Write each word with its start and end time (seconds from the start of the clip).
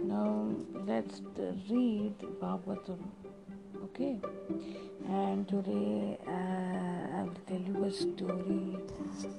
Now 0.00 0.48
let's 0.86 1.20
read 1.68 2.14
Bhagavatam. 2.40 2.98
Okay, 3.84 4.18
and 5.06 5.46
today 5.46 6.18
uh, 6.26 7.18
I 7.18 7.22
will 7.24 7.36
tell 7.46 7.60
you 7.60 7.84
a 7.84 7.90
story. 7.92 8.78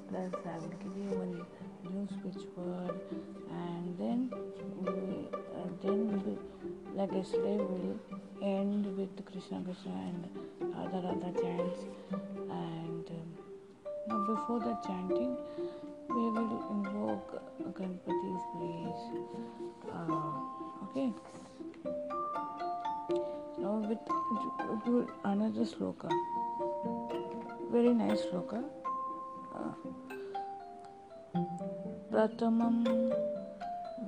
Plus, 0.09 0.33
I 0.45 0.59
will 0.59 0.75
give 0.83 0.95
you 0.95 1.09
one 1.17 1.45
new 1.89 2.07
speech 2.07 2.45
word, 2.55 2.99
and 3.49 3.97
then 3.97 4.29
we, 4.81 4.91
uh, 5.33 5.69
then 5.81 6.37
like 6.93 7.11
yesterday, 7.13 7.57
we 7.57 7.65
will 7.65 7.99
end 8.43 8.85
with 8.95 9.25
Krishna 9.25 9.59
Krishna 9.65 9.91
and 9.91 10.29
Radha 10.75 10.99
Radha 11.07 11.31
chants. 11.41 11.79
And 12.11 13.09
um, 13.09 13.27
now, 14.07 14.19
before 14.27 14.59
the 14.59 14.77
chanting, 14.85 15.35
we 16.17 16.25
will 16.33 16.53
invoke 16.73 17.31
Ganpati's 17.77 18.45
place. 18.53 19.03
Uh, 19.93 20.33
okay. 20.85 21.09
Now 23.59 23.75
with, 23.89 24.05
with 24.87 25.09
another 25.23 25.65
sloka. 25.73 26.09
Very 27.71 27.93
nice 27.93 28.21
sloka. 28.25 28.63
Uh, 29.55 29.73
प्रथमं 32.11 32.77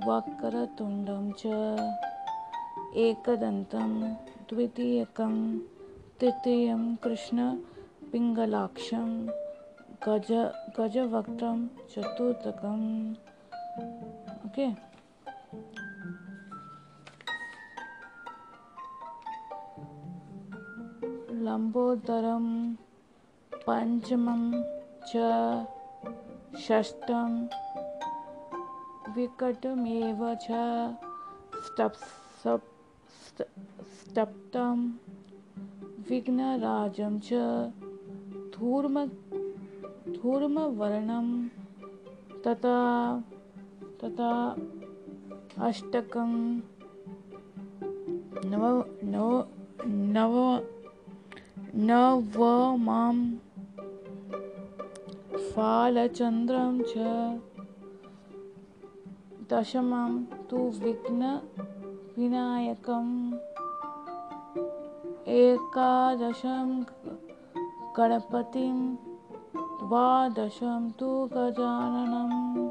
वक्रतुण्डं 0.05 1.25
च 1.39 1.43
एकदन्तं 3.05 3.91
द्वितीयकं 4.49 5.33
तृतीयं 6.21 6.81
कृष्णपिङ्गलाक्षं 7.03 7.49
गज 10.03 10.27
गजवक्त्रं 10.77 11.65
चतुर्थकम् 11.91 12.85
okay? 14.45 14.67
लम्बोदरं 21.45 22.45
पञ्चमं 23.53 24.43
च 25.09 25.25
षष्ठं 26.67 27.35
विकटमेव 29.15 30.23
च 30.43 30.47
च 37.19 37.41
धूर्म 38.55 39.05
धूर्मवर्णं 40.07 41.25
तथा 42.45 42.79
तथा 44.03 44.31
अष्टकं 45.67 46.31
नव 48.45 48.65
नव 49.03 49.43
नव 49.85 50.35
नवमां 51.75 53.15
फालचन्द्रं 55.51 56.79
च 56.87 56.93
दशमं 59.51 60.23
तु 60.49 60.57
विघ्नविनायकम् 60.83 61.51
एकादशं 65.27 66.69
गणपतिं 67.97 69.08
द्वादशं 69.89 70.91
तु 70.91 71.29
गजाननम्। 71.33 72.69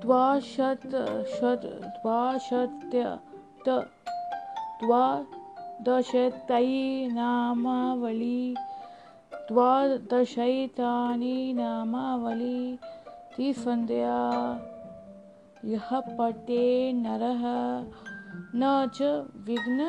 द्वाशत 0.00 1.26
शत 1.26 1.80
द्वाशत्य 1.84 3.18
त 3.66 3.90
द्वादशतै 4.84 7.08
नामावली। 7.12 8.54
द्वादशैतानि 9.34 11.52
नामावली 11.56 12.78
त्रिसन्ध्या 13.34 14.18
यः 15.64 16.00
पठे 16.00 16.92
नरः। 16.92 17.44
न 18.54 18.86
च 18.94 18.98
विघ्न, 19.46 19.80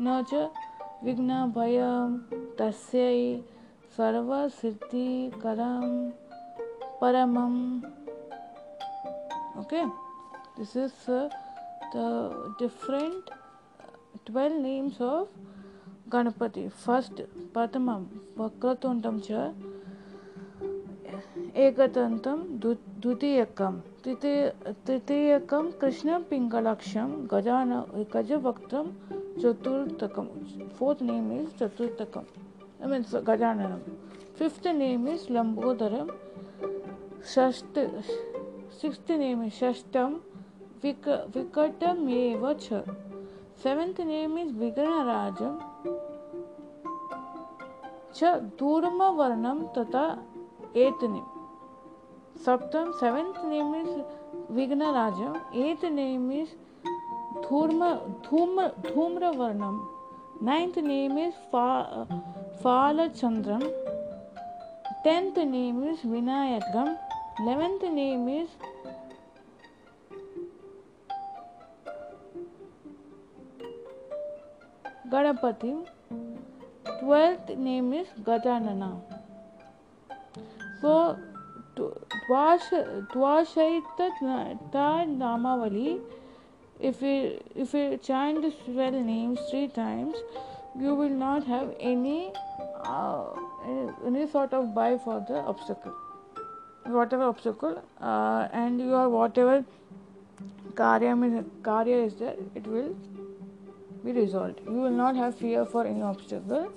न 0.00 0.22
च 0.30 0.32
विघ्न 1.04 1.30
विघ्नभयं 1.44 2.16
तस्यै 2.58 3.18
सर्वसिद्धिकरं 3.96 5.84
परमं 7.00 7.54
okay 9.60 9.82
this 10.58 10.76
is 10.76 11.10
the 11.94 11.96
different 12.60 13.30
12 14.30 14.60
names 14.62 15.00
of 15.02 15.28
Ganapati 16.12 16.68
first 16.84 17.22
प्रथमं 17.54 18.06
वक्रतुण्डं 18.38 19.18
च 19.26 19.28
एकतन्तं 21.66 22.42
द्वितीयकम् 22.60 23.80
तृतीय 24.04 25.38
कृष्ण 25.38 25.70
कृष्णपिङ्गलक्षं 25.70 27.26
गजान 27.30 27.80
गजवक्त्रं 28.14 28.86
चतुर्थकं। 29.42 30.24
फोर्थ् 30.68 31.02
नेम् 31.02 31.32
इस् 31.32 31.58
चतुर्थकम् 31.58 32.24
ऐ 32.82 32.86
मीन्स् 32.86 33.14
गजाननं। 33.14 33.78
फिफ्त् 34.38 34.66
नेम् 34.66 35.08
इस् 35.08 35.30
लम्बोदरं। 35.30 36.08
षष्ट् 37.22 37.78
सिक्स्त् 38.80 39.10
नेम् 39.10 39.44
इस् 39.44 39.54
षष्ठं। 39.54 40.14
विक, 40.82 41.08
विकटमेव 41.08 42.52
च 42.52 42.68
सेवेन्त् 43.62 44.00
नेम् 44.00 44.38
इस् 44.38 44.52
विघ्नराजं। 44.52 45.58
च 48.14 48.24
तथा 49.78 50.24
एतनिम्। 50.76 51.33
सप्तम 52.36 52.90
सेवेंथ 52.92 53.44
नेम 53.44 53.74
इज़ 53.74 54.52
विघ्न 54.52 54.90
राजम 54.92 55.34
एथ 55.58 55.84
नेम 55.92 56.30
इज़ 56.32 56.54
धूर्म 57.40 57.84
धूम 58.24 58.60
धूम्र 58.82 59.28
वर्णम 59.36 59.80
नाइन्थ 60.42 60.78
नेम 60.80 61.18
इज़ 61.18 61.34
फाल 62.62 63.08
चंद्रम 63.10 63.60
tenth 65.04 65.38
name 65.46 65.82
is 65.84 66.06
Vinayakam 66.08 66.88
eleventh 67.40 67.84
name 67.92 68.28
is 68.30 68.56
Ganapati 75.12 75.72
twelfth 76.88 77.50
name 77.58 77.94
is 77.94 78.20
Gajanana 78.22 78.90
for 80.80 81.32
Dwash 82.26 82.70
Dwashaita 83.12 84.10
Namavali. 84.72 86.00
If 86.80 87.02
you 87.02 87.38
if 87.54 87.72
we 87.74 87.98
chant 87.98 88.42
the 88.42 88.50
twelve 88.50 88.94
names 88.94 89.40
three 89.50 89.68
times, 89.68 90.16
you 90.78 90.94
will 90.94 91.10
not 91.10 91.44
have 91.44 91.74
any 91.78 92.32
uh, 92.84 93.26
any 94.06 94.26
sort 94.26 94.52
of 94.54 94.74
buy 94.74 94.98
for 94.98 95.24
the 95.28 95.36
obstacle, 95.36 95.92
whatever 96.86 97.24
obstacle, 97.24 97.82
uh, 98.00 98.48
and 98.52 98.80
your 98.80 99.08
whatever 99.08 99.64
karya 100.74 101.44
karya 101.62 102.06
is 102.06 102.14
there, 102.14 102.34
it 102.54 102.66
will 102.66 102.96
be 104.04 104.12
resolved. 104.12 104.60
You 104.66 104.80
will 104.80 104.90
not 104.90 105.14
have 105.14 105.36
fear 105.36 105.64
for 105.64 105.86
any 105.86 106.02
obstacle, 106.02 106.72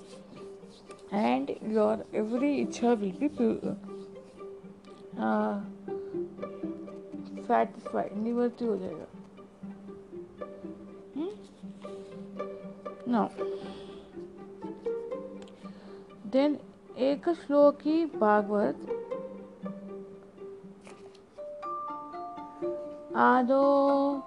and 1.11 1.55
your 1.67 2.05
every 2.13 2.65
ichha 2.65 2.99
will 2.99 3.11
be 3.11 3.29
pure. 3.29 3.77
निवृत्ति 8.15 8.65
हो 8.65 8.77
जाएगा। 8.77 9.05
Then 16.27 16.57
एक 16.97 17.29
श्लोकी 17.29 18.05
भागवत। 18.05 18.77
आदो 23.15 24.17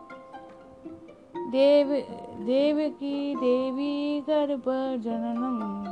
देव 1.51 1.89
देव 2.45 2.91
की 2.91 3.35
देवी 3.35 4.21
गर्भ 4.21 4.65
जननम, 5.01 5.85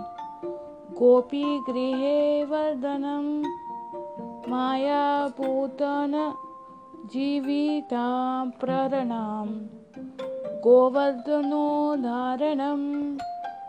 गोपी 0.94 1.58
गृहे 1.58 2.44
वर्धनम। 2.44 3.42
मायापूतन 4.50 6.14
जीवितां 7.12 8.44
प्ररणां 8.60 9.48
गोवर्धनोदाहरणं 10.64 12.82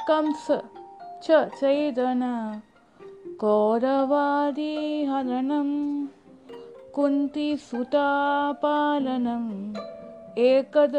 कंस 0.08 0.46
च 1.24 1.26
चेदन 1.60 2.24
कौरवादिहरणं 3.42 4.00
कुन्तीसुतापालनम् 6.96 9.52
एकद 10.48 10.96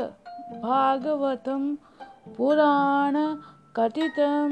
भागवतं 0.63 1.63
पुराणकथितं 2.37 4.49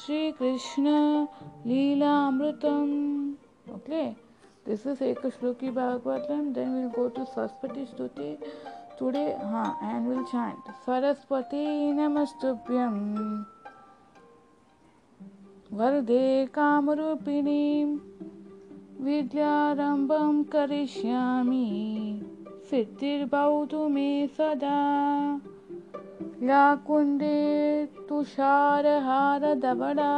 श्रीकृष्णलीलामृतम्। 0.00 2.96
ओके 3.74 4.04
दिस 4.66 4.86
इज़ 4.86 5.02
एक 5.04 5.26
shloka 5.28 5.64
Bhagavata 5.74 6.26
then 6.54 6.74
will 6.74 6.88
go 6.96 7.06
to 7.16 7.24
Saraswati 7.26 7.84
stuti 7.86 8.36
today 8.98 9.24
हाँ 9.42 9.68
एंड 9.82 10.08
विल 10.08 10.22
चैंट 10.24 10.70
सरस्वती 10.86 11.92
नमस्तुभ्यम 11.92 12.98
वरदे 15.72 16.46
कामरूपिणी 16.54 17.84
विद्यारंभम 19.04 20.42
करिष्यामि 20.52 21.64
सिद्धिर्भवतु 22.70 23.86
मे 23.88 24.10
सदा 24.36 24.78
या 26.42 26.74
कुंडे 26.86 27.36
तुषार 28.08 28.84
तुषारहारदवडा 28.84 30.12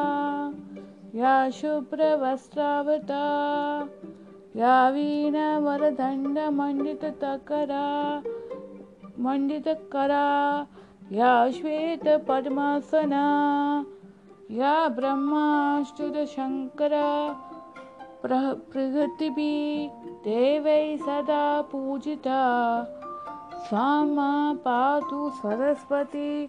या 1.14 1.34
शुभ्र 1.50 1.96
शुभ्रवस्त्रावता 2.00 3.22
यावीण 4.56 5.36
वरदण्ड 5.64 6.38
मण्डित 6.52 7.04
तकरा 7.22 7.86
मण्डित 9.18 9.68
करा 9.92 10.64
या 11.12 11.32
श्वेत 11.54 12.08
पद्मासना 12.28 13.22
या 14.50 14.76
ब्रह्माष्टुत 14.96 16.16
शङ्करा 16.34 17.08
प्रकृतिभिः 18.22 19.88
देवैः 20.24 20.96
सदा 21.06 21.60
पूजिता 21.72 22.42
स्वामा 23.68 24.30
पातु 24.64 25.28
सरस्वती 25.42 26.46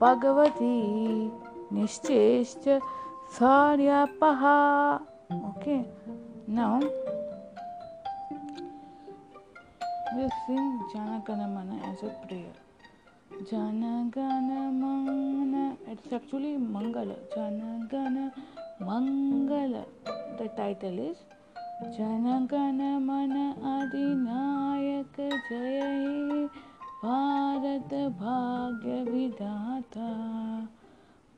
भगवती, 0.00 0.76
निश्चेष्ट 1.72 2.68
सार्यापः 3.38 4.44
okay 5.32 5.78
okay. 5.78 5.82
Now 6.48 7.15
We 10.14 10.28
sing 10.46 10.80
Jana 10.92 11.22
Gana 11.26 11.48
Mana 11.48 11.76
as 11.90 12.02
a 12.02 12.10
prayer. 12.26 12.52
Jana 13.50 14.08
Gana 14.10 14.70
Mana. 14.70 15.76
It's 15.88 16.12
actually 16.12 16.56
Mangala. 16.56 17.16
Jana 17.34 17.86
Gana 17.90 18.32
Mangala. 18.80 19.84
The 20.38 20.48
title 20.56 20.98
is 21.10 21.16
Jana 21.96 22.46
Gana 22.48 23.00
Mana 23.00 23.56
Adinayak 23.74 25.16
Jayahe 25.50 26.48
Bharat 27.04 27.92
भाग्य 28.18 28.92
विधाता 29.08 30.08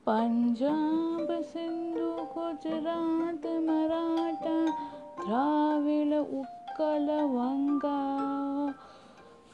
पंजाब 0.06 1.32
सिंधु 1.52 2.10
गुजरात 2.34 3.44
मराठा 3.66 4.54
द्राविड़ 5.24 6.14
उप 6.14 6.57
कलवङ्गा 6.78 7.98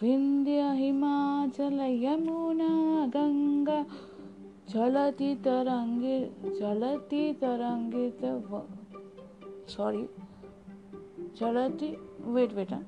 विन्द्य 0.03 0.63
हिमाचल 0.81 1.79
यमुना 2.05 2.73
गङ्गा। 3.17 3.79
चलति 4.73 5.35
तरङ्गि, 5.45 6.17
चलति 6.59 7.23
तरङ्गित 7.41 8.23
सॉरी 9.75 10.05
चलति 11.39 11.89
वेट 12.35 12.55
बेटा 12.55 12.79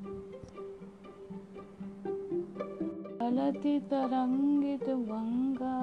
चलति 3.21 3.79
तरङ्गित 3.91 4.85
गङ्गा 5.11 5.75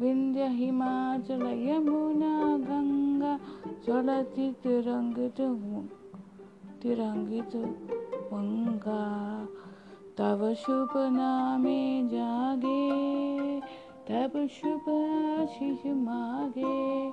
विन्द्य 0.00 0.46
हिमाचल 0.58 1.42
यमुना 1.68 2.32
गङ्गा। 2.68 3.32
चलति 3.86 4.46
तरङ्गित 4.64 5.40
तिरंगित 6.82 7.54
वंगा 8.32 9.02
तब 10.18 10.42
शुभ 10.54 10.92
नामे 10.96 12.08
जागे, 12.08 13.60
तब 14.08 14.32
शुभ 14.50 14.88
आशीष 14.88 15.86
मागे, 15.86 17.10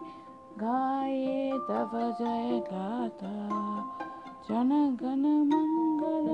गाए 0.61 1.51
तब 1.69 1.91
जय 2.19 2.59
गाता, 2.71 3.33
जन 4.49 4.69
गण 5.01 5.25
मंगल 5.51 6.29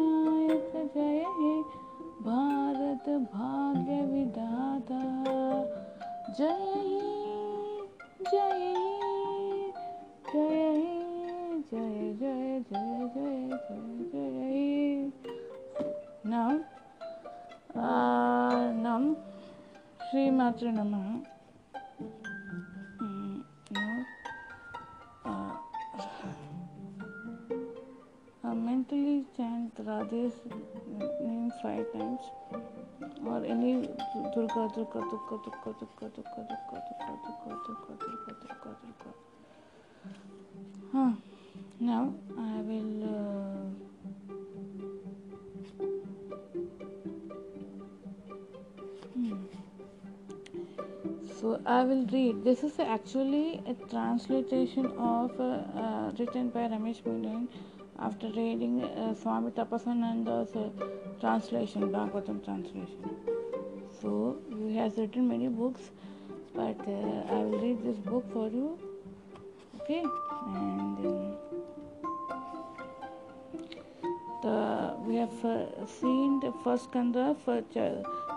नायक 0.00 0.72
जय 0.94 1.24
हे 1.38 1.54
भारत 2.26 3.08
भाग्य 3.34 4.02
विधाता, 4.06 5.02
जय 6.38 7.00
जय 8.32 8.74
हे 8.74 9.72
जय 10.32 10.95
Jaya 11.70 12.14
Jaya 12.20 12.60
Jaya 12.70 13.10
Jaya 13.14 13.58
Jaya 13.66 14.02
Jaya. 14.12 15.10
Now, 16.24 16.60
uh, 17.74 18.72
Nam 18.72 19.16
Sri 20.10 20.30
Matra 20.30 20.70
Namaha. 20.70 21.24
Mm, 23.02 23.42
now, 23.72 24.06
uh, 25.24 25.56
uh, 28.44 28.54
mentally 28.54 29.24
chant 29.36 29.72
Radhe's 29.78 30.34
name 31.20 31.50
five 31.62 31.86
times. 31.92 32.20
और 33.26 33.44
एनी 33.46 33.72
दुर्गा 34.34 34.66
दुर्गा 34.74 35.00
दुर्गा 35.10 35.36
दुर्गा 35.44 35.70
दुर्गा 35.76 36.08
दुर्गा 36.16 36.42
दुर्गा 36.42 36.42
दुर्गा 36.48 36.78
दुर्गा 36.86 37.54
दुर्गा 37.66 37.94
दुर्गा 38.02 38.32
दुर्गा 38.42 38.70
दुर्गा 38.82 39.10
हाँ 40.92 41.10
Now 41.78 42.14
I 42.38 42.60
will. 42.60 43.04
Uh, 43.04 43.46
So 51.40 51.60
I 51.66 51.84
will 51.84 52.06
read. 52.06 52.42
This 52.44 52.64
is 52.64 52.78
actually 52.80 53.60
a 53.68 53.74
translation 53.90 54.86
of 54.98 55.38
uh, 55.38 55.44
uh, 55.80 56.12
written 56.18 56.48
by 56.48 56.60
Ramesh 56.60 57.04
Menon 57.04 57.48
after 57.98 58.28
reading 58.28 58.82
uh, 58.82 59.14
Swami 59.14 59.50
Tapasananda's 59.50 60.56
uh, 60.56 60.70
translation, 61.20 61.90
Bhagavatam 61.92 62.42
translation. 62.42 62.98
So 64.00 64.38
he 64.58 64.76
has 64.76 64.96
written 64.96 65.28
many 65.28 65.48
books, 65.48 65.90
but 66.54 66.80
I 66.80 67.38
will 67.44 67.60
read 67.60 67.84
this 67.84 67.98
book 67.98 68.24
for 68.32 68.48
you. 68.48 68.78
Okay, 69.80 70.04
and 70.48 71.36
the 74.46 74.94
we 75.06 75.16
have 75.16 75.44
uh, 75.44 75.86
seen 76.00 76.40
the 76.40 76.52
first 76.64 76.92
kanda 76.92 77.34
for. 77.44 77.62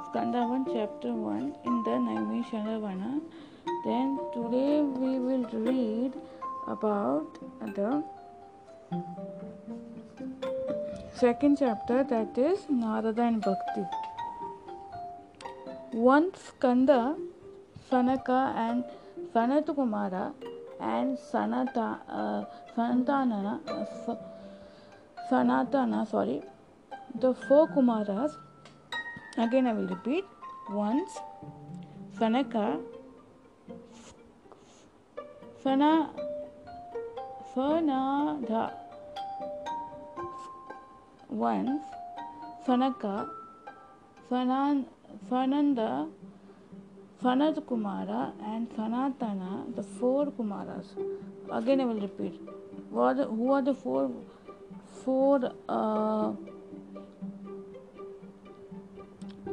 Skanda 0.09 0.39
1 0.41 0.65
chapter 0.73 1.13
1 1.13 1.55
in 1.69 1.83
the 1.83 1.95
Naimisharavana. 2.03 3.21
Then 3.85 4.17
today 4.33 4.81
we 4.81 5.19
will 5.25 5.45
read 5.65 6.13
about 6.67 7.37
the 7.75 8.03
second 11.13 11.59
chapter 11.59 12.03
that 12.03 12.35
is 12.39 12.65
Narada 12.69 13.21
and 13.21 13.39
Bhakti. 13.39 13.85
Once 15.93 16.39
Skanda, 16.47 17.15
Sanaka 17.91 18.39
and 18.65 18.83
Sanatakumara 19.35 20.33
and 20.79 21.19
Sanata, 21.19 21.99
uh, 22.09 22.45
Sanatana, 22.75 23.59
uh, 23.67 24.15
Sanatana, 25.29 26.07
sorry, 26.09 26.41
the 27.15 27.33
four 27.33 27.67
Kumaras 27.67 28.35
Again, 29.39 29.67
I 29.67 29.73
will 29.73 29.87
repeat 29.87 30.25
once. 30.69 31.17
Sanaka, 32.17 32.81
Sana, 35.63 36.09
Sanada. 37.55 38.73
Once, 41.29 41.83
Sanaka, 42.67 43.29
Sanan, 44.29 44.85
Sananda, 45.29 46.09
Sanat 47.23 47.63
Kumara, 47.63 48.33
and 48.43 48.69
Sanatana, 48.71 49.73
the 49.73 49.83
four 49.83 50.25
Kumaras. 50.25 50.87
Again, 51.49 51.79
I 51.79 51.85
will 51.85 52.01
repeat. 52.01 52.41
Who 52.91 53.51
are 53.53 53.61
the 53.61 53.73
four? 53.73 54.11
Four. 55.09 55.41
Uh, 55.67 56.33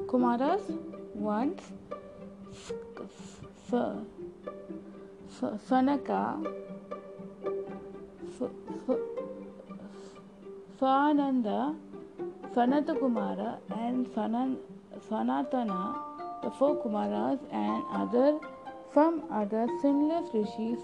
Kumaras 0.07 0.61
once? 1.15 1.63
Sanaka, 5.67 6.45
Sananda, 10.79 11.75
Sanatakumara, 12.55 13.57
and 13.79 14.07
Sanan, 14.09 14.59
Sanatana, 15.09 15.97
the 16.43 16.51
four 16.51 16.77
Kumaras, 16.85 17.41
and 17.51 17.83
other 17.95 18.39
some 18.93 19.25
other 19.33 19.67
sinless 19.81 20.29
rishis 20.35 20.81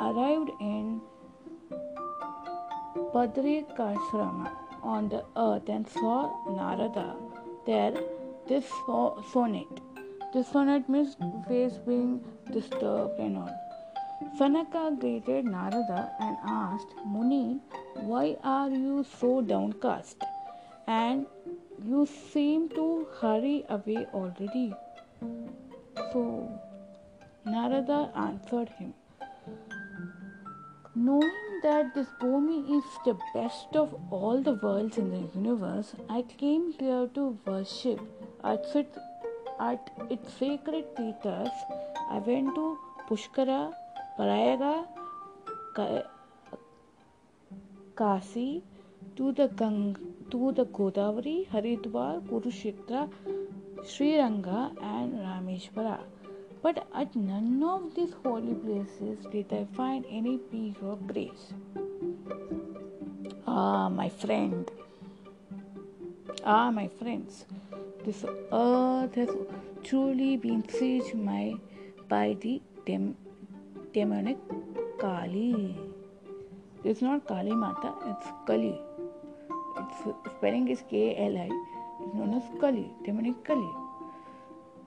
arrived 0.00 0.50
in 0.60 1.02
Badrikashrama 2.96 4.50
on 4.82 5.08
the 5.08 5.24
earth 5.36 5.68
and 5.68 5.86
saw 5.88 6.30
Narada 6.48 7.16
there. 7.66 7.94
This 8.46 8.66
sonnet. 9.32 9.80
This 10.32 10.48
sonnet 10.48 10.88
means 10.88 11.16
face 11.48 11.78
being 11.86 12.24
disturbed 12.52 13.18
and 13.18 13.38
all. 13.38 13.60
Sanaka 14.38 14.98
greeted 15.00 15.44
Narada 15.44 16.10
and 16.20 16.36
asked, 16.44 16.94
Muni, 17.06 17.60
why 17.94 18.36
are 18.44 18.68
you 18.70 19.04
so 19.18 19.40
downcast? 19.40 20.22
And 20.86 21.26
you 21.84 22.06
seem 22.06 22.68
to 22.70 23.06
hurry 23.20 23.64
away 23.68 24.06
already. 24.12 24.74
So 26.12 26.48
Narada 27.46 28.10
answered 28.14 28.68
him, 28.68 28.94
Knowing 30.96 31.60
that 31.62 31.92
this 31.92 32.06
Bhumi 32.20 32.78
is 32.78 32.84
the 33.04 33.18
best 33.34 33.74
of 33.74 33.94
all 34.12 34.40
the 34.40 34.52
worlds 34.54 34.96
in 34.96 35.10
the 35.10 35.22
universe, 35.36 35.92
I 36.08 36.22
came 36.22 36.70
here 36.70 37.08
to 37.14 37.36
worship 37.44 37.98
at 38.44 38.64
its, 38.76 38.96
at 39.58 39.90
its 40.08 40.32
sacred 40.34 40.94
tirthas. 40.94 41.50
I 42.10 42.18
went 42.18 42.54
to 42.54 42.78
Pushkara, 43.08 43.74
Prayaga, 44.16 44.86
Kasi, 47.96 48.62
to 49.16 49.32
the 49.32 49.48
Gang, 49.48 49.96
to 50.30 50.52
the 50.52 50.64
Godavari, 50.64 51.48
Haridwar, 51.48 52.20
Kurukshetra, 52.22 53.10
Sriranga, 53.82 54.70
and 54.80 55.14
Rameshwara. 55.14 55.98
But 56.64 56.78
at 56.94 57.14
none 57.14 57.62
of 57.62 57.94
these 57.94 58.12
holy 58.24 58.54
places 58.54 59.26
did 59.30 59.52
I 59.52 59.66
find 59.76 60.06
any 60.10 60.38
peace 60.38 60.76
or 60.82 60.96
grace. 60.96 61.52
Ah, 63.46 63.90
my 63.90 64.08
friend. 64.08 64.70
Ah, 66.42 66.70
my 66.70 66.86
friends. 66.88 67.44
This 68.06 68.24
earth 68.50 69.14
has 69.14 69.28
truly 69.82 70.38
been 70.38 70.62
sieged 70.62 71.14
my, 71.28 71.54
by 72.08 72.36
the 72.40 72.62
dem, 72.86 73.14
demonic 73.92 74.38
Kali. 74.98 75.76
It's 76.82 77.02
not 77.02 77.26
Kali 77.26 77.54
Mata, 77.54 77.94
it's 78.06 78.26
Kali. 78.46 78.74
Its 79.84 79.96
spelling 80.36 80.68
is 80.68 80.82
K 80.88 81.14
L 81.30 81.36
I. 81.46 81.50
It's 82.02 82.14
known 82.14 82.32
as 82.40 82.52
Kali, 82.58 82.90
demonic 83.04 83.44
Kali. 83.44 83.83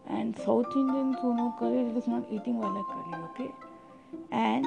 And 0.10 0.38
South 0.38 0.68
Indians 0.76 1.18
who 1.22 1.36
know 1.36 1.54
curry, 1.60 1.80
it 1.90 1.98
is 1.98 2.08
not 2.08 2.24
eating 2.32 2.58
wala 2.58 2.84
curry, 2.92 3.24
okay? 3.30 3.52
And 4.32 4.66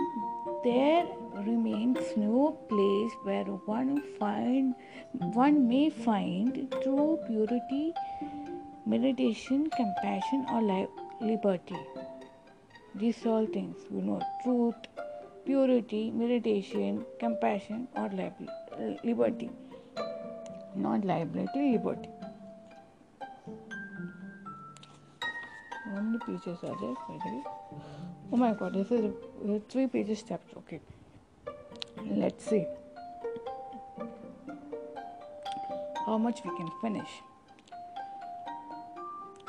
there 0.64 1.06
remains 1.46 1.98
no 2.16 2.58
place 2.68 3.12
where 3.22 3.44
one 3.44 4.02
find 4.18 4.74
one 5.34 5.66
may 5.68 5.88
find 5.90 6.70
true 6.82 7.18
purity, 7.26 7.92
meditation, 8.86 9.70
compassion, 9.70 10.46
or 10.52 10.60
li- 10.62 10.88
liberty. 11.20 11.76
These 12.94 13.24
all 13.24 13.46
things, 13.46 13.76
you 13.90 14.02
know, 14.02 14.20
truth, 14.44 14.74
purity, 15.46 16.10
meditation, 16.10 17.04
compassion, 17.18 17.88
or 17.96 18.08
li- 18.10 18.98
liberty. 19.02 19.50
Not 20.76 21.04
liability, 21.04 21.72
liberty. 21.72 22.08
How 25.92 26.18
pages 26.24 26.58
are 26.62 26.76
there? 26.80 26.94
Oh 28.32 28.36
my 28.36 28.52
god, 28.54 28.74
this 28.74 28.92
is 28.92 29.06
a, 29.06 29.60
three 29.68 29.88
pages 29.88 30.20
steps. 30.20 30.52
Okay, 30.58 30.80
let's 32.06 32.44
see 32.44 32.64
how 36.06 36.16
much 36.16 36.42
we 36.44 36.56
can 36.56 36.70
finish. 36.80 37.10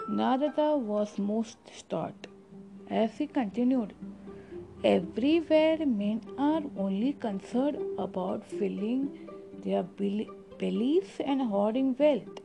Narada 0.10 0.78
was 0.78 1.18
most 1.20 1.64
distraught 1.66 2.28
as 2.90 3.18
he 3.20 3.28
continued. 3.28 3.94
Everywhere 4.84 5.86
men 5.86 6.22
are 6.40 6.64
only 6.76 7.14
concerned 7.14 8.00
about 8.00 8.46
filling 8.46 9.30
their 9.64 9.84
bellies 9.84 11.20
and 11.24 11.42
hoarding 11.44 11.96
wealth. 12.00 12.41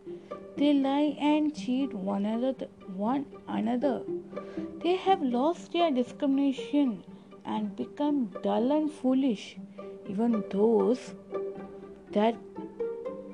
They 0.56 0.72
lie 0.72 1.16
and 1.20 1.54
cheat 1.54 1.92
one 1.92 2.24
another, 2.24 2.68
one 2.94 3.26
another. 3.46 4.02
They 4.82 4.96
have 4.96 5.22
lost 5.22 5.72
their 5.72 5.90
discrimination 5.90 7.04
and 7.44 7.76
become 7.76 8.30
dull 8.42 8.72
and 8.72 8.90
foolish. 8.90 9.56
Even 10.08 10.44
those 10.50 11.14
that 12.12 12.36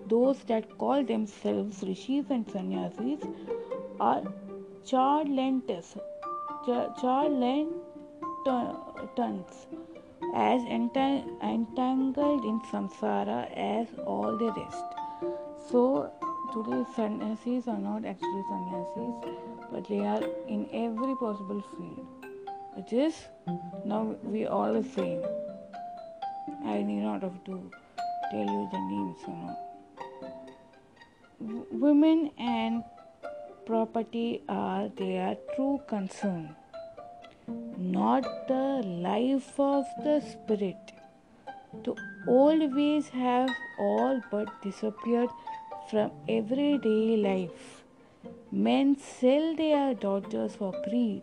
those 0.08 0.42
that 0.44 0.76
call 0.78 1.04
themselves 1.04 1.82
rishis 1.82 2.26
and 2.30 2.50
sannyasis 2.50 3.20
are 4.00 4.22
charlatans, 4.84 5.96
charlatans 7.00 8.06
as 10.34 10.62
entangled 10.64 12.44
in 12.44 12.60
samsara 12.70 13.50
as 13.56 13.86
all 14.06 14.36
the 14.36 14.52
rest. 14.52 14.84
So 15.70 16.10
today's 16.52 16.86
sannyasis 16.94 17.66
are 17.66 17.78
not 17.78 18.04
actually 18.04 18.42
sannyasis, 18.48 19.14
but 19.70 19.88
they 19.88 20.00
are 20.00 20.22
in 20.48 20.68
every 20.72 21.14
possible 21.16 21.62
field. 21.72 22.06
It 22.76 22.92
is 22.92 23.14
now 23.84 24.16
we 24.22 24.46
all 24.46 24.72
the 24.74 24.82
same. 24.82 25.22
I 26.64 26.82
need 26.82 27.02
not 27.02 27.22
have 27.22 27.42
to 27.44 27.70
tell 28.30 28.46
you 28.54 28.68
the 28.72 28.80
names 28.92 29.18
or 29.26 29.36
not. 29.42 29.58
Women 31.70 32.30
and 32.38 32.84
property 33.66 34.42
are 34.48 34.88
their 34.88 35.36
true 35.54 35.80
concern, 35.88 36.54
not 37.78 38.24
the 38.48 38.82
life 39.08 39.58
of 39.58 39.86
the 40.04 40.20
spirit. 40.20 40.92
The 41.84 41.94
old 42.28 42.74
ways 42.74 43.08
have 43.08 43.48
all 43.78 44.20
but 44.30 44.48
disappeared 44.62 45.30
from 45.90 46.10
everyday 46.28 47.16
life. 47.16 47.82
Men 48.50 48.96
sell 48.98 49.54
their 49.56 49.94
daughters 49.94 50.56
for 50.56 50.72
greed. 50.88 51.22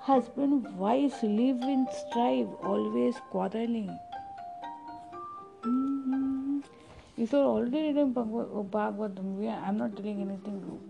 Husband 0.00 0.76
wives 0.76 1.22
live 1.22 1.62
in 1.62 1.86
strife, 1.98 2.48
always 2.62 3.16
quarreling. 3.30 3.96
Mm-hmm. 5.62 6.60
These 7.16 7.34
are 7.34 7.44
already 7.44 7.82
written 7.88 8.12
Bhagavatam. 8.12 9.62
I'm 9.64 9.76
not 9.76 9.96
telling 9.96 10.22
anything 10.22 10.60
new. 10.66 10.80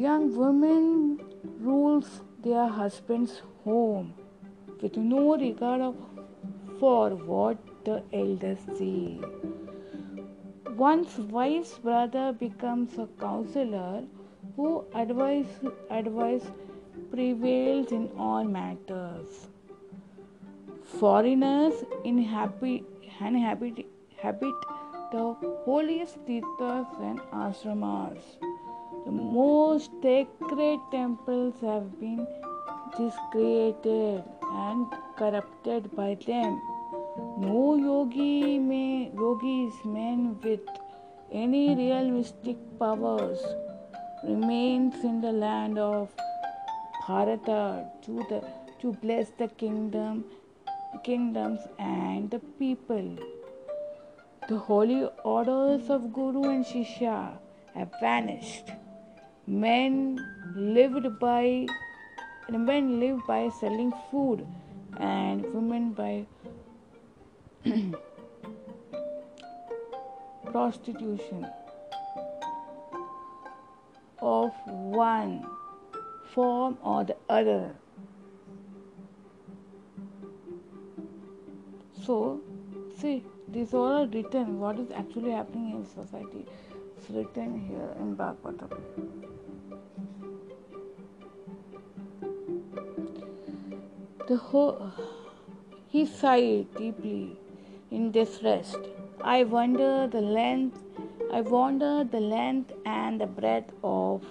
Young 0.00 0.36
women 0.36 1.20
rules 1.58 2.20
their 2.44 2.68
husband's 2.68 3.42
home 3.64 4.14
with 4.80 4.96
no 4.96 5.36
regard 5.36 5.94
for 6.78 7.10
what 7.10 7.58
the 7.84 8.02
elders 8.12 8.58
say. 8.78 9.18
One's 10.78 11.18
wife's 11.18 11.76
brother 11.76 12.32
becomes 12.32 12.96
a 12.98 13.08
counselor 13.20 14.04
who 14.54 14.84
advice, 14.94 15.48
advice 15.90 16.46
prevails 17.10 17.90
in 17.90 18.08
all 18.16 18.44
matters. 18.44 19.48
Foreigners 21.00 21.82
inhabit, 22.04 22.84
inhabit, 23.20 23.86
habit 24.22 24.54
the 25.10 25.34
holiest 25.64 26.24
tirthas 26.26 26.86
and 27.00 27.18
ashramas. 27.32 28.22
The 29.04 29.10
most 29.10 29.90
sacred 30.00 30.78
temples 30.92 31.60
have 31.60 31.98
been 31.98 32.24
discredited 32.96 34.22
and 34.52 34.86
corrupted 35.16 35.96
by 35.96 36.16
them. 36.24 36.60
No 37.40 37.76
yogi 37.76 38.58
may 38.58 39.12
yogis 39.14 39.74
men 39.84 40.40
with 40.42 40.60
any 41.30 41.74
real 41.80 42.08
mystic 42.10 42.56
powers 42.80 43.38
remains 44.24 45.04
in 45.04 45.20
the 45.20 45.30
land 45.30 45.78
of 45.78 46.10
Bharata 47.06 47.84
to 48.02 48.24
the 48.30 48.40
to 48.80 48.92
bless 49.04 49.30
the 49.38 49.46
kingdom 49.46 50.24
kingdoms 51.04 51.60
and 51.78 52.28
the 52.28 52.40
people. 52.58 53.16
The 54.48 54.58
holy 54.58 55.08
orders 55.22 55.90
of 55.90 56.12
Guru 56.12 56.42
and 56.50 56.64
Shishya 56.64 57.38
have 57.74 57.92
vanished. 58.00 58.72
Men 59.46 60.18
lived 60.56 61.06
by 61.20 61.66
men 62.50 62.98
live 62.98 63.20
by 63.28 63.48
selling 63.60 63.92
food 64.10 64.44
and 64.98 65.44
women 65.54 65.92
by 65.92 66.26
prostitution 70.52 71.46
of 74.20 74.52
one 74.66 75.46
form 76.32 76.76
or 76.82 77.04
the 77.04 77.16
other. 77.28 77.74
So, 82.04 82.40
see, 82.96 83.24
these 83.48 83.74
all 83.74 84.04
are 84.04 84.06
written. 84.06 84.58
What 84.60 84.78
is 84.78 84.90
actually 84.90 85.30
happening 85.30 85.76
in 85.76 85.86
society? 85.86 86.46
It's 86.96 87.10
written 87.10 87.60
here 87.68 87.90
in 88.00 88.16
Bhagavatam. 88.16 88.80
The 94.26 94.36
whole, 94.36 94.92
he 95.88 96.04
sighed 96.06 96.74
deeply 96.76 97.38
in 97.90 98.10
distress. 98.10 98.74
I 99.22 99.44
wonder 99.44 100.06
the 100.06 100.20
length 100.20 100.78
I 101.30 101.42
wander 101.42 102.04
the 102.04 102.20
length 102.20 102.72
and 102.86 103.20
the 103.20 103.26
breadth 103.26 103.72
of 103.84 104.24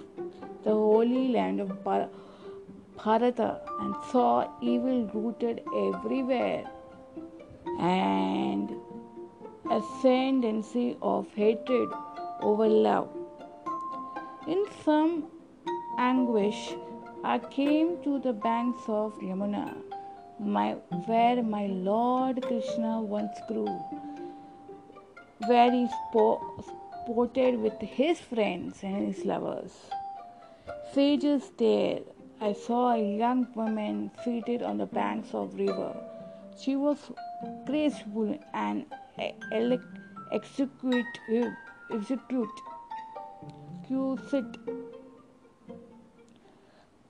the 0.64 0.72
holy 0.72 1.28
land 1.28 1.60
of 1.60 1.84
Bharata 1.84 3.60
and 3.80 3.94
saw 4.10 4.48
evil 4.60 5.06
rooted 5.14 5.62
everywhere 5.76 6.64
and 7.78 8.74
ascendancy 9.70 10.96
of 11.00 11.28
hatred 11.34 11.88
over 12.40 12.66
love. 12.66 13.08
In 14.48 14.64
some 14.84 15.28
anguish, 15.98 16.74
I 17.22 17.38
came 17.38 18.02
to 18.02 18.18
the 18.18 18.32
banks 18.32 18.80
of 18.88 19.14
Yamuna, 19.20 19.76
my, 20.38 20.72
where 21.06 21.42
my 21.42 21.66
Lord 21.66 22.42
Krishna 22.42 23.00
once 23.00 23.36
grew, 23.48 23.66
where 25.46 25.70
he 25.70 25.88
spoke 26.08 26.64
sported 27.04 27.60
with 27.60 27.80
his 27.80 28.20
friends 28.20 28.78
and 28.82 29.14
his 29.14 29.24
lovers. 29.24 29.72
Sages 30.92 31.50
there, 31.58 32.00
I 32.40 32.52
saw 32.52 32.92
a 32.92 33.16
young 33.16 33.48
woman 33.54 34.10
seated 34.24 34.62
on 34.62 34.78
the 34.78 34.86
banks 34.86 35.34
of 35.34 35.54
river. 35.54 35.94
She 36.60 36.76
was 36.76 36.98
graceful 37.66 38.38
and 38.54 38.86
execute, 39.18 39.80
execute, 41.90 41.90
exquisite, 41.90 42.48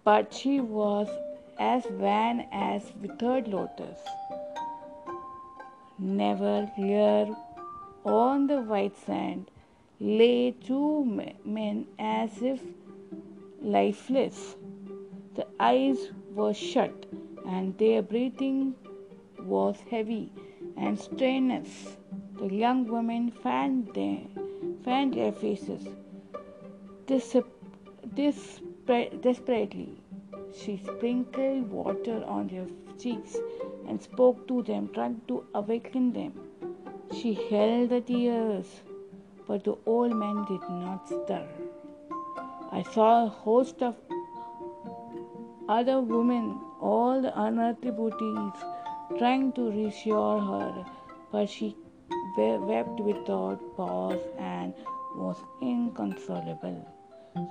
but 0.04 0.32
she 0.32 0.60
was 0.60 1.08
as 1.58 1.84
vain 1.86 2.46
as 2.52 2.92
withered 3.00 3.48
lotus. 3.48 3.98
Never 5.98 6.70
here 6.76 7.34
on 8.04 8.46
the 8.46 8.60
white 8.60 8.96
sand 8.96 9.50
lay 10.00 10.52
two 10.52 11.04
men 11.44 11.86
as 11.98 12.40
if 12.40 12.60
lifeless. 13.60 14.56
The 15.34 15.46
eyes 15.58 15.98
were 16.32 16.54
shut, 16.54 17.06
and 17.46 17.76
their 17.78 18.02
breathing 18.02 18.74
was 19.40 19.76
heavy 19.90 20.30
and 20.76 20.98
strenuous. 20.98 21.96
The 22.38 22.54
young 22.54 22.86
women 22.86 23.32
fanned 23.32 23.92
their, 23.94 24.20
fanned 24.84 25.14
their 25.14 25.32
faces. 25.32 25.88
This, 27.06 27.34
desperately, 29.22 30.00
she 30.54 30.76
sprinkled 30.78 31.70
water 31.70 32.22
on 32.26 32.48
their 32.48 32.66
cheeks 32.98 33.36
and 33.86 34.02
spoke 34.02 34.46
to 34.48 34.62
them, 34.62 34.90
trying 34.92 35.20
to 35.28 35.44
awaken 35.54 36.12
them. 36.12 36.32
She 37.12 37.34
held 37.34 37.90
the 37.90 38.00
tears 38.00 38.82
but 39.48 39.64
the 39.64 39.76
old 39.86 40.14
man 40.14 40.44
did 40.44 40.60
not 40.68 41.08
stir. 41.08 41.44
I 42.70 42.82
saw 42.82 43.24
a 43.24 43.28
host 43.28 43.82
of 43.82 43.96
other 45.68 46.00
women, 46.00 46.60
all 46.80 47.22
the 47.22 47.32
unearthly 47.44 47.90
beauties, 47.90 48.64
trying 49.18 49.52
to 49.52 49.70
reassure 49.70 50.38
her, 50.38 50.84
but 51.32 51.48
she 51.48 51.74
wept 52.36 53.00
without 53.00 53.60
pause 53.76 54.20
and 54.38 54.74
was 55.16 55.42
inconsolable. 55.62 56.78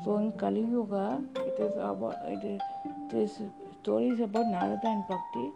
So 0.05 0.17
in 0.17 0.31
Kali 0.33 0.61
Yuga, 0.61 1.21
it 1.35 1.59
is 1.59 1.73
about 1.77 2.17
it 2.27 2.43
is 2.43 2.61
this 3.09 3.39
story 3.81 4.09
is 4.09 4.19
about 4.19 4.47
Narada 4.47 4.87
and 4.87 5.03
Bhakti. 5.07 5.51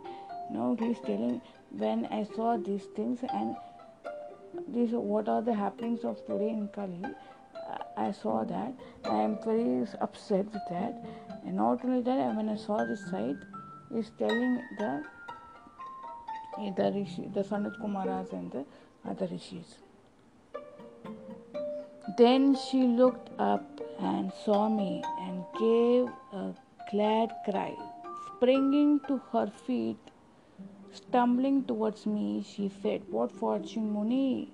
Now 0.52 0.76
he 0.80 0.92
is 0.92 1.00
telling 1.06 1.42
when 1.72 2.06
I 2.08 2.24
saw 2.24 2.58
these 2.58 2.84
things 2.96 3.20
and 3.34 3.56
these 4.68 4.92
what 4.92 5.30
are 5.30 5.42
the 5.42 5.54
happenings 5.54 6.04
of 6.04 6.26
today 6.26 6.50
in 6.50 6.68
Kali. 6.70 7.02
I 7.98 8.12
saw 8.12 8.44
that. 8.44 8.74
I 9.06 9.22
am 9.22 9.38
very 9.46 9.86
upset 10.02 10.46
with 10.46 10.64
that. 10.70 11.06
And 11.46 11.56
not 11.56 11.84
only 11.86 12.02
that, 12.02 12.36
when 12.36 12.50
I 12.50 12.56
saw 12.56 12.84
this 12.86 13.10
site, 13.10 13.36
is 13.96 14.12
telling 14.18 14.62
the 14.80 15.04
the 16.76 16.92
rishi, 16.94 17.30
the 17.34 17.44
Sanat 17.44 17.80
Kumaras 17.82 18.34
and 18.34 18.52
the 18.52 18.66
other 19.10 19.28
rishis. 19.28 19.78
Then 22.18 22.56
she 22.56 22.84
looked 22.84 23.30
up 23.40 23.82
and 24.00 24.32
saw 24.44 24.70
me 24.70 25.04
and 25.20 25.46
gave 25.60 26.08
a 26.34 26.54
glad 26.92 27.34
cry. 27.46 27.74
Springing 28.28 29.00
to 29.08 29.22
her 29.32 29.48
feet, 29.48 29.98
Stumbling 30.94 31.64
towards 31.64 32.06
me, 32.06 32.44
she 32.46 32.70
said, 32.82 33.02
What 33.10 33.32
fortune, 33.32 33.94
Muni? 33.94 34.52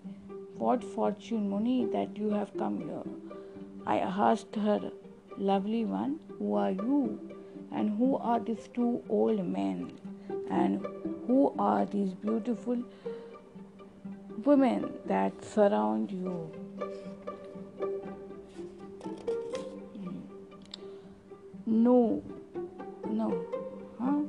What 0.58 0.84
fortune, 0.84 1.50
Muni, 1.50 1.86
that 1.86 2.16
you 2.16 2.30
have 2.30 2.56
come 2.56 2.78
here? 2.78 3.04
I 3.88 3.98
asked 3.98 4.56
her, 4.56 4.92
Lovely 5.38 5.84
one, 5.84 6.20
who 6.38 6.54
are 6.54 6.72
you? 6.72 7.20
And 7.72 7.98
who 7.98 8.18
are 8.18 8.40
these 8.40 8.70
two 8.72 9.02
old 9.10 9.44
men? 9.48 9.94
And 10.52 10.86
who 11.26 11.56
are 11.58 11.86
these 11.86 12.14
beautiful 12.14 12.84
women 14.46 14.94
that 15.08 15.44
surround 15.44 16.12
you? 16.12 16.52
No, 21.78 22.24
no, 23.08 23.46
huh? 24.00 24.22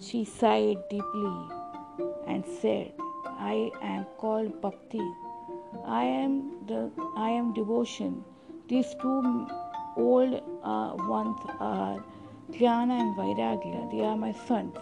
She 0.00 0.24
sighed 0.24 0.78
deeply 0.88 1.34
and 2.26 2.42
said, 2.46 2.94
I 3.26 3.70
am 3.82 4.06
called 4.16 4.58
Bhakti. 4.62 5.06
I 5.84 6.04
am 6.04 6.64
the 6.66 6.90
I 7.14 7.28
am 7.28 7.52
devotion. 7.52 8.24
These 8.68 8.94
two 9.02 9.46
old 9.98 10.40
uh, 10.64 10.94
ones 11.10 11.36
are 11.60 12.02
Jnana 12.52 13.00
and 13.02 13.16
Vairagya. 13.18 13.90
They 13.92 14.00
are 14.06 14.16
my 14.16 14.32
sons, 14.32 14.78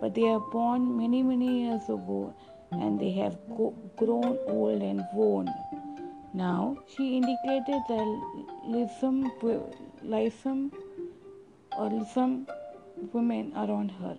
but 0.00 0.14
they 0.14 0.26
are 0.26 0.40
born 0.40 0.96
many 0.96 1.22
many 1.22 1.64
years 1.64 1.84
ago, 1.84 2.34
and 2.70 2.98
they 2.98 3.10
have 3.22 3.36
go- 3.58 3.74
grown 3.98 4.38
old 4.46 4.80
and 4.80 5.04
worn. 5.12 5.52
Now 6.32 6.78
she 6.96 7.18
indicated 7.18 7.82
the 7.88 8.02
lissom, 8.64 9.30
lissom 10.02 10.72
or 11.78 12.06
some 12.12 12.46
women 13.12 13.52
around 13.56 13.90
her. 13.90 14.16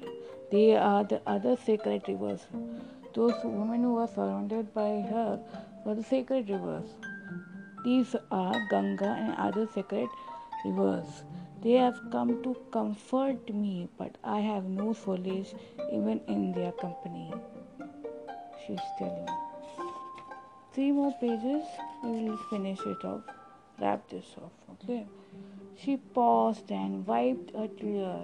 They 0.52 0.76
are 0.76 1.04
the 1.04 1.22
other 1.26 1.56
sacred 1.56 2.04
rivers. 2.08 2.46
Those 3.14 3.36
women 3.44 3.84
who 3.84 3.98
are 3.98 4.08
surrounded 4.08 4.74
by 4.74 5.02
her 5.12 5.40
were 5.86 5.96
the 5.96 6.04
sacred 6.04 6.50
rivers. 6.50 6.90
These 7.84 8.16
are 8.32 8.56
Ganga 8.70 9.10
and 9.10 9.36
other 9.38 9.68
sacred 9.74 10.10
rivers. 10.66 11.24
They 11.62 11.74
have 11.74 12.00
come 12.12 12.42
to 12.44 12.56
comfort 12.72 13.54
me, 13.54 13.88
but 13.98 14.18
I 14.24 14.40
have 14.40 14.66
no 14.66 14.94
solace 14.94 15.54
even 15.92 16.22
in 16.28 16.52
their 16.54 16.72
company. 16.72 17.32
She's 18.66 18.80
telling. 18.98 19.28
Three 20.74 20.92
more 20.92 21.14
pages, 21.20 21.66
we 22.04 22.12
will 22.24 22.38
finish 22.50 22.80
it 22.86 23.06
off, 23.06 23.22
wrap 23.80 24.10
this 24.10 24.26
off, 24.42 24.52
okay? 24.74 25.06
She 25.84 25.98
paused 25.98 26.72
and 26.72 27.08
wiped 27.08 27.56
a 27.56 27.68
tear 27.68 28.22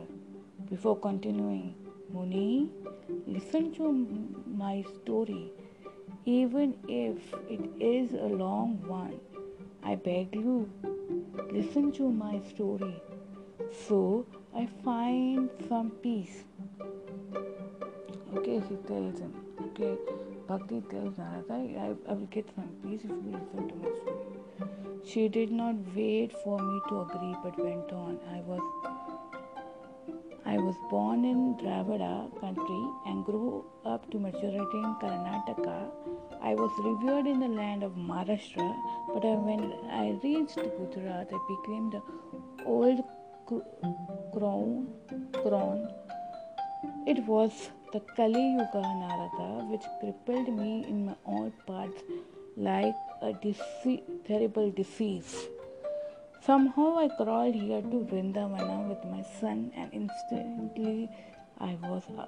before 0.70 0.96
continuing. 0.96 1.74
Muni, 2.14 2.70
listen 3.26 3.74
to 3.74 3.92
my 4.46 4.86
story, 4.94 5.52
even 6.26 6.78
if 6.88 7.18
it 7.50 7.62
is 7.80 8.14
a 8.14 8.28
long 8.28 8.78
one. 8.86 9.20
I 9.84 9.96
beg 9.96 10.36
you, 10.36 10.70
listen 11.52 11.92
to 11.94 12.12
my 12.12 12.40
story. 12.42 13.02
So 13.88 14.28
I 14.56 14.68
find 14.84 15.50
some 15.68 15.90
peace. 15.90 16.44
Okay, 18.36 18.62
she 18.70 18.76
tells 18.88 19.18
him. 19.18 19.34
Okay, 19.70 19.98
Bhakti 20.48 20.82
tells 20.90 21.18
Narada, 21.18 21.54
I, 21.54 21.94
I 22.10 22.14
will 22.14 22.28
get 22.28 22.50
some 22.56 22.70
peace 22.82 23.02
if 23.04 23.10
you 23.10 23.32
listen 23.34 23.68
to 23.68 23.76
my 23.76 23.90
story. 23.98 24.28
She 25.06 25.28
did 25.28 25.52
not 25.52 25.76
wait 25.96 26.32
for 26.44 26.58
me 26.60 26.80
to 26.90 27.02
agree 27.02 27.36
but 27.44 27.60
went 27.60 27.92
on. 27.92 28.20
I 28.34 28.40
was 28.42 28.62
I 30.46 30.58
was 30.58 30.76
born 30.90 31.26
in 31.26 31.56
Dravida 31.62 32.32
country 32.40 32.84
and 33.06 33.26
grew 33.26 33.66
up 33.86 34.10
to 34.12 34.20
maturity 34.20 34.80
in 34.84 34.96
Karnataka. 35.02 35.92
I 36.42 36.54
was 36.56 36.72
revered 36.86 37.28
in 37.28 37.42
the 37.42 37.50
land 37.50 37.84
of 37.84 37.92
Maharashtra, 37.96 38.68
but 39.14 39.26
when 39.48 39.74
I 39.92 40.18
reached 40.24 40.56
Gujarat, 40.56 41.28
I 41.34 41.40
became 41.50 41.90
the 41.90 42.02
old 42.66 43.04
crown. 44.32 44.88
crown. 45.44 45.90
It 47.06 47.26
was 47.26 47.70
the 47.94 48.02
Kali 48.16 48.52
Yuga 48.58 48.82
Narada 48.82 49.66
which 49.72 49.84
crippled 50.00 50.50
me 50.58 50.86
in 50.88 51.06
my 51.06 51.16
old 51.26 51.54
parts 51.66 52.02
like 52.58 52.96
a 53.22 53.34
terrible 54.28 54.72
disease. 54.72 55.48
Somehow 56.42 56.98
I 56.98 57.08
crawled 57.10 57.56
here 57.56 57.82
to 57.82 58.08
Vrindavana 58.10 58.90
with 58.90 59.04
my 59.06 59.24
son, 59.40 59.72
and 59.76 59.90
instantly 59.94 61.10
I 61.60 61.78
was 61.84 62.04
uh, 62.18 62.26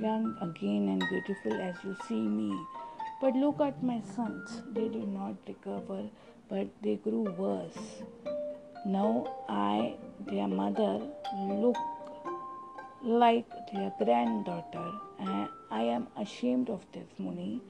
young 0.00 0.36
again 0.40 0.88
and 0.88 1.02
beautiful 1.10 1.54
as 1.60 1.74
you 1.84 1.96
see 2.08 2.20
me. 2.20 2.56
But 3.20 3.34
look 3.34 3.60
at 3.60 3.82
my 3.82 4.00
sons, 4.14 4.62
they 4.72 4.88
did 4.88 5.08
not 5.08 5.34
recover, 5.46 6.02
but 6.48 6.66
they 6.82 6.96
grew 6.96 7.24
worse. 7.38 8.02
Now 8.86 9.26
I, 9.48 9.94
their 10.26 10.48
mother, 10.48 11.00
look 11.36 11.76
like 13.04 13.46
their 13.72 13.92
granddaughter, 13.98 14.92
I 15.70 15.82
am 15.82 16.06
ashamed 16.16 16.70
of 16.70 16.80
this, 16.92 17.08
Muni. 17.18 17.60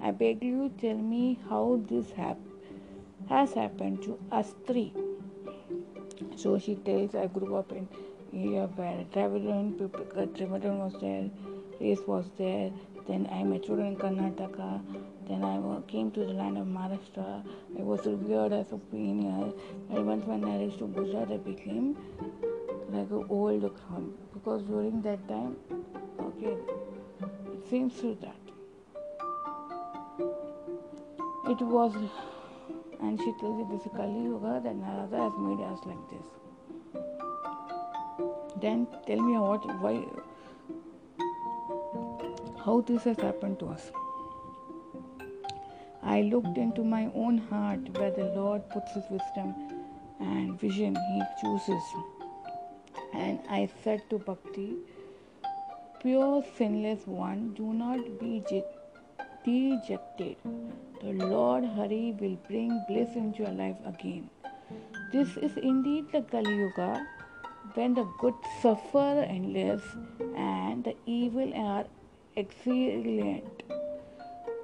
I 0.00 0.10
beg 0.10 0.44
you, 0.44 0.70
tell 0.80 0.96
me 0.96 1.38
how 1.48 1.80
this 1.88 2.10
hap- 2.12 2.38
has 3.28 3.54
happened 3.54 4.02
to 4.02 4.18
us 4.30 4.54
three. 4.66 4.92
So 6.36 6.58
she 6.58 6.74
tells, 6.76 7.14
I 7.14 7.26
grew 7.26 7.56
up 7.56 7.72
in 7.72 7.88
area 8.34 8.66
where 8.76 9.04
Travelon, 9.12 9.78
Travelon 9.78 10.80
uh, 10.80 10.84
was 10.84 11.00
there, 11.00 11.30
race 11.80 12.00
was 12.06 12.26
there. 12.36 12.70
Then 13.06 13.28
I 13.30 13.44
matured 13.44 13.80
in 13.80 13.96
Karnataka. 13.96 14.80
Then 15.28 15.44
I 15.44 15.80
came 15.88 16.10
to 16.12 16.20
the 16.20 16.32
land 16.32 16.58
of 16.58 16.66
Maharashtra. 16.66 17.44
I 17.78 17.82
was 17.82 18.06
revered 18.06 18.52
as 18.52 18.72
a 18.72 18.76
pioneer. 18.76 19.52
And 19.90 20.06
once 20.06 20.24
when 20.26 20.44
I 20.44 20.64
reached 20.64 20.78
to 20.78 20.86
Gujarat, 20.86 21.30
I 21.30 21.36
became 21.38 21.96
like 22.94 23.10
an 23.10 23.26
old 23.28 23.62
crown 23.76 24.12
because 24.32 24.62
during 24.62 25.02
that 25.02 25.26
time, 25.28 25.56
okay, 26.20 26.56
it 27.52 27.68
seems 27.68 28.00
to 28.00 28.16
that 28.20 28.44
it 31.52 31.60
was 31.60 31.94
and 33.00 33.18
she 33.20 33.32
tells 33.40 33.58
you 33.58 33.66
this 33.70 33.84
is 33.86 33.92
Kali 33.96 34.22
Yuga 34.22 34.60
that 34.64 34.76
Narada 34.76 35.18
has 35.24 35.32
made 35.38 35.60
us 35.64 35.80
like 35.84 36.04
this. 36.12 36.26
Then 38.62 38.86
tell 39.06 39.20
me 39.20 39.36
what 39.38 39.66
why 39.82 39.92
how 42.64 42.80
this 42.80 43.04
has 43.04 43.18
happened 43.18 43.58
to 43.60 43.66
us. 43.66 43.90
I 46.02 46.22
looked 46.22 46.56
into 46.56 46.82
my 46.82 47.10
own 47.14 47.38
heart 47.38 47.98
where 47.98 48.10
the 48.10 48.24
Lord 48.40 48.68
puts 48.70 48.92
his 48.94 49.04
wisdom 49.10 49.54
and 50.20 50.58
vision 50.60 50.96
he 50.96 51.22
chooses. 51.42 51.82
And 53.12 53.40
I 53.48 53.68
said 53.82 54.02
to 54.10 54.18
Bhakti, 54.18 54.76
Pure 56.00 56.44
sinless 56.56 57.06
one, 57.06 57.54
do 57.54 57.72
not 57.72 58.18
be 58.20 58.42
dejected. 59.44 60.36
The 61.00 61.12
Lord 61.12 61.64
Hari 61.64 62.14
will 62.20 62.36
bring 62.48 62.84
bliss 62.88 63.16
into 63.16 63.42
your 63.44 63.52
life 63.52 63.76
again. 63.86 64.28
This 65.12 65.36
is 65.36 65.56
indeed 65.56 66.06
the 66.12 66.22
Kali 66.22 66.54
Yuga 66.56 67.06
when 67.74 67.94
the 67.94 68.04
good 68.20 68.34
suffer 68.60 69.24
endless 69.28 69.82
and 70.36 70.84
the 70.84 70.94
evil 71.06 71.52
are 71.54 71.84
exilient. 72.36 73.62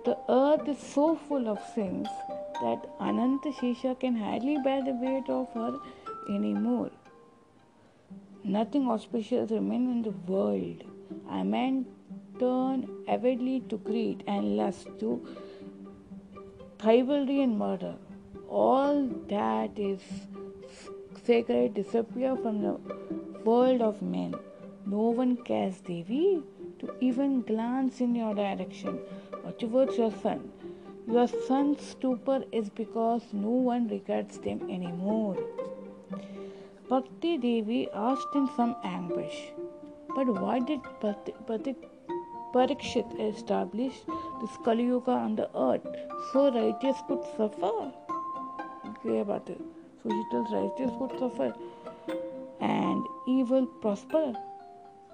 The 0.05 0.17
earth 0.29 0.69
is 0.69 0.79
so 0.79 1.17
full 1.29 1.49
of 1.49 1.59
sins 1.75 2.09
that 2.61 2.87
Ananta 3.01 3.51
Shesha 3.51 3.99
can 3.99 4.17
hardly 4.17 4.59
bear 4.63 4.83
the 4.85 4.93
weight 4.93 5.29
of 5.29 5.53
her 5.55 5.79
anymore. 6.29 6.91
Nothing 8.43 8.89
auspicious 8.89 9.51
remains 9.51 9.91
in 9.91 10.03
the 10.03 10.33
world. 10.33 10.85
A 11.31 11.45
man 11.45 11.85
turn 12.39 12.89
avidly 13.07 13.61
to 13.69 13.77
greed 13.77 14.25
and 14.27 14.57
lust, 14.57 14.89
to 15.01 15.27
rivalry 16.83 17.43
and 17.43 17.59
murder. 17.59 17.97
All 18.49 19.07
that 19.29 19.79
is 19.79 20.01
sacred 21.25 21.75
disappear 21.75 22.35
from 22.37 22.63
the 22.63 22.79
world 23.45 23.83
of 23.83 24.01
men. 24.01 24.35
No 24.87 25.11
one 25.11 25.37
cares, 25.37 25.81
Devi, 25.83 26.43
to 26.79 26.95
even 27.01 27.43
glance 27.43 28.01
in 28.01 28.15
your 28.15 28.35
direction 28.35 28.99
or 29.45 29.53
towards 29.53 29.99
your 29.99 30.13
son. 30.23 30.51
Your 31.07 31.29
son's 31.29 31.83
stupor 31.83 32.45
is 32.53 32.71
because 32.71 33.23
no 33.33 33.51
one 33.51 33.89
regards 33.89 34.39
them 34.39 34.63
anymore. 34.71 35.37
Bhakti 36.91 37.39
Devi 37.39 37.89
asked 37.95 38.35
in 38.35 38.49
some 38.57 38.75
anguish, 38.83 39.53
But 40.15 40.27
why 40.27 40.59
did 40.59 40.81
Parikshit 42.53 43.21
establish 43.21 44.01
this 44.41 44.57
Kali 44.65 44.87
Yuga 44.87 45.13
on 45.13 45.37
the 45.37 45.49
earth 45.57 45.87
so 46.33 46.51
righteous 46.53 46.97
could 47.07 47.23
suffer? 47.37 47.93
Okay, 48.89 49.21
it. 49.21 49.61
So 50.03 50.11
tells 50.33 50.53
righteous 50.53 50.91
could 50.99 51.17
suffer 51.21 51.55
and 52.61 53.07
evil 53.29 53.67
prosper. 53.67 54.33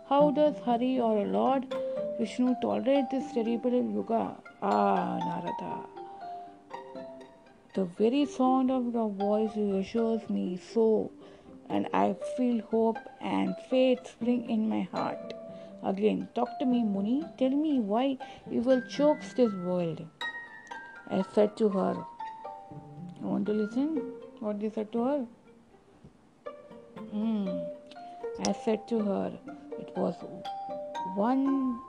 How 0.09 0.31
does 0.31 0.57
Hari 0.65 0.99
or 0.99 1.27
Lord 1.27 1.75
Vishnu 2.19 2.55
tolerate 2.63 3.11
this 3.11 3.33
terrible 3.35 3.73
yuga? 3.73 4.37
Ah, 4.63 5.19
Narada. 5.27 5.81
The 7.75 7.85
very 7.85 8.25
sound 8.25 8.71
of 8.71 8.95
your 8.95 9.11
voice 9.11 9.51
reassures 9.55 10.31
me 10.31 10.59
so, 10.73 11.11
and 11.69 11.89
I 11.93 12.15
feel 12.37 12.63
hope 12.71 12.99
and 13.21 13.55
faith 13.71 14.07
spring 14.07 14.49
in 14.51 14.69
my 14.69 14.83
heart. 14.93 15.35
Again, 15.83 16.29
talk 16.35 16.49
to 16.59 16.67
me, 16.67 16.83
Muni. 16.83 17.25
Tell 17.39 17.51
me 17.51 17.79
why 17.81 18.19
evil 18.51 18.83
chokes 18.89 19.35
this 19.35 19.53
world. 19.53 20.05
I 21.09 21.25
said 21.35 21.57
to 21.59 21.69
her, 21.69 21.95
You 23.21 23.27
want 23.27 23.47
to 23.47 23.53
listen? 23.53 24.03
What 24.41 24.61
they 24.61 24.71
said 24.71 24.93
to 24.93 25.05
her? 25.05 25.27
Hmm. 27.13 27.49
I 28.47 28.53
said 28.53 28.87
to 28.89 28.99
her, 29.01 29.33
it 29.79 29.93
was 29.97 30.15
one 31.15 31.81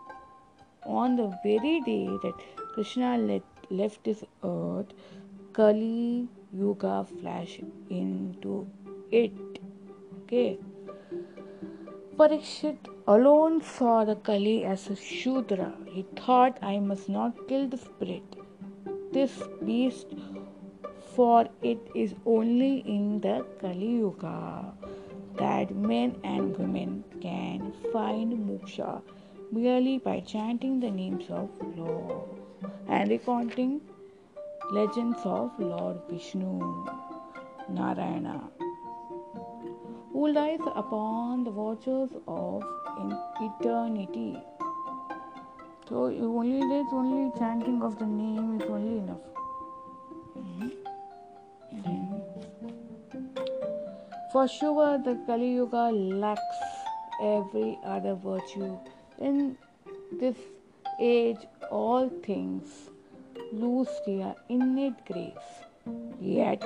on 0.85 1.17
the 1.17 1.27
very 1.43 1.81
day 1.81 2.07
that 2.23 2.33
Krishna 2.73 3.17
let, 3.17 3.41
left 3.69 4.03
this 4.03 4.23
earth, 4.43 4.93
Kali 5.51 6.27
Yuga 6.53 7.05
flashed 7.19 7.61
into 7.89 8.67
it. 9.11 9.56
Parikshit 12.17 12.77
alone 13.07 13.61
saw 13.61 14.03
the 14.03 14.15
Kali 14.15 14.65
as 14.65 14.89
a 14.89 14.95
Shudra. 14.95 15.73
He 15.85 16.05
thought, 16.17 16.57
I 16.61 16.79
must 16.79 17.07
not 17.07 17.47
kill 17.47 17.69
the 17.69 17.77
spirit. 17.77 18.35
This 19.13 19.41
beast, 19.63 20.07
for 21.15 21.47
it 21.61 21.79
is 21.95 22.13
only 22.25 22.79
in 22.79 23.21
the 23.21 23.45
Kali 23.61 23.99
Yuga 23.99 24.73
that 25.37 25.73
men 25.73 26.19
and 26.25 26.57
women 26.57 27.05
can 27.21 27.71
find 27.93 28.33
moksha 28.33 29.01
merely 29.51 29.97
by 29.97 30.19
chanting 30.19 30.81
the 30.81 30.91
names 30.91 31.29
of 31.29 31.49
Lord 31.77 32.27
and 32.89 33.09
recounting 33.09 33.79
legends 34.71 35.19
of 35.23 35.51
Lord 35.57 36.01
Vishnu, 36.09 36.85
Narayana, 37.69 38.49
who 40.11 40.27
lies 40.31 40.59
upon 40.75 41.43
the 41.43 41.51
waters 41.51 42.09
of 42.27 42.63
eternity. 43.41 44.37
So 45.87 46.05
only 46.05 46.59
this 46.59 46.87
only 46.91 47.31
chanting 47.37 47.81
of 47.81 47.97
the 47.97 48.05
name 48.05 48.61
is 48.61 48.69
only 48.69 48.97
enough. 48.97 49.21
Mm-hmm. 50.37 50.67
For 54.31 54.47
sure, 54.47 54.97
the 54.97 55.15
Kali 55.25 55.53
Yuga 55.53 55.91
lacks 55.91 56.41
every 57.21 57.79
other 57.85 58.15
virtue. 58.15 58.77
In 59.19 59.57
this 60.19 60.35
age, 60.99 61.39
all 61.71 62.09
things 62.23 62.89
lose 63.53 63.87
their 64.05 64.35
innate 64.49 65.05
grace. 65.05 65.63
Yet, 66.19 66.61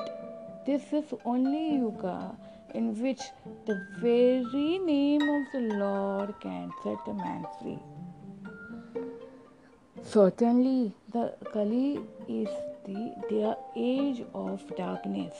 this 0.65 0.91
is 0.91 1.13
only 1.25 1.75
Yuga 1.75 2.35
in 2.73 2.99
which 3.01 3.21
the 3.65 3.85
very 3.99 4.79
name 4.79 5.21
of 5.21 5.43
the 5.53 5.61
Lord 5.77 6.33
can 6.39 6.71
set 6.83 6.97
a 7.07 7.13
man 7.13 7.45
free. 7.61 7.79
Certainly, 10.03 10.93
the 11.11 11.33
Kali 11.53 11.99
is 12.27 12.49
the 12.85 13.57
age 13.75 14.23
of 14.33 14.61
darkness 14.75 15.33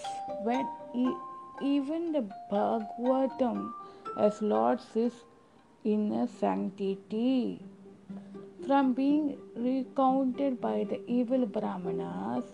when 0.43 0.67
he 0.93 1.11
even 1.61 2.11
the 2.11 2.23
Bhagavatam, 2.51 3.73
as 4.17 4.41
Lord 4.41 4.79
says, 4.93 5.13
inner 5.83 6.27
sanctity 6.27 7.63
from 8.65 8.93
being 8.93 9.37
recounted 9.55 10.61
by 10.61 10.85
the 10.89 11.01
evil 11.07 11.45
Brahmanas 11.45 12.45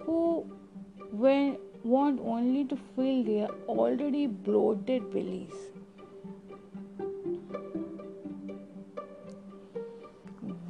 who 0.00 0.46
when, 1.10 1.58
want 1.86 2.20
only 2.20 2.64
to 2.64 2.76
fill 2.94 3.22
their 3.24 3.48
already 3.68 4.26
bloated 4.26 5.10
bellies. 5.12 5.54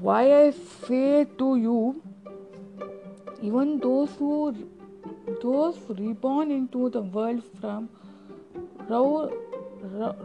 Why 0.00 0.22
I 0.38 0.50
say 0.50 1.26
to 1.38 1.56
you, 1.56 2.02
even 3.42 3.78
those 3.80 4.10
who 4.18 4.54
those 5.42 5.78
reborn 5.88 6.50
into 6.50 6.90
the 6.90 7.02
world 7.02 7.42
from 7.60 7.88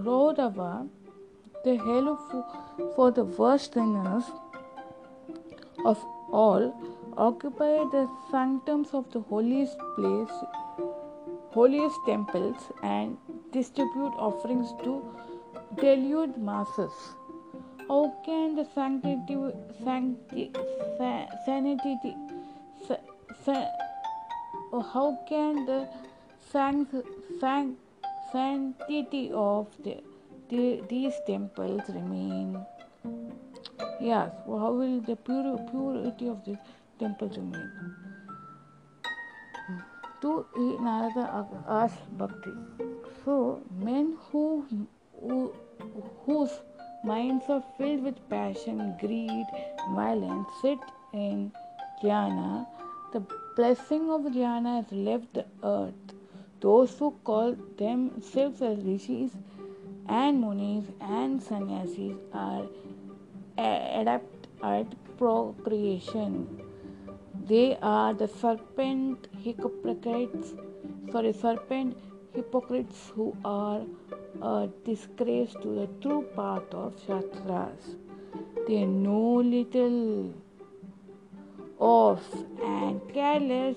Raurava, 0.06 0.88
the 1.64 1.78
hell 1.78 2.18
for 2.96 3.12
the 3.12 3.24
worst 3.24 3.74
sinners 3.74 4.26
of 5.86 6.04
all, 6.32 6.74
occupy 7.18 7.78
the 7.96 8.08
sanctums 8.30 8.94
of 8.94 9.12
the 9.12 9.22
holiest 9.22 9.78
place, 9.96 10.32
holiest 11.54 12.00
temples, 12.06 12.56
and 12.84 13.18
distribute 13.52 14.14
offerings 14.18 14.70
to 14.84 15.04
deluded 15.80 16.38
masses. 16.38 16.92
How 17.88 18.14
can 18.26 18.56
the 18.56 18.66
sanctity, 18.74 19.38
sancti, 19.84 20.52
sanity, 21.46 21.98
sa, 23.44 23.66
how 24.94 25.20
can 25.28 25.66
the 25.66 25.88
sanct, 26.52 26.96
sanct, 27.40 27.80
sanctity 28.32 29.32
of 29.34 29.68
the, 29.84 29.98
the, 30.50 30.82
these 30.90 31.14
temples 31.28 31.82
remain? 31.90 32.66
Yes, 34.00 34.32
how 34.48 34.72
will 34.72 35.02
the 35.02 35.16
pure, 35.16 35.58
purity 35.70 36.28
of 36.28 36.46
the 36.46 36.58
temple 37.00 37.30
remain? 37.30 38.01
To 40.22 40.46
Narada 40.56 41.48
asked 41.68 42.16
Bhakti. 42.16 42.52
So, 43.26 43.62
men 43.80 44.18
who, 44.32 44.66
who 45.20 45.52
whose 46.26 46.52
minds 47.04 47.46
are 47.50 47.64
filled 47.78 48.04
with 48.04 48.30
passion, 48.30 48.96
greed, 49.00 49.48
violence 49.96 50.48
sit 50.62 50.78
in 51.14 51.52
jnana. 52.04 52.68
The 53.14 53.22
blessing 53.56 54.12
of 54.12 54.22
jnana 54.22 54.76
has 54.84 54.92
left 54.92 55.34
the 55.34 55.46
earth. 55.64 56.14
Those 56.60 56.98
who 57.00 57.12
call 57.24 57.56
themselves 57.78 58.62
as 58.62 58.78
rishis 58.84 59.32
and 60.08 60.40
munis 60.40 60.86
and 61.02 61.42
sannyasis 61.42 62.18
are 62.32 62.68
adept 63.58 64.48
at 64.62 64.86
procreation. 65.18 66.71
They 67.52 67.78
are 67.82 68.14
the 68.14 68.30
serpent 68.30 69.28
hypocrites, 69.44 70.54
sorry, 71.12 71.34
serpent 71.34 71.98
hypocrites 72.34 73.12
who 73.14 73.36
are 73.44 73.82
a 74.42 74.70
disgrace 74.86 75.52
to 75.62 75.74
the 75.80 75.88
true 76.02 76.22
path 76.34 76.74
of 76.74 76.94
Shastras. 77.06 77.98
They 78.70 78.86
know 78.86 79.42
little 79.56 80.34
of 81.78 82.22
and 82.64 83.02
careless 83.14 83.76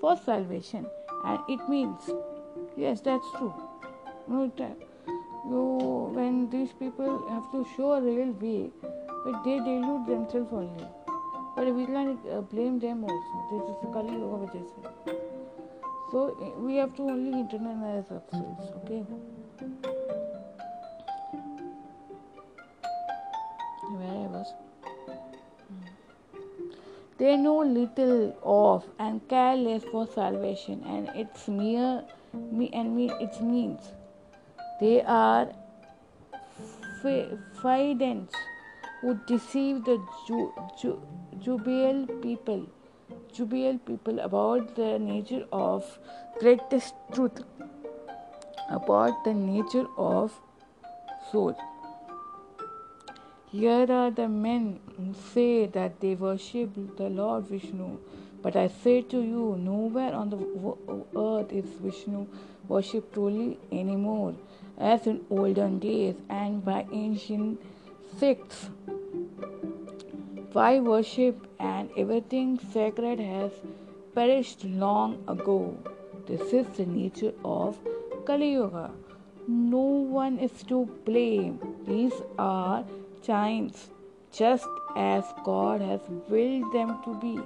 for 0.00 0.16
salvation, 0.16 0.86
and 1.24 1.40
it 1.48 1.68
means, 1.68 2.08
yes, 2.76 3.00
that's 3.00 3.26
true. 3.38 3.52
No, 4.28 4.52
you, 5.48 6.10
when 6.14 6.48
these 6.48 6.72
people 6.74 7.28
have 7.28 7.50
to 7.50 7.66
show 7.76 7.94
a 7.94 8.00
real 8.00 8.30
way, 8.44 8.70
but 9.24 9.42
they 9.42 9.58
delude 9.58 10.06
themselves 10.06 10.52
only. 10.52 10.86
But 11.56 11.74
we 11.74 11.86
can't 11.86 12.20
uh, 12.30 12.42
blame 12.42 12.78
them 12.78 13.02
also. 13.02 13.36
This 13.50 13.62
is 13.70 13.92
Kali 13.92 14.12
Yuga 14.12 14.36
which 14.44 14.54
is 14.62 14.68
So 16.12 16.36
uh, 16.38 16.60
we 16.60 16.76
have 16.76 16.94
to 16.96 17.02
only 17.02 17.30
internalize 17.32 18.10
ourselves, 18.12 18.68
okay? 18.84 19.00
Where 23.88 24.10
I 24.10 24.26
was. 24.34 24.52
Hmm. 25.68 25.80
They 27.16 27.36
know 27.38 27.56
little 27.64 28.36
of 28.42 28.84
and 28.98 29.26
care 29.26 29.56
less 29.56 29.82
for 29.84 30.06
salvation, 30.06 30.84
and 30.86 31.08
it's 31.14 31.48
mere 31.48 32.04
me 32.34 32.68
and 32.74 32.94
me 32.94 33.10
its 33.18 33.40
means. 33.40 33.80
They 34.78 35.00
are 35.02 35.48
fidens 37.62 38.30
who 39.00 39.14
deceive 39.26 39.84
the 39.84 39.98
Ju- 40.26 40.52
Ju- 40.80 41.00
people, 42.22 42.66
Jubail 43.32 43.78
people 43.84 44.20
about 44.20 44.74
the 44.76 44.98
nature 44.98 45.44
of 45.52 45.98
greatest 46.40 46.94
truth, 47.12 47.44
about 48.70 49.24
the 49.24 49.34
nature 49.34 49.86
of 49.96 50.32
soul. 51.30 51.54
Here 53.50 53.86
are 53.90 54.10
the 54.10 54.28
men 54.28 54.80
who 54.96 55.14
say 55.32 55.66
that 55.66 56.00
they 56.00 56.14
worship 56.14 56.70
the 56.96 57.08
Lord 57.08 57.44
Vishnu, 57.44 57.98
but 58.42 58.56
I 58.56 58.66
say 58.68 59.02
to 59.02 59.20
you, 59.20 59.56
nowhere 59.58 60.14
on 60.14 60.30
the 60.30 60.38
earth 61.16 61.52
is 61.52 61.64
Vishnu 61.80 62.26
worshipped 62.68 63.12
truly 63.14 63.58
anymore, 63.70 64.34
as 64.78 65.06
in 65.06 65.24
olden 65.30 65.78
days 65.78 66.16
and 66.28 66.64
by 66.64 66.86
ancient 66.92 67.60
sects. 68.18 68.70
Why 70.52 70.80
worship 70.80 71.46
and 71.58 71.90
everything 71.96 72.58
sacred 72.72 73.20
has 73.20 73.52
perished 74.14 74.64
long 74.64 75.22
ago. 75.28 75.76
This 76.26 76.52
is 76.52 76.66
the 76.76 76.86
nature 76.86 77.32
of 77.44 77.76
Kali 78.24 78.52
Yuga. 78.52 78.90
No 79.46 79.84
one 80.20 80.38
is 80.38 80.62
to 80.70 80.86
blame. 81.04 81.58
These 81.86 82.22
are 82.38 82.84
times 83.22 83.90
just 84.32 84.66
as 84.96 85.24
God 85.44 85.82
has 85.82 86.00
willed 86.28 86.72
them 86.72 86.98
to 87.04 87.14
be. 87.20 87.38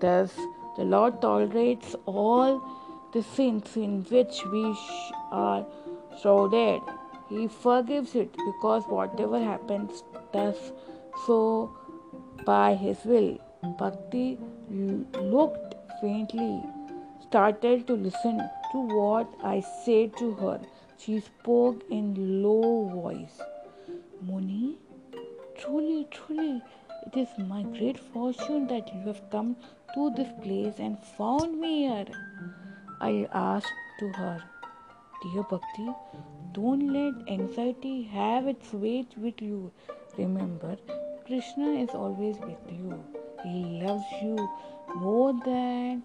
Thus, 0.00 0.34
the 0.76 0.84
Lord 0.84 1.20
tolerates 1.20 1.94
all 2.06 2.62
the 3.12 3.22
sins 3.22 3.76
in 3.76 4.02
which 4.04 4.42
we 4.46 4.74
are 5.30 5.66
shrouded. 6.20 6.80
He 7.32 7.48
forgives 7.48 8.14
it 8.14 8.36
because 8.46 8.84
whatever 8.86 9.38
happens 9.42 10.02
does 10.32 10.72
so 11.26 11.74
by 12.44 12.74
his 12.74 12.98
will. 13.04 13.38
Bhakti 13.78 14.38
looked 14.70 15.74
faintly, 16.00 16.62
started 17.26 17.86
to 17.86 17.94
listen 17.94 18.38
to 18.72 18.78
what 18.96 19.32
I 19.42 19.60
said 19.84 20.16
to 20.18 20.32
her. 20.34 20.60
She 20.98 21.20
spoke 21.20 21.82
in 21.90 22.42
low 22.42 22.88
voice. 22.88 23.40
Muni, 24.20 24.76
truly, 25.58 26.06
truly, 26.10 26.62
it 27.06 27.16
is 27.16 27.28
my 27.38 27.62
great 27.62 27.98
fortune 27.98 28.66
that 28.66 28.94
you 28.94 29.00
have 29.06 29.22
come 29.30 29.56
to 29.94 30.10
this 30.16 30.28
place 30.42 30.74
and 30.78 30.98
found 31.16 31.58
me 31.60 31.86
here. 31.86 32.06
I 33.00 33.26
asked 33.32 33.72
to 34.00 34.08
her, 34.10 34.42
Dear 35.22 35.42
Bhakti, 35.44 35.88
don't 36.52 36.92
let 36.92 37.28
anxiety 37.28 38.02
have 38.02 38.46
its 38.46 38.72
way 38.72 39.06
with 39.16 39.40
you. 39.40 39.72
Remember, 40.18 40.76
Krishna 41.26 41.70
is 41.82 41.90
always 41.90 42.36
with 42.38 42.64
you. 42.70 43.02
He 43.42 43.82
loves 43.82 44.04
you 44.22 44.36
more 44.96 45.32
than 45.44 46.02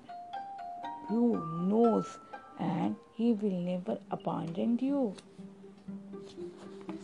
you 1.10 1.44
knows 1.70 2.18
and 2.60 2.96
he 3.16 3.34
will 3.34 3.60
never 3.72 3.98
abandon 4.12 4.80
you. 4.82 5.16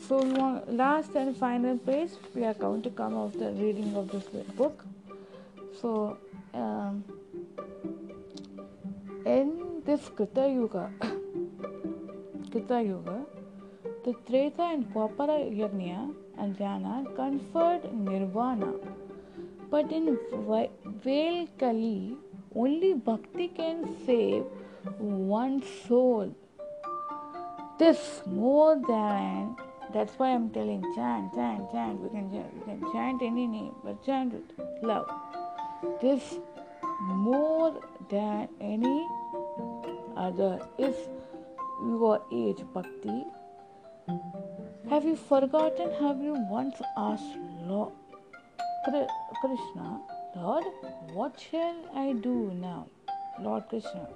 So 0.08 0.17
last 0.67 1.15
and 1.15 1.36
final 1.36 1.77
page 1.77 2.12
we 2.36 2.43
are 2.45 2.53
going 2.53 2.82
to 2.84 2.89
come 2.89 3.13
of 3.15 3.38
the 3.38 3.51
reading 3.51 3.95
of 3.95 4.12
this 4.12 4.25
book. 4.56 4.86
So 5.82 6.17
um, 6.53 7.03
in 9.25 9.82
this 9.86 10.10
Krita 10.10 10.49
Yuga, 10.49 10.91
Krita 12.51 12.82
Yuga, 12.82 13.25
the 14.05 14.13
Treta 14.27 14.63
and 14.63 14.85
Dwapara 14.93 15.37
Yagna 15.57 16.13
and 16.37 16.57
jnana 16.57 17.15
conferred 17.15 17.83
nirvana. 17.93 18.73
But 19.69 19.91
in 19.91 20.17
Vail 21.03 21.47
Kali, 21.57 22.17
only 22.53 22.93
bhakti 22.93 23.47
can 23.47 23.95
save 24.05 24.43
one's 24.99 25.65
soul. 25.87 26.35
This 27.79 28.21
more 28.25 28.75
than 28.75 29.55
that's 29.93 30.13
why 30.17 30.29
I'm 30.33 30.49
telling 30.49 30.83
chant, 30.95 31.33
chant, 31.33 31.71
chant. 31.71 31.99
We 32.01 32.09
can 32.09 32.31
chant, 32.31 32.53
we 32.55 32.61
can 32.65 32.91
chant 32.91 33.21
any 33.21 33.47
name, 33.47 33.75
but 33.83 34.03
chant 34.03 34.33
it. 34.33 34.43
Love. 34.81 35.07
This 36.01 36.39
more 37.01 37.79
than 38.09 38.49
any 38.59 39.07
other 40.17 40.67
is 40.77 40.95
your 41.81 42.21
age 42.31 42.63
bhakti 42.73 43.23
Have 44.89 45.05
you 45.05 45.15
forgotten 45.15 45.91
Have 45.99 46.21
you 46.21 46.33
once 46.49 46.81
asked 46.97 47.37
Lord 47.65 47.93
Krishna, 49.41 50.01
Lord, 50.35 50.65
what 51.13 51.39
shall 51.39 51.75
I 51.95 52.13
do 52.13 52.51
now? 52.53 52.87
Lord 53.39 53.67
Krishna, 53.69 54.07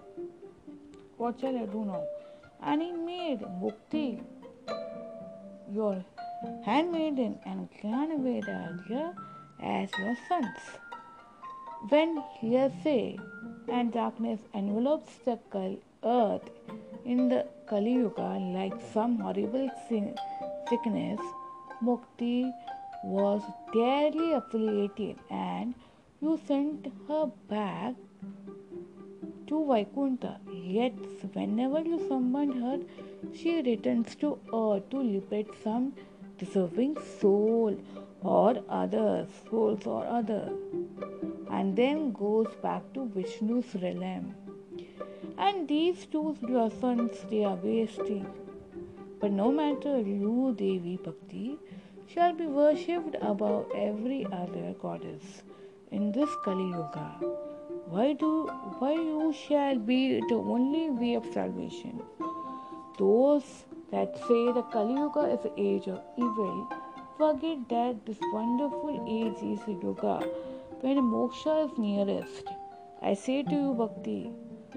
what 1.17 1.39
shall 1.39 1.57
I 1.57 1.65
do 1.65 1.85
now? 1.85 2.03
And 2.61 2.81
he 2.81 2.91
made 2.91 3.41
Mukti, 3.41 4.21
your 5.71 6.03
handmaiden, 6.65 7.39
and 7.45 7.69
Jnana 7.81 9.15
as 9.61 9.89
your 9.97 10.17
sons. 10.27 10.59
When 11.89 12.23
hearsay 12.39 13.17
and 13.69 13.93
darkness 13.93 14.41
envelopes 14.53 15.17
the 15.25 15.39
earth 16.03 16.49
in 17.05 17.29
the 17.29 17.47
Kali 17.69 17.93
Yuga 17.93 18.39
like 18.55 18.75
some 18.93 19.19
horrible 19.19 19.69
sickness, 19.89 21.19
Mukti 21.83 22.49
was 23.03 23.41
dearly 23.73 24.31
affiliated 24.33 25.17
and 25.29 25.73
you 26.21 26.39
sent 26.47 26.87
her 27.09 27.25
back 27.49 27.95
to 29.47 29.65
Vaikuntha. 29.67 30.39
Yet, 30.53 30.93
whenever 31.33 31.81
you 31.81 31.99
summon 32.07 32.51
her, 32.61 32.79
she 33.35 33.61
returns 33.61 34.15
to 34.15 34.39
earth 34.53 34.89
to 34.91 34.99
liberate 34.99 35.53
some 35.61 35.93
deserving 36.37 36.97
soul 37.19 37.77
or 38.21 38.63
others, 38.69 39.27
souls 39.49 39.85
or 39.85 40.05
others, 40.05 40.57
and 41.51 41.75
then 41.75 42.13
goes 42.13 42.47
back 42.63 42.81
to 42.93 43.05
Vishnu's 43.15 43.75
realm. 43.81 44.35
And 45.37 45.67
these 45.67 46.05
two 46.05 46.35
sons, 46.79 47.25
they 47.29 47.43
are 47.43 47.55
wasting. 47.55 48.25
But 49.19 49.31
no 49.31 49.51
matter 49.51 49.99
you, 49.99 50.55
Devi 50.57 50.97
Bhakti, 50.97 51.57
shall 52.07 52.33
be 52.33 52.45
worshipped 52.45 53.15
above 53.21 53.65
every 53.75 54.25
other 54.25 54.73
goddess 54.81 55.43
in 55.91 56.11
this 56.11 56.29
Kali 56.43 56.69
Yuga. 56.69 57.07
Why 57.85 58.13
do 58.13 58.47
why 58.79 58.93
you 58.93 59.33
shall 59.33 59.77
be 59.77 60.19
the 60.29 60.35
only 60.35 60.89
way 60.89 61.13
of 61.15 61.31
salvation? 61.33 62.01
Those 62.97 63.65
that 63.91 64.17
say 64.27 64.43
the 64.51 64.63
Kali 64.73 64.99
Yuga 64.99 65.25
is 65.35 65.41
the 65.43 65.53
age 65.57 65.87
of 65.87 66.01
evil 66.17 66.67
forget 67.17 67.57
that 67.69 68.05
this 68.05 68.19
wonderful 68.31 68.97
age 69.09 69.39
is 69.51 69.61
a 69.67 69.75
yuga 69.83 70.17
when 70.81 70.97
moksha 71.11 71.53
is 71.65 71.77
nearest. 71.77 72.49
I 73.01 73.13
say 73.15 73.41
to 73.43 73.55
you, 73.55 73.73
Bhakti, 73.73 74.31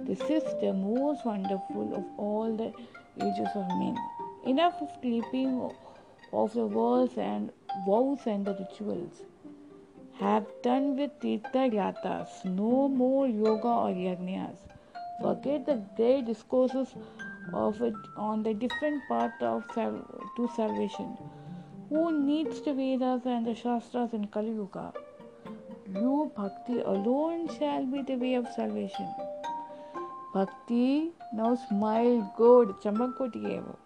this 0.06 0.20
is 0.30 0.44
the 0.60 0.72
most 0.72 1.24
wonderful 1.24 1.94
of 1.94 2.04
all 2.16 2.56
the 2.56 2.72
ages 3.24 3.48
of 3.54 3.66
men. 3.78 3.96
Enough 4.46 4.80
of 4.82 4.90
sleeping 5.00 5.70
of 6.32 6.52
the 6.54 6.66
worlds 6.66 7.18
and 7.18 7.50
vows 7.86 8.20
and 8.26 8.46
the 8.46 8.54
rituals. 8.54 9.22
Have 10.18 10.46
done 10.62 10.96
with 10.96 11.10
Tirtha 11.20 11.70
Yatras, 11.72 12.44
no 12.44 12.88
more 12.88 13.26
yoga 13.26 13.68
or 13.68 13.90
yajnas. 13.90 14.56
Forget 15.20 15.66
the 15.66 15.82
great 15.96 16.26
discourses 16.26 16.94
of 17.52 17.80
it 17.82 17.94
on 18.16 18.42
the 18.42 18.54
different 18.54 19.02
path 19.08 19.42
of 19.42 19.64
sal- 19.74 20.04
to 20.36 20.48
salvation. 20.56 21.16
Who 21.88 22.12
needs 22.12 22.60
the 22.60 22.72
Vedas 22.74 23.26
and 23.26 23.46
the 23.46 23.54
Shastras 23.54 24.12
in 24.12 24.26
Kali 24.28 24.50
Yuga? 24.50 24.92
You, 25.92 26.30
Bhakti, 26.36 26.80
alone 26.80 27.48
shall 27.58 27.84
be 27.84 28.02
the 28.02 28.14
way 28.14 28.34
of 28.34 28.46
salvation. 28.54 29.08
Bhakti 30.32 31.10
now 31.32 31.56
smiled 31.56 32.24
good, 32.36 32.68
Chamakotiyevo. 32.82 33.76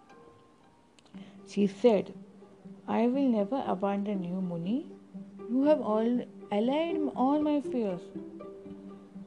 She 1.47 1.65
said, 1.65 2.13
I 2.87 3.07
will 3.07 3.29
never 3.29 3.63
abandon 3.65 4.23
you, 4.23 4.41
Muni. 4.41 4.85
You 5.49 5.63
have 5.63 5.81
all 5.81 6.21
allayed 6.51 7.09
all 7.15 7.41
my 7.41 7.61
fears. 7.61 8.01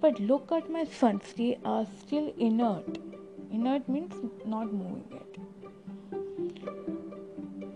But 0.00 0.20
look 0.20 0.52
at 0.52 0.70
my 0.70 0.84
sons, 0.84 1.32
they 1.36 1.58
are 1.64 1.86
still 1.98 2.32
inert. 2.38 2.98
Inert 3.50 3.88
means 3.88 4.14
not 4.44 4.72
moving 4.72 5.04
yet. 5.10 5.26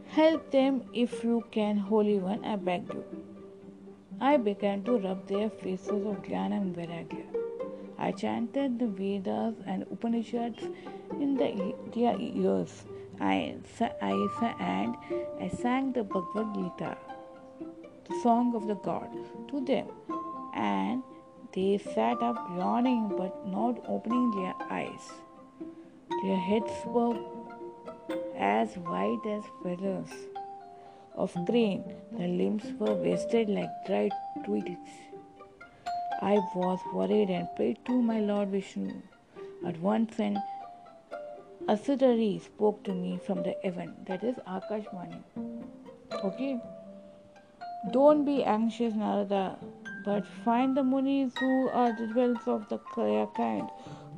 Help 0.06 0.50
them 0.52 0.82
if 0.94 1.24
you 1.24 1.44
can, 1.50 1.78
Holy 1.78 2.18
One, 2.18 2.44
I 2.44 2.56
beg 2.56 2.88
you. 2.94 3.04
I 4.20 4.36
began 4.36 4.84
to 4.84 4.98
rub 4.98 5.26
their 5.26 5.50
faces 5.50 5.88
of 5.88 6.22
Jnana 6.22 6.60
and. 6.62 7.41
I 8.02 8.10
chanted 8.10 8.80
the 8.80 8.88
Vedas 8.88 9.54
and 9.64 9.86
Upanishads 9.92 10.64
in 11.20 11.36
the, 11.36 11.72
their 11.94 12.16
ears. 12.18 12.82
I, 13.20 13.54
I, 13.80 14.54
and 14.58 14.96
I 15.40 15.48
sang 15.48 15.92
the 15.92 16.02
Bhagavad 16.02 16.52
Gita, 16.52 16.96
the 18.08 18.20
song 18.24 18.56
of 18.56 18.66
the 18.66 18.74
God, 18.74 19.08
to 19.50 19.60
them. 19.64 19.86
And 20.56 21.04
they 21.54 21.78
sat 21.78 22.20
up 22.20 22.34
yawning 22.56 23.14
but 23.16 23.46
not 23.46 23.78
opening 23.86 24.32
their 24.32 24.54
eyes. 24.68 25.08
Their 26.24 26.38
heads 26.38 26.72
were 26.86 27.16
as 28.36 28.74
white 28.78 29.24
as 29.28 29.44
feathers 29.62 30.10
of 31.14 31.32
grain. 31.46 31.84
The 32.10 32.26
limbs 32.26 32.64
were 32.80 32.94
wasted 32.94 33.48
like 33.48 33.70
dried 33.86 34.12
twigs. 34.44 35.11
I 36.22 36.38
was 36.54 36.78
worried 36.92 37.30
and 37.30 37.48
prayed 37.56 37.78
to 37.86 38.00
my 38.00 38.20
Lord 38.20 38.50
Vishnu. 38.50 38.92
At 39.66 39.80
once 39.80 40.20
an 40.20 40.40
Asudari 41.66 42.40
spoke 42.40 42.84
to 42.84 42.94
me 42.94 43.18
from 43.26 43.42
the 43.42 43.56
heaven, 43.64 43.96
that 44.06 44.22
is 44.22 44.36
Akashvani. 44.46 45.20
Okay? 46.22 46.60
Don't 47.90 48.24
be 48.24 48.44
anxious, 48.44 48.94
Narada, 48.94 49.58
but 50.04 50.24
find 50.44 50.76
the 50.76 50.84
munis 50.84 51.32
who 51.36 51.68
are 51.70 51.92
the 51.92 52.06
dwellers 52.06 52.46
of 52.46 52.68
the 52.68 52.78
kind, 53.36 53.68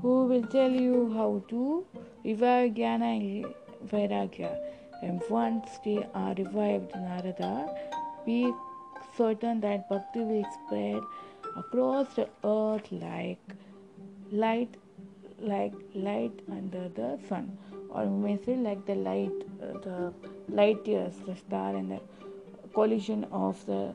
who 0.03 0.27
will 0.27 0.43
tell 0.43 0.71
you 0.71 1.11
how 1.15 1.43
to 1.49 1.87
revive 2.23 2.73
Jnana 2.73 3.17
and 3.17 3.55
Vairagya. 3.89 4.55
And 5.03 5.23
once 5.31 5.79
they 5.83 6.07
are 6.15 6.35
revived, 6.35 6.95
Narada, 6.95 7.75
be 8.27 8.53
certain 9.17 9.61
that 9.61 9.89
bhakti 9.89 10.21
will 10.21 10.45
spread 10.53 11.03
across 11.57 12.15
the 12.15 12.29
earth 12.45 12.91
like 12.91 13.55
light 14.31 14.77
like 15.41 15.75
light 15.95 16.41
under 16.51 16.89
the 17.01 17.19
sun 17.29 17.57
or 17.91 18.05
we 18.07 18.17
may 18.27 18.37
say 18.45 18.57
like 18.57 18.85
the 18.87 18.95
light 18.95 19.45
uh, 19.63 19.73
the 19.87 20.13
light 20.49 20.87
years 20.87 21.15
the 21.27 21.37
star 21.37 21.77
and 21.77 21.91
the 21.91 22.01
collision 22.73 23.25
of 23.31 23.65
the 23.67 23.95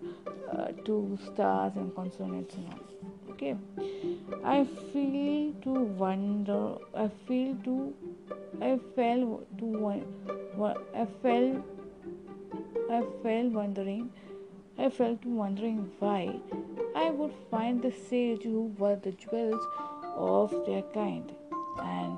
uh, 0.51 0.67
two 0.85 1.17
stars 1.25 1.73
and 1.75 1.93
consonants 1.95 2.55
and 2.55 2.67
all 2.73 3.31
okay 3.31 3.55
i 4.43 4.63
feel 4.91 5.53
to 5.65 5.73
wonder 6.03 6.61
i 6.95 7.09
feel 7.27 7.55
to 7.65 7.93
I 8.61 8.77
fell 8.95 9.41
to 9.59 9.65
one. 9.65 10.03
I 10.93 11.05
fell. 11.21 11.63
I 12.91 13.03
fell 13.23 13.49
wondering. 13.49 14.09
I 14.79 14.89
fell 14.89 15.17
to 15.17 15.29
wondering 15.29 15.91
why 15.99 16.39
I 16.95 17.09
would 17.09 17.33
find 17.51 17.81
the 17.81 17.91
sage 17.91 18.43
who 18.43 18.73
were 18.77 18.95
the 18.95 19.11
jewels 19.11 19.61
of 20.15 20.51
their 20.65 20.83
kind, 20.93 21.31
and 21.81 22.17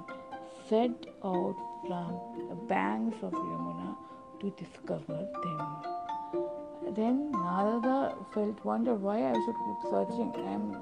set 0.69 0.91
out 1.23 1.55
from 1.87 2.19
the 2.49 2.55
banks 2.73 3.17
of 3.23 3.33
Yamuna 3.33 3.95
to 4.41 4.51
discover 4.51 5.27
them. 5.43 6.93
Then 6.95 7.31
Narada 7.31 8.15
felt 8.33 8.63
wonder 8.63 8.93
why 8.93 9.17
I 9.31 9.33
should 9.33 9.59
keep 9.65 9.91
searching. 9.91 10.31
And 10.45 10.75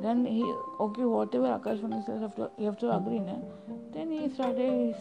then 0.00 0.24
he 0.24 0.42
okay 0.78 1.04
whatever 1.04 1.58
Akashvani 1.58 2.04
says, 2.06 2.20
have 2.20 2.36
to, 2.36 2.50
you 2.56 2.66
have 2.66 2.78
to 2.78 2.96
agree, 2.96 3.18
na? 3.18 3.36
Then 3.92 4.12
he 4.12 4.28
started 4.28 4.94
his, 4.94 4.96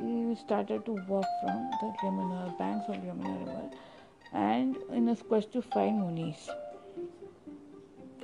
he 0.00 0.34
started 0.34 0.84
to 0.86 0.92
walk 1.08 1.26
from 1.42 1.70
the 1.80 1.92
Yamuna 2.02 2.58
banks 2.58 2.88
of 2.88 2.96
Yamuna 2.96 3.38
river, 3.46 3.70
and 4.34 4.76
in 4.92 5.06
his 5.06 5.22
quest 5.22 5.52
to 5.52 5.62
find 5.62 6.00
Munis, 6.00 6.50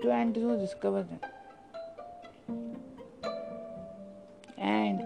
to 0.03 0.11
and 0.11 0.35
to 0.35 0.57
discover 0.59 1.03
them. 1.05 1.21
And 4.59 5.03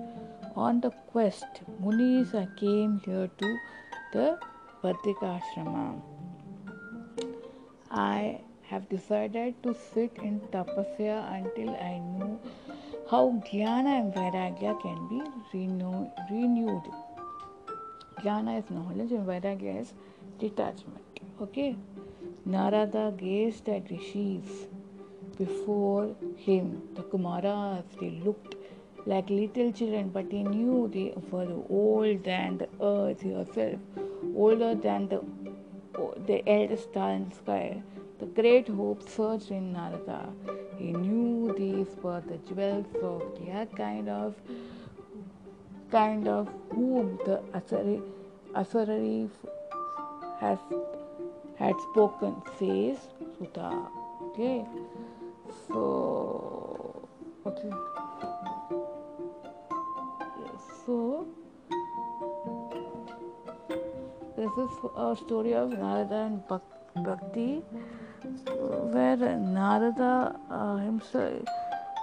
on 0.57 0.81
the 0.81 0.91
quest, 1.13 1.63
Munis 1.81 2.33
came 2.57 3.01
here 3.05 3.31
to 3.39 3.59
the 4.13 4.39
Badrikashrama. 4.83 6.01
I 7.91 8.41
have 8.63 8.89
decided 8.89 9.63
to 9.63 9.75
sit 9.75 10.17
in 10.23 10.41
tapasya 10.53 11.17
until 11.33 11.77
I 11.77 11.99
know 11.99 12.41
how 13.11 13.41
jnana 13.47 14.01
and 14.01 14.15
vairagya 14.15 14.81
can 14.81 15.09
be 15.09 15.23
renewed. 16.33 16.83
Jnana 18.25 18.59
is 18.59 18.71
knowledge 18.71 19.13
and 19.13 19.27
vairagya 19.27 19.87
detachment. 20.39 21.21
Okay? 21.43 21.77
Narada 22.47 23.13
gazed 23.17 23.69
at 23.69 23.91
rishis 23.91 24.67
before 25.37 26.17
him. 26.37 26.83
The 26.95 27.03
Kumaras, 27.03 27.85
they 28.01 28.11
looked 28.25 28.55
like 29.05 29.29
little 29.29 29.71
children, 29.73 30.09
but 30.09 30.33
he 30.33 30.43
knew 30.43 30.89
they 30.89 31.13
were 31.31 31.49
old 31.69 32.25
than 32.25 32.57
the 32.57 32.69
earth 32.81 33.21
herself, 33.21 33.79
older 34.35 34.75
than 34.75 35.09
the, 35.09 35.21
the 36.27 36.43
eldest 36.49 36.85
star 36.85 37.11
in 37.11 37.29
the 37.29 37.35
sky. 37.35 37.83
The 38.21 38.27
great 38.27 38.69
hope 38.69 39.07
surged 39.07 39.51
in 39.51 39.73
Narada. 39.75 40.33
He 40.79 40.93
knew 40.93 41.55
these 41.59 41.95
were 42.03 42.23
the 42.27 42.39
jewels 42.49 42.87
of 43.03 43.23
their 43.45 43.67
kind 43.67 44.09
of 44.09 44.35
kind 45.95 46.27
of 46.27 46.49
whom 46.71 47.19
the 47.25 47.41
Asari, 47.55 48.03
has 50.41 50.59
had 51.57 51.75
spoken, 51.91 52.35
says 52.59 52.99
Suta. 53.39 53.69
Okay, 54.27 54.65
so 55.69 57.09
okay. 57.47 57.71
So 60.85 61.27
this 64.37 64.53
is 64.65 64.73
a 64.97 65.17
story 65.25 65.55
of 65.55 65.71
Narada 65.71 66.17
and 66.29 66.43
Bhakti, 67.05 67.63
where 68.93 69.17
Narada 69.17 70.35
uh, 70.51 70.77
himself, 70.77 71.49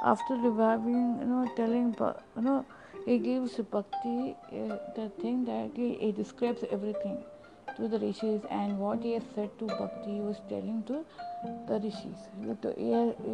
after 0.05 0.35
reviving, 0.35 1.17
you 1.19 1.27
know, 1.27 1.51
telling, 1.57 1.95
you 1.99 2.41
know, 2.41 2.65
he 3.05 3.17
gives 3.17 3.53
Bhakti 3.55 4.35
uh, 4.51 4.77
the 4.95 5.11
thing 5.21 5.45
that 5.45 5.71
he, 5.75 5.95
he 5.95 6.11
describes 6.11 6.63
everything 6.71 7.17
to 7.77 7.87
the 7.87 7.99
rishis, 7.99 8.41
and 8.49 8.77
what 8.77 9.01
he 9.01 9.13
has 9.13 9.23
said 9.35 9.49
to 9.59 9.65
Bhakti, 9.65 10.15
he 10.15 10.19
was 10.19 10.37
telling 10.49 10.83
to 10.87 11.05
the 11.67 11.79
rishis. 11.79 12.27
He 12.77 12.91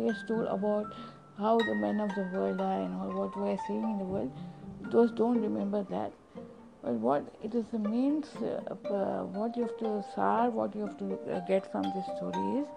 has 0.07 0.23
told 0.27 0.47
about 0.47 0.93
how 1.37 1.57
the 1.57 1.75
men 1.75 1.99
of 1.99 2.09
the 2.15 2.29
world 2.33 2.61
are 2.61 2.81
and 2.81 2.93
all 2.95 3.11
what 3.13 3.39
we 3.39 3.49
are 3.49 3.59
seeing 3.67 3.83
in 3.83 3.97
the 3.97 4.05
world 4.05 4.31
those 4.91 5.11
don't 5.11 5.41
remember 5.41 5.83
that. 5.89 6.11
But 6.83 6.93
what 6.93 7.25
it 7.43 7.53
is 7.55 7.65
the 7.71 7.79
means, 7.79 8.27
uh, 8.37 8.75
uh, 8.87 9.23
what 9.23 9.57
you 9.57 9.63
have 9.63 9.77
to 9.79 10.03
sar, 10.15 10.49
what 10.49 10.75
you 10.75 10.81
have 10.81 10.97
to 10.99 11.19
uh, 11.31 11.39
get 11.47 11.69
from 11.71 11.83
this 11.83 12.05
story 12.17 12.61
is 12.61 12.67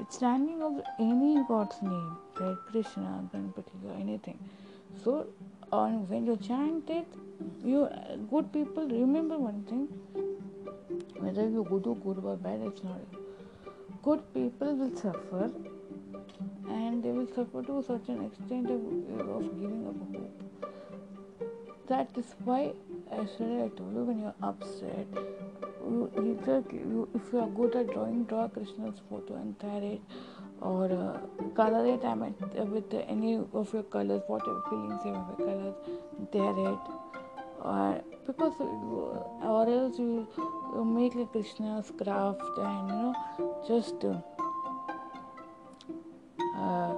it's 0.00 0.16
standing 0.16 0.62
of 0.62 0.80
any 0.98 1.44
god's 1.46 1.80
name, 1.82 2.16
like 2.40 2.56
Krishna, 2.70 3.28
Ganpati, 3.32 3.84
or 3.86 3.94
anything. 4.00 4.38
So, 5.04 5.26
on 5.72 6.08
when 6.08 6.26
you 6.26 6.36
chant 6.36 6.90
it, 6.90 7.06
you 7.64 7.88
good 8.30 8.52
people 8.52 8.88
remember 8.88 9.38
one 9.38 9.62
thing. 9.64 9.88
Whether 11.18 11.48
you 11.48 11.66
or 11.70 11.96
good 11.96 12.24
or 12.24 12.36
bad, 12.36 12.60
it's 12.62 12.82
not. 12.84 13.00
Good 14.02 14.22
people 14.34 14.76
will 14.76 14.96
suffer, 14.96 15.50
and 16.68 17.02
they 17.02 17.10
will 17.10 17.26
suffer 17.34 17.62
to 17.62 17.78
a 17.78 17.82
certain 17.82 18.24
extent 18.24 18.70
of, 18.70 18.80
of 19.28 19.60
giving 19.60 19.86
up 19.88 19.98
hope 20.12 20.48
that 21.88 22.10
is 22.18 22.34
why 22.44 22.72
yesterday 23.10 23.64
I 23.64 23.68
told 23.68 23.94
you 23.94 24.04
when 24.04 24.20
you're 24.20 24.34
upset, 24.42 25.06
you 25.82 26.10
either 26.16 26.62
you, 26.70 27.08
if 27.14 27.32
you 27.32 27.40
are 27.40 27.48
good 27.48 27.74
at 27.76 27.92
drawing, 27.92 28.24
draw 28.24 28.46
Krishna's 28.48 29.00
photo 29.08 29.36
and 29.36 29.58
tear 29.58 29.82
it, 29.82 30.00
or 30.60 30.90
uh, 30.92 31.18
color 31.54 31.86
it. 31.86 32.04
I 32.04 32.14
mean, 32.14 32.34
with 32.70 32.92
any 32.94 33.36
of 33.36 33.72
your 33.72 33.82
colors, 33.84 34.22
whatever 34.26 34.62
feelings 34.68 35.00
you 35.04 35.14
have 35.14 35.36
colors, 35.36 35.74
tear 36.32 36.54
it, 36.72 36.78
or 37.60 38.02
because 38.26 38.54
or 38.60 39.68
else 39.68 39.98
you, 39.98 40.26
you 40.74 40.84
make 40.84 41.14
a 41.14 41.26
Krishna's 41.26 41.92
craft 41.96 42.58
and 42.58 42.88
you 42.88 42.94
know 42.94 43.64
just. 43.66 44.04
Uh, 44.04 44.20
uh, 46.58 46.92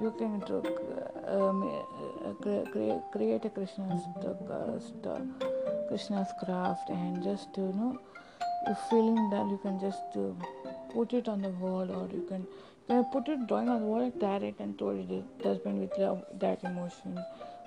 you 0.00 0.10
can 0.18 0.42
um, 1.26 1.60
create, 2.42 3.00
create 3.12 3.44
a 3.44 3.50
Krishna's 3.50 4.02
uh, 4.22 5.20
Krishna's 5.88 6.28
craft 6.44 6.90
and 6.90 7.22
just 7.22 7.48
you 7.56 7.72
know 7.78 7.98
you 8.66 8.76
feeling 8.90 9.30
that 9.30 9.46
you 9.48 9.58
can 9.62 9.78
just 9.80 10.16
uh, 10.16 10.32
put 10.92 11.12
it 11.12 11.28
on 11.28 11.42
the 11.42 11.50
wall 11.50 11.90
or 11.90 12.08
you 12.12 12.24
can 12.28 12.46
can 12.86 13.04
put 13.12 13.28
it 13.28 13.46
drawing 13.46 13.68
on 13.68 13.80
the 13.80 13.86
wall 13.86 14.10
tear 14.20 14.42
it 14.44 14.56
and 14.58 14.78
throw 14.78 14.90
it 14.90 15.42
dustbin 15.42 15.80
with 15.80 15.96
love, 15.98 16.22
that 16.38 16.62
emotion. 16.64 17.18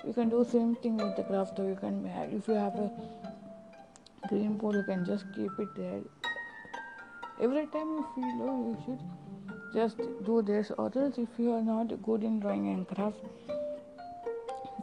You 0.05 0.13
can 0.13 0.29
do 0.29 0.45
same 0.49 0.75
thing 0.75 0.97
with 0.97 1.15
the 1.15 1.23
craft 1.23 1.59
or 1.59 1.69
you 1.69 1.75
can 1.75 2.05
if 2.31 2.47
you 2.47 2.53
have 2.53 2.75
a 2.75 2.91
green 4.27 4.57
board 4.57 4.75
you 4.75 4.83
can 4.83 5.05
just 5.05 5.25
keep 5.35 5.51
it 5.59 5.75
there. 5.75 6.01
Every 7.41 7.65
time 7.67 7.89
you 7.97 8.05
feel 8.15 8.49
oh 8.49 8.59
you 8.69 8.77
should 8.85 8.99
just 9.73 9.97
do 10.25 10.41
this 10.41 10.71
or 10.77 10.91
else 10.95 11.17
if 11.17 11.29
you 11.37 11.51
are 11.51 11.61
not 11.61 12.01
good 12.03 12.23
in 12.23 12.39
drawing 12.39 12.69
and 12.69 12.87
craft 12.87 13.17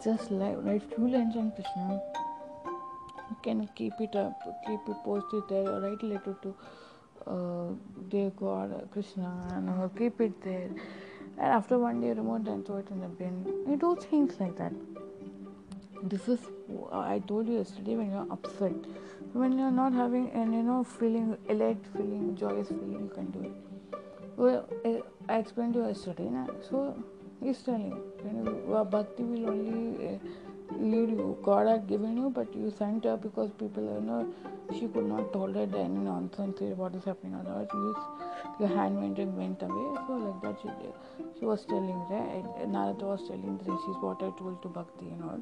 just 0.04 0.30
like 0.30 0.56
write 0.58 0.82
few 0.94 1.08
lines 1.08 1.36
on 1.36 1.52
krishna. 1.52 2.00
You 3.30 3.36
can 3.42 3.68
keep 3.74 3.92
it 4.00 4.16
up 4.16 4.32
keep 4.66 4.80
it 4.88 4.96
posted 5.04 5.44
there 5.48 5.68
or 5.68 5.80
write 5.80 6.02
a 6.02 6.06
letter 6.06 6.36
to 6.42 6.54
dear 8.10 8.30
god 8.36 8.88
krishna 8.92 9.30
and 9.52 9.68
uh, 9.68 9.88
keep 9.98 10.20
it 10.20 10.42
there. 10.42 10.70
And 11.36 11.46
after 11.46 11.78
one 11.78 12.00
day 12.00 12.08
remove 12.08 12.46
and 12.46 12.64
throw 12.64 12.76
it 12.76 12.88
in 12.90 13.00
the 13.00 13.08
bin. 13.08 13.44
You 13.68 13.76
do 13.76 13.96
things 13.96 14.38
like 14.38 14.56
that. 14.58 14.72
This 16.02 16.28
is 16.28 16.40
i 16.92 17.18
told 17.26 17.48
you 17.48 17.58
yesterday 17.58 17.96
when 17.96 18.10
you're 18.10 18.26
upset. 18.30 18.72
When 19.32 19.58
you're 19.58 19.70
not 19.70 19.92
having 19.92 20.30
and 20.30 20.54
you 20.54 20.62
know 20.62 20.84
feeling 20.84 21.36
elate 21.48 21.84
feeling 21.92 22.36
joyous 22.36 22.68
feeling 22.68 22.92
you 22.92 23.10
can 23.14 23.30
do 23.30 23.42
it. 23.42 23.52
Well, 24.36 24.68
I 25.28 25.38
explained 25.38 25.74
to 25.74 25.80
you 25.80 25.86
yesterday, 25.86 26.24
na? 26.24 26.46
so 26.68 26.96
he's 27.42 27.58
telling 27.62 27.92
when 28.22 28.44
you, 28.44 28.74
uh, 28.74 28.84
bhakti 28.84 29.22
will 29.22 29.48
only 29.50 30.06
uh, 30.06 30.18
you. 30.72 31.38
God 31.42 31.66
had 31.68 31.88
given 31.88 32.16
you, 32.16 32.30
but 32.30 32.54
you 32.54 32.72
sent 32.78 33.04
her 33.04 33.16
because 33.16 33.50
people, 33.58 33.82
you 33.82 34.00
know, 34.00 34.28
she 34.72 34.88
could 34.88 35.06
not 35.06 35.32
tolerate 35.32 35.74
any 35.74 35.98
nonsense 35.98 36.60
what 36.76 36.94
is 36.94 37.04
happening. 37.04 37.34
Otherwise, 37.34 37.68
you, 37.72 37.96
your 38.60 38.68
handmaid 38.68 39.18
went 39.36 39.62
away. 39.62 39.98
So 40.06 40.12
like 40.14 40.42
that, 40.42 40.56
she. 40.62 40.68
She 41.38 41.44
was 41.46 41.64
telling, 41.66 41.98
right? 42.10 42.68
Narada 42.68 43.04
was 43.06 43.26
telling 43.28 43.58
the 43.58 43.64
she's 43.64 43.96
what 43.96 44.22
I 44.22 44.30
told 44.38 44.62
to 44.62 44.68
bhakti 44.68 45.06
and 45.10 45.22
all. 45.24 45.40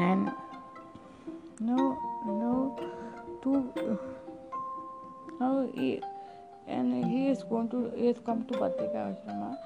And 0.00 0.32
no, 1.60 1.98
no, 2.26 2.76
to 3.42 3.98
now. 5.40 5.68
He, 5.74 6.00
and 6.68 7.04
he 7.04 7.28
is 7.28 7.42
going 7.42 7.68
to 7.70 7.92
he 7.96 8.06
has 8.06 8.18
come 8.24 8.44
to 8.46 8.54
Badrikashrama 8.54 9.58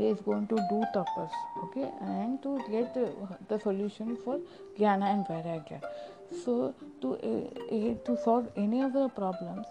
is 0.00 0.20
going 0.20 0.46
to 0.46 0.56
do 0.70 0.82
tapas 0.94 1.30
okay 1.64 1.88
and 2.00 2.42
to 2.42 2.58
get 2.70 2.94
the, 2.94 3.12
the 3.48 3.58
solution 3.58 4.16
for 4.24 4.38
jnana 4.78 5.12
and 5.14 5.26
vairagya 5.26 5.80
so 6.44 6.74
to 7.00 7.14
uh, 7.14 7.94
to 8.06 8.16
solve 8.24 8.48
any 8.56 8.82
of 8.82 8.92
the 8.92 9.08
problems 9.08 9.66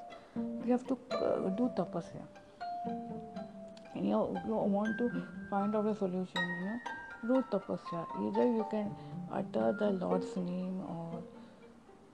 you 0.65 0.71
have 0.71 0.85
to 0.87 0.97
uh, 1.11 1.49
do 1.49 1.69
tapasya 1.77 2.23
and 3.95 4.07
you, 4.09 4.39
you 4.47 4.55
want 4.77 4.97
to 4.97 5.09
find 5.49 5.75
out 5.75 5.85
a 5.85 5.95
solution 5.95 6.41
you 6.53 6.65
know 6.65 6.79
do 7.27 7.43
tapasya 7.51 8.05
either 8.25 8.45
you 8.57 8.65
can 8.71 8.89
utter 9.31 9.75
the 9.79 9.91
lord's 10.05 10.35
name 10.37 10.79
or 10.95 11.23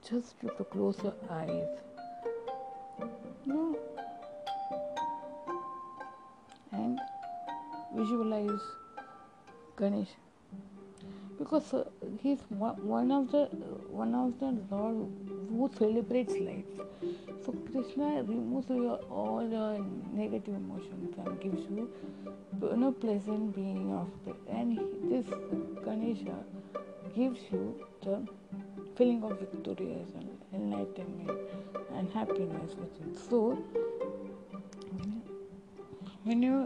just 0.08 0.40
to 0.40 0.64
close 0.64 1.02
your 1.02 1.14
eyes 1.30 1.91
visualize 8.02 8.66
Ganesh 9.78 10.14
because 11.38 11.72
uh, 11.74 11.84
he's 12.22 12.40
one 12.50 13.10
of 13.10 13.30
the 13.32 13.44
one 14.02 14.14
of 14.14 14.38
the 14.40 14.50
Lord 14.70 14.96
who 15.50 15.70
celebrates 15.78 16.34
life. 16.34 16.72
So 17.44 17.52
Krishna 17.70 18.22
removes 18.22 18.68
your, 18.68 18.96
all 19.20 19.46
your 19.48 19.84
negative 20.12 20.54
emotions 20.54 21.14
and 21.18 21.40
gives 21.40 21.62
you, 21.70 21.90
you 22.60 22.76
know, 22.76 22.92
pleasant 22.92 23.54
being 23.54 23.92
of. 23.92 24.08
And 24.48 24.78
this 25.10 25.26
Ganesha 25.84 26.38
gives 27.16 27.40
you 27.50 27.62
the 28.02 28.26
feeling 28.96 29.24
of 29.24 29.38
victorious 29.40 30.08
and 30.14 30.30
enlightenment 30.54 31.38
and 31.96 32.12
happiness 32.12 32.74
with 32.76 32.94
it. 33.04 33.18
So, 33.28 33.58
when 36.24 36.42
you 36.42 36.56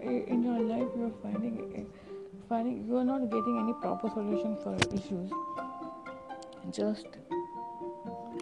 in 0.00 0.42
your 0.42 0.60
life 0.60 0.88
you 0.96 1.06
are 1.06 1.16
finding 1.22 1.86
finding 2.48 2.86
you 2.88 2.96
are 2.96 3.04
not 3.04 3.30
getting 3.30 3.58
any 3.62 3.72
proper 3.80 4.08
solution 4.10 4.56
for 4.62 4.76
issues, 4.94 5.30
just 6.70 7.06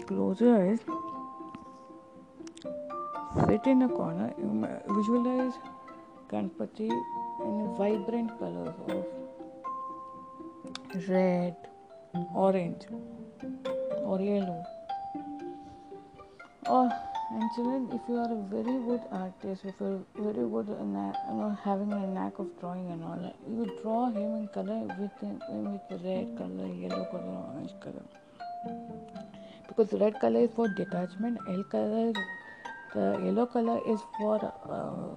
close 0.06 0.40
your 0.40 0.56
eyes, 0.70 0.80
sit 3.46 3.66
in 3.66 3.82
a 3.82 3.88
corner, 3.88 4.32
visualize 4.88 5.54
Ganpati 6.30 6.90
in 6.90 7.74
vibrant 7.76 8.38
colors 8.38 8.74
of 8.88 9.06
red, 11.08 11.56
orange, 12.34 12.86
or 14.02 14.20
yellow 14.20 14.64
or 16.66 16.90
And 17.32 17.48
children, 17.54 17.88
if 17.92 18.00
you 18.08 18.16
are 18.16 18.32
a 18.32 18.42
very 18.52 18.76
good 18.86 19.02
artist, 19.12 19.64
if 19.64 19.74
you're 19.80 20.00
very 20.16 20.48
good, 20.48 20.66
you 20.66 20.84
know, 20.84 21.56
having 21.62 21.92
a 21.92 22.06
knack 22.06 22.40
of 22.40 22.48
drawing 22.58 22.90
and 22.90 23.04
all, 23.04 23.34
you 23.48 23.70
draw 23.82 24.10
him 24.10 24.34
in 24.34 24.48
color 24.48 24.80
with 24.98 25.12
with 25.22 26.02
red 26.04 26.36
color, 26.36 26.66
yellow 26.66 27.04
color, 27.12 27.36
orange 27.52 27.70
color. 27.80 28.02
Because 29.68 29.92
red 29.92 30.18
color 30.20 30.40
is 30.40 30.50
for 30.56 30.66
detachment, 30.68 31.38
L 31.48 31.62
color, 31.70 32.12
the 32.94 33.20
yellow 33.24 33.46
color 33.46 33.80
is 33.86 34.00
for 34.18 34.36
uh, 34.68 35.14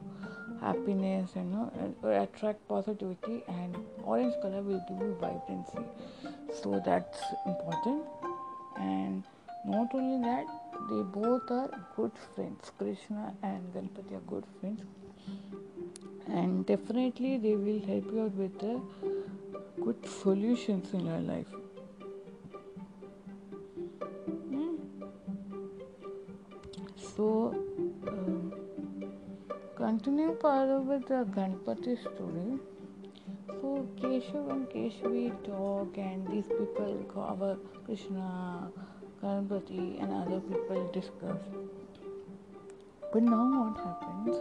happiness, 0.63 1.31
you 1.35 1.41
know, 1.41 1.71
attract 2.03 2.67
positivity, 2.67 3.43
and 3.47 3.75
orange 4.03 4.35
color 4.43 4.61
will 4.61 4.83
give 4.87 4.99
you 4.99 5.17
vibrancy. 5.19 5.79
So 6.61 6.79
that's 6.85 7.19
important. 7.47 8.03
And 8.77 9.23
not 9.65 9.95
only 9.95 10.21
that, 10.27 10.45
they 10.89 11.01
both 11.01 11.49
are 11.51 11.69
good 11.95 12.11
friends. 12.35 12.71
Krishna 12.77 13.33
and 13.41 13.73
Ganpati 13.73 14.15
are 14.17 14.25
good 14.27 14.45
friends, 14.59 14.81
and 16.27 16.65
definitely 16.65 17.37
they 17.37 17.55
will 17.55 17.79
help 17.85 18.11
you 18.11 18.21
out 18.23 18.35
with 18.35 18.59
the 18.59 18.81
good 19.83 20.05
solutions 20.07 20.93
in 20.93 21.05
your 21.05 21.19
life. 21.19 21.47
Hmm? 24.49 24.75
So, 27.15 27.55
um, 28.07 28.53
continuing 29.75 30.37
further 30.37 30.79
with 30.79 31.07
the 31.07 31.25
Ganpati 31.39 31.99
story. 31.99 32.59
So 33.47 33.87
Keshav 33.99 34.49
and 34.51 34.67
Keshavi 34.69 35.31
talk, 35.45 35.97
and 35.97 36.27
these 36.27 36.47
people 36.47 37.05
cover 37.13 37.57
Krishna, 37.85 38.69
Ganpati, 39.23 40.01
and 40.01 40.11
other 40.11 40.39
people 40.41 40.89
discuss. 40.91 41.39
But 43.13 43.23
now 43.23 43.45
what 43.59 43.77
happens? 43.77 44.35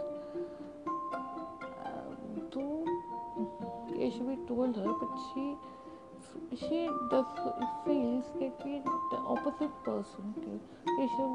Uh, 1.85 2.15
though 2.51 2.85
Keshavi 3.93 4.47
told 4.47 4.75
her, 4.75 4.93
but 5.01 5.13
she 5.29 5.55
she 6.57 6.89
does 7.09 7.25
feels 7.85 8.25
that 8.39 8.57
the 9.11 9.17
opposite 9.35 9.73
person, 9.85 10.33
Keshav, 10.97 11.31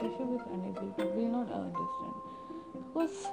Keshav 0.00 0.34
is 0.34 0.42
unable 0.52 0.90
to, 0.98 1.04
will 1.16 1.28
not 1.28 1.52
understand 1.52 2.16
because 2.74 3.26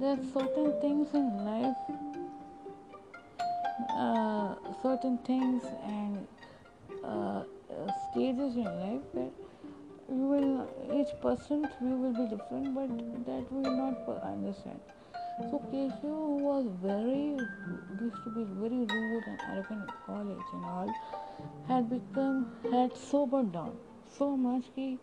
there 0.00 0.12
are 0.12 0.24
certain 0.32 0.80
things 0.80 1.08
in 1.12 1.44
life, 1.44 1.76
uh, 3.90 4.54
certain 4.82 5.18
things 5.18 5.62
and 5.84 6.26
uh, 7.04 7.42
stages 8.10 8.56
in 8.56 8.64
life 8.64 9.02
that 9.14 9.32
you 10.08 10.26
will 10.32 10.68
each 11.00 11.12
person's 11.22 11.68
view 11.80 11.96
will 11.96 12.12
be 12.12 12.26
different, 12.36 12.74
but 12.74 12.88
that 13.26 13.52
will 13.52 13.70
not 13.76 14.22
understand. 14.24 14.80
So 15.50 15.62
Keshu, 15.72 16.02
who 16.02 16.36
was 16.44 16.66
very 16.82 17.36
used 18.00 18.24
to 18.24 18.30
be 18.30 18.44
very 18.44 18.80
rude 18.84 19.24
and 19.26 19.40
arrogant 19.50 19.88
at 19.88 20.06
college 20.06 20.48
and 20.52 20.64
all, 20.64 20.94
had 21.68 21.88
become 21.88 22.52
had 22.70 22.96
sobered 22.96 23.52
down 23.52 23.76
so 24.18 24.36
much 24.36 24.64
he 24.74 24.98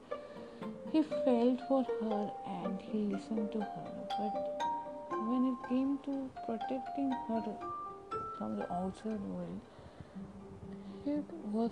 he 0.91 1.01
felt 1.01 1.61
for 1.67 1.83
her 2.01 2.31
and 2.47 2.79
he 2.81 2.99
listened 3.15 3.51
to 3.51 3.59
her, 3.59 3.87
but 4.19 4.67
when 5.29 5.47
it 5.53 5.69
came 5.69 5.97
to 6.05 6.29
protecting 6.45 7.11
her 7.27 7.43
from 8.37 8.57
the 8.57 8.71
outside 8.73 9.19
world, 9.21 9.59
it 11.07 11.23
was 11.51 11.71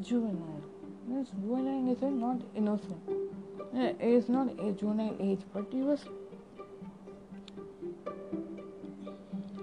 juvenile. 0.00 0.62
This 1.08 1.28
juvenile 1.30 1.92
is 1.92 2.02
not 2.02 2.40
innocent. 2.56 3.00
It 3.74 4.00
is 4.00 4.28
not 4.28 4.48
a 4.58 4.72
juvenile 4.72 5.16
age, 5.20 5.40
but 5.52 5.66
he 5.70 5.82
was 5.82 6.04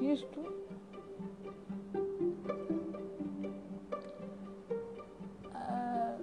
used 0.01 0.25
to 0.33 0.41
uh, 5.55 6.13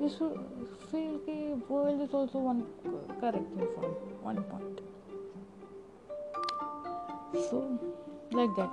you 0.00 0.08
should 0.08 0.38
feel 0.90 1.18
the 1.26 1.54
world 1.68 2.00
is 2.02 2.12
also 2.14 2.38
one 2.38 2.66
correct 3.20 3.50
me 3.56 3.64
from 3.74 3.84
one 4.22 4.42
point. 4.44 4.75
So, 7.36 7.78
like 8.32 8.54
that. 8.56 8.70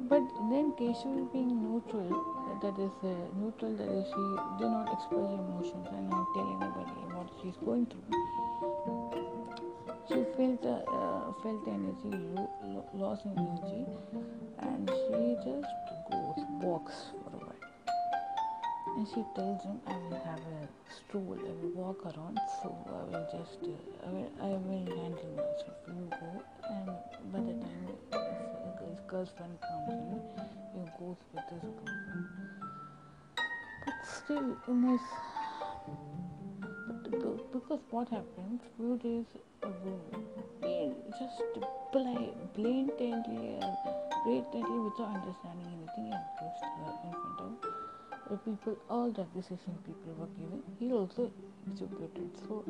But 0.00 0.22
then 0.50 0.72
Keshu 0.78 1.32
being 1.32 1.62
neutral, 1.62 2.10
that 2.60 2.76
is 2.78 2.90
uh, 3.02 3.14
neutral, 3.38 3.76
that 3.76 3.88
is 3.88 4.04
she 4.08 4.24
did 4.58 4.70
not 4.70 4.92
express 4.92 5.30
emotions 5.30 5.86
and 5.92 6.10
not 6.10 6.26
tell 6.34 6.48
anybody 6.60 7.00
what 7.14 7.28
she's 7.40 7.56
going 7.64 7.86
through. 7.86 8.02
She 10.08 10.24
felt 10.36 10.64
uh, 10.66 10.82
uh, 10.90 11.32
felt 11.42 11.66
energy, 11.68 12.10
lo- 12.34 12.50
lo- 12.64 12.88
loss 12.94 13.20
in 13.24 13.38
energy, 13.38 13.86
and 14.58 14.90
she 14.90 15.36
just 15.46 15.72
goes 16.10 16.44
walks 16.60 17.12
and 18.96 19.08
she 19.08 19.24
tells 19.34 19.62
him 19.64 19.80
I 19.86 19.96
will 19.96 20.20
have 20.24 20.38
a 20.38 20.68
stroll, 20.94 21.36
I 21.38 21.52
will 21.60 21.70
walk 21.74 22.04
around, 22.06 22.38
so 22.62 22.68
I 22.86 23.02
will 23.10 23.26
just, 23.32 23.58
uh, 23.62 24.06
I 24.06 24.10
will, 24.10 24.32
I 24.40 24.46
will 24.46 24.86
handle 25.02 25.30
myself. 25.34 25.78
You 25.88 26.08
go, 26.10 26.42
and 26.70 26.86
by 27.32 27.40
the 27.40 27.54
time 27.58 27.88
his 28.88 29.00
girlfriend 29.08 29.58
comes 29.60 29.92
in, 29.92 30.20
he 30.74 30.80
goes 30.98 31.16
with 31.32 31.44
his 31.50 31.62
girlfriend. 31.62 32.26
But 33.84 33.94
still, 34.06 34.56
in 34.68 34.82
his, 34.90 35.00
but 36.86 37.10
because 37.52 37.80
what 37.90 38.08
happens, 38.08 38.60
few 38.76 38.96
days 38.98 39.26
ago, 39.62 40.00
he 40.62 40.92
just 41.18 41.42
blatantly, 41.92 43.58
blatantly 44.24 44.78
without 44.78 45.14
understanding 45.14 45.66
anything, 45.66 46.12
abused 46.12 46.62
her 46.62 46.92
in 47.04 47.10
front 47.10 47.40
of 47.40 47.83
the 48.30 48.36
people, 48.38 48.76
all 48.88 49.10
the 49.10 49.22
appreciation 49.22 49.76
people 49.84 50.14
were 50.18 50.28
giving, 50.38 50.62
he 50.78 50.92
also 50.92 51.30
executed. 51.70 52.30
So 52.48 52.64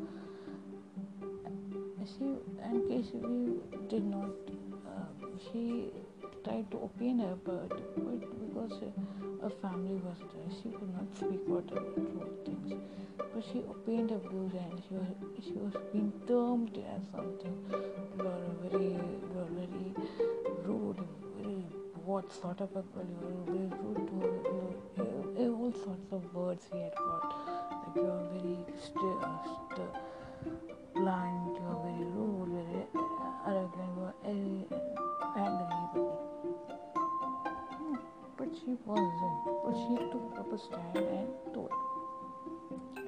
she 2.05 2.25
and 2.63 2.83
Keshavi 2.91 3.89
did 3.89 4.05
not. 4.05 4.31
Uh, 4.87 5.27
she 5.53 5.91
tried 6.45 6.71
to 6.71 6.79
open 6.79 7.19
her, 7.21 7.37
but, 7.45 7.69
but 7.69 8.21
because 8.21 8.81
her 9.43 9.51
family 9.63 9.95
was 10.05 10.19
there, 10.19 10.51
she 10.63 10.69
could 10.71 10.93
not 10.95 11.09
speak 11.17 11.41
whatever 11.47 11.93
truth 11.95 12.45
things. 12.45 12.75
But 13.19 13.45
she 13.51 13.59
opened 13.69 14.11
her 14.11 14.19
views 14.19 14.53
and 14.53 14.83
she 14.87 14.95
was 14.95 15.09
she 15.43 15.53
was 15.53 15.75
being 15.93 16.13
termed 16.27 16.79
as 16.95 17.03
something. 17.11 17.57
You 18.19 18.27
are 18.27 18.69
very 18.69 18.93
you 18.93 19.39
are 19.39 19.51
very 19.59 19.95
rude, 20.65 21.01
very 21.39 21.65
what 22.05 22.31
sort 22.33 22.61
of 22.61 22.71
a 22.71 22.83
girl 22.93 23.09
you 23.09 23.27
are 23.27 23.45
very 23.47 23.69
rude 23.83 24.07
to 24.09 25.03
her. 25.03 25.14
All 25.65 25.73
sorts 25.73 26.13
of 26.13 26.21
words 26.35 26.67
he 26.71 26.79
had 26.79 26.95
got. 26.95 27.33
Like 27.73 27.97
you 27.97 28.05
are 28.05 28.29
very 28.35 28.59
st- 28.77 29.23
uh, 29.25 29.39
st- 29.45 29.95
blind, 30.95 31.57
you 31.57 31.65
are 31.65 31.81
very 31.81 32.05
rude, 32.13 32.51
very 32.53 32.85
arrogant, 33.49 33.97
you 33.97 34.05
are 34.05 34.15
angry. 35.39 35.85
But, 35.95 36.13
but 38.37 38.49
she 38.53 38.77
wasn't. 38.85 39.41
But 39.65 39.75
she 39.81 39.97
took 40.13 40.37
up 40.39 40.53
a 40.53 40.59
stand 40.59 40.99
and 40.99 41.29
told 41.55 41.73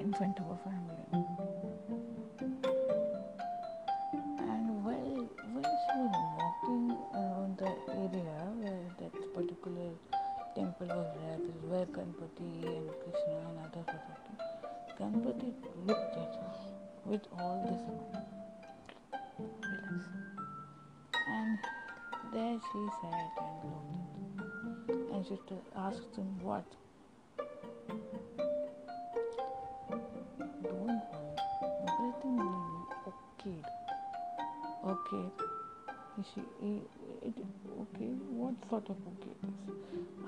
in 0.01 0.15
front 0.15 0.39
of 0.39 0.47
her 0.49 0.57
family. 0.65 1.06
She 25.29 25.37
asked 25.77 26.15
him 26.17 26.39
what. 26.41 26.65
Don't 30.63 31.03
worry, 31.11 31.37
everything 31.83 32.39
okay. 33.07 33.59
Okay. 34.85 35.27
She, 36.33 36.41
it, 36.63 37.35
okay, 37.83 38.13
what 38.31 38.55
sort 38.71 38.89
of 38.89 38.97
okay 39.07 39.35
it 39.35 39.49
is? 39.49 39.55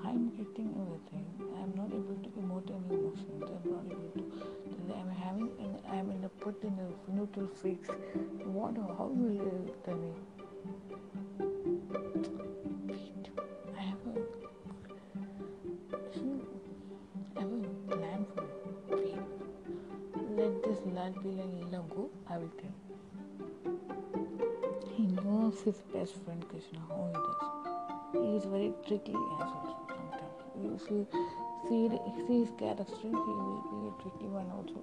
I'm 0.05 0.31
getting 0.31 0.75
everything. 0.83 1.27
I'm 1.63 1.73
not 1.77 1.89
able 1.95 2.19
to 2.23 2.31
emote 2.41 2.69
any 2.69 2.99
emotions. 2.99 3.45
I'm 3.47 3.71
not 3.71 3.85
able 3.87 4.13
to. 4.15 4.95
I'm 4.95 5.11
having. 5.11 5.51
I'm 5.91 6.11
in 6.11 6.25
a 6.25 6.29
put 6.29 6.63
in 6.63 6.75
a 6.79 7.11
neutral 7.11 7.49
fix. 7.63 7.89
What? 8.45 8.75
How 8.99 9.07
will 9.07 9.33
you 9.33 9.75
tell 9.85 9.97
me? 9.97 10.13
I'll 20.69 20.77
be 21.23 21.31
letting 21.31 21.71
go, 21.89 22.11
I 22.29 22.37
will 22.37 22.53
tell. 22.61 22.75
He 24.95 25.05
knows 25.07 25.63
his 25.63 25.79
best 25.95 26.13
friend 26.23 26.47
Krishna, 26.47 26.81
how 26.87 27.09
he 27.09 27.13
does. 27.15 27.43
He 28.13 28.37
is 28.37 28.45
very 28.45 28.73
tricky 28.87 29.13
as 29.13 29.49
well 29.49 29.79
sometimes. 29.89 30.41
You 30.61 30.79
see, 30.79 31.07
see 31.69 31.89
his 32.41 32.51
character, 32.59 32.85
he 33.01 33.09
will 33.09 33.63
be 33.73 33.79
a 33.89 33.93
tricky 34.03 34.29
one 34.29 34.51
also. 34.53 34.81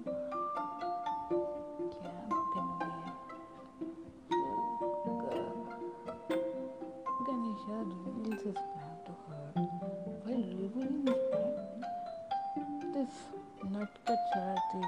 Ganesha 7.28 7.78
reveals 7.86 8.42
his 8.42 8.58
plan 8.74 8.96
to 9.06 9.12
her. 9.28 9.44
While 10.24 10.46
revealing 10.64 11.06
his 11.06 11.22
plan, 11.30 11.54
this 12.92 13.14
Charati 14.34 14.82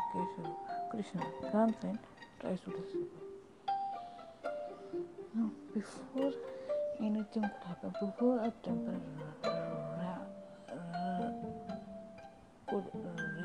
Krishna 0.89 1.21
comes 1.51 1.75
and 1.83 1.99
tries 2.39 2.59
to 2.61 2.69
disturb 2.71 3.07
her. 3.13 4.51
Now, 5.35 5.51
before 5.73 6.33
anything 6.99 7.43
could 7.43 7.67
happen, 7.67 7.91
before 7.99 8.39
a 8.39 8.51
temple 8.63 9.01
could 12.69 12.85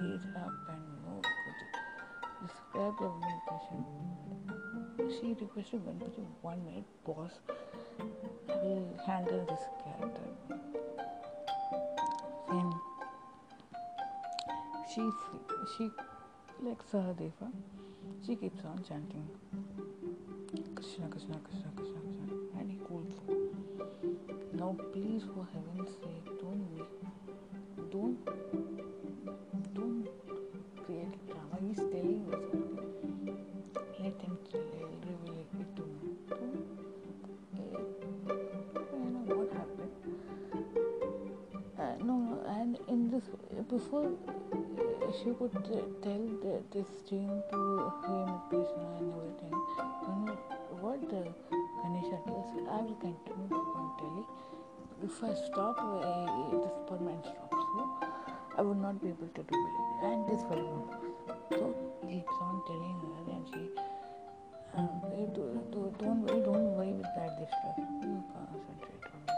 reach 0.00 0.26
up 0.36 0.52
and 0.68 0.82
move, 1.04 1.24
could 1.42 2.46
describe 2.46 2.94
the 2.98 3.08
communication, 3.10 3.80
she 5.20 5.26
requested 5.40 5.80
Ganpati 5.84 6.24
one 6.42 6.64
minute 6.64 6.84
pause. 7.04 7.40
I 8.48 8.50
will 8.62 8.86
handle 9.06 9.44
this 9.48 9.64
character. 9.82 10.28
Then 12.48 12.68
she 14.94 15.10
she 15.76 15.90
like 16.62 16.78
Sahadeva, 16.90 17.50
she 18.24 18.36
keeps 18.36 18.64
on 18.64 18.82
chanting. 18.88 19.28
Krishna, 20.74 21.08
Krishna, 21.08 21.38
Krishna, 21.44 21.70
Krishna, 21.76 22.00
Krishna. 22.00 22.60
And 22.60 22.70
he 22.70 22.78
cools. 22.86 23.12
Now, 24.54 24.76
please, 24.92 25.24
for 25.34 25.46
heaven's 25.52 25.90
sake, 25.90 26.26
don't 26.40 26.62
don't, 27.90 28.18
don't 29.74 30.08
create 30.84 31.26
drama. 31.26 31.58
He's 31.66 31.76
telling 31.76 32.24
us. 32.32 32.40
Let 33.98 34.20
him 34.20 34.38
reveal 35.06 35.36
it 35.60 35.76
to 35.76 35.82
me. 35.82 36.08
Eh, 37.54 37.76
so, 38.74 38.94
I 38.94 39.08
know 39.12 39.34
what 39.36 39.50
happened. 39.52 39.94
Uh, 41.78 42.04
no, 42.04 42.14
no, 42.16 42.42
and 42.48 42.78
in 42.88 43.10
this, 43.10 43.24
before 43.68 44.06
eh, 44.06 45.12
she 45.22 45.30
could 45.38 45.54
eh, 45.72 45.82
tell 46.02 46.24
the, 46.70 46.78
this 46.78 46.86
dream 47.08 47.42
to 47.50 47.58
him, 48.06 48.28
Krishna, 48.48 48.86
and 48.98 49.12
everything. 49.12 49.54
What 50.80 51.00
the 51.08 51.22
Ganesha 51.82 52.18
tells, 52.26 52.50
I 52.68 52.82
will 52.82 52.98
continue 53.00 53.48
to 53.48 53.56
tell. 53.98 54.26
If 55.04 55.22
I 55.22 55.34
stop, 55.46 55.76
uh, 55.78 56.50
this 56.50 56.64
stops. 57.22 57.62
So 57.74 57.82
I 58.58 58.62
would 58.62 58.78
not 58.78 59.00
be 59.00 59.08
able 59.08 59.28
to 59.28 59.42
do 59.42 59.54
it. 59.54 60.04
And 60.04 60.28
this 60.28 60.42
will 60.50 60.62
not. 60.62 61.00
So 61.50 61.74
he 62.06 62.16
keeps 62.16 62.38
on 62.40 62.62
telling 62.66 62.98
her, 63.02 63.22
and 63.32 63.44
she, 63.50 63.62
um, 64.76 64.88
don't 65.98 66.22
worry, 66.22 66.40
don't 66.42 66.74
worry 66.76 66.92
with 66.92 67.12
that 67.16 67.38
distress. 67.38 67.78
You 67.78 68.22
concentrate 68.34 69.04
on 69.06 69.20
it. 69.26 69.34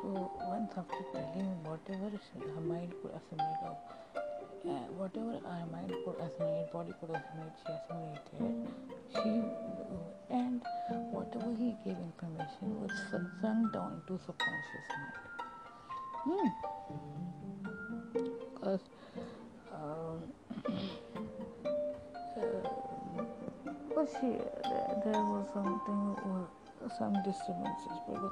So 0.00 0.08
once 0.48 0.72
after 0.76 1.04
telling 1.12 1.52
whatever 1.64 2.10
her 2.54 2.60
mind 2.60 2.92
could 3.02 3.12
assimilate 3.12 3.62
of 3.64 3.76
uh, 4.16 4.70
whatever 4.96 5.38
our 5.46 5.66
mind 5.66 5.92
could 6.04 6.16
assimilate, 6.20 6.72
body 6.72 6.92
could 7.00 7.10
assimilate, 7.10 7.52
she 7.60 7.72
assimilated. 7.72 8.68
She 9.12 9.30
and 10.30 10.62
whatever 11.12 11.50
he 11.54 11.74
gave 11.84 11.96
information 11.96 12.80
was 12.80 12.90
sunk 13.10 13.72
down 13.72 14.00
into 14.02 14.18
subconscious 14.24 14.86
mind. 14.96 16.52
Because 18.54 18.80
hmm. 19.14 19.74
um, 19.74 20.18
uh, 22.36 24.06
she 24.20 24.30
there, 25.04 25.24
was 25.24 25.46
something 25.52 26.16
or 26.24 26.48
some 26.98 27.12
disturbances 27.24 27.96
because 28.06 28.30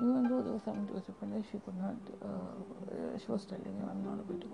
even 0.00 0.26
though 0.28 0.42
there 0.42 0.52
was 0.52 0.62
some 0.64 0.86
disturbances 0.86 1.44
she 1.50 1.58
could 1.64 1.76
not 1.78 1.94
uh, 2.22 3.18
she 3.18 3.30
was 3.30 3.44
telling 3.46 3.64
him 3.64 3.86
I'm 3.88 4.02
not 4.04 4.18
able 4.24 4.38
to 4.40 4.48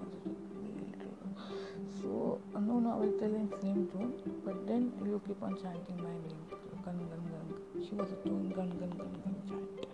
no, 2.60 2.78
no, 2.78 2.92
I 2.92 2.96
will 2.96 3.12
tell 3.18 3.34
in 3.34 3.48
same 3.60 3.88
tone, 3.88 4.12
but 4.44 4.66
then 4.66 4.92
you 5.02 5.20
keep 5.26 5.42
on 5.42 5.54
chanting 5.56 5.96
my 5.96 6.12
name. 6.12 6.44
Gun, 6.84 6.98
gun, 7.10 7.22
gun. 7.32 7.46
She 7.82 7.94
was 7.94 8.08
doing 8.24 8.50
gun, 8.50 8.70
gun, 8.78 8.90
gun, 8.90 9.12
gun 9.24 9.36
chant. 9.48 9.88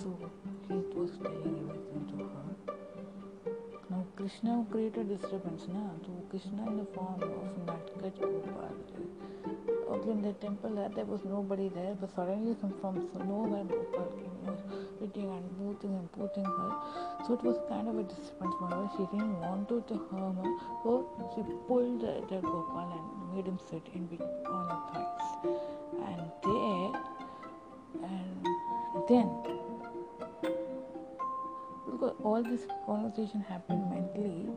So, 0.00 0.16
he 0.68 0.74
was 0.94 1.10
telling 1.22 1.56
everything 1.64 2.04
to 2.10 2.16
her. 2.32 2.74
Now, 3.90 4.06
Krishna 4.16 4.64
created 4.70 5.08
disturbance, 5.08 5.66
na? 5.68 5.80
So, 6.04 6.12
Krishna 6.30 6.68
in 6.68 6.76
the 6.78 6.84
form 6.94 7.22
of 7.22 7.48
Natkhat 7.66 8.20
Gopal. 8.20 8.76
Okay, 9.90 10.10
in 10.10 10.22
the 10.22 10.32
temple, 10.34 10.90
there 10.94 11.04
was 11.04 11.24
nobody 11.24 11.68
there, 11.68 11.96
but 12.00 12.14
suddenly 12.14 12.54
from, 12.60 12.72
from 12.80 13.08
nowhere 13.26 13.64
Gopal 13.64 14.12
came 14.16 14.29
hitting 15.00 15.30
and 15.30 15.58
booting 15.58 15.94
and 15.94 16.12
putting 16.12 16.44
her. 16.44 16.70
So 17.26 17.34
it 17.34 17.42
was 17.42 17.58
kind 17.68 17.88
of 17.88 17.98
a 17.98 18.02
disturbance 18.02 18.54
for 18.58 18.68
her. 18.68 18.90
She 18.96 19.04
didn't 19.16 19.40
want 19.40 19.68
to, 19.68 19.82
to 19.88 19.94
harm 20.10 20.36
her. 20.36 20.52
So 20.82 21.08
she 21.34 21.42
pulled 21.66 22.00
the, 22.00 22.22
the 22.28 22.40
Gopal 22.40 22.90
and 22.92 23.36
made 23.36 23.46
him 23.46 23.58
sit 23.58 23.82
in 23.94 24.08
on 24.46 24.68
her 24.68 24.80
thighs. 24.92 25.26
And 26.06 26.30
there, 26.42 26.92
and 28.04 28.46
then, 29.08 29.28
because 31.90 32.14
all 32.22 32.42
this 32.42 32.66
conversation 32.86 33.40
happened 33.48 33.90
mentally, 33.90 34.48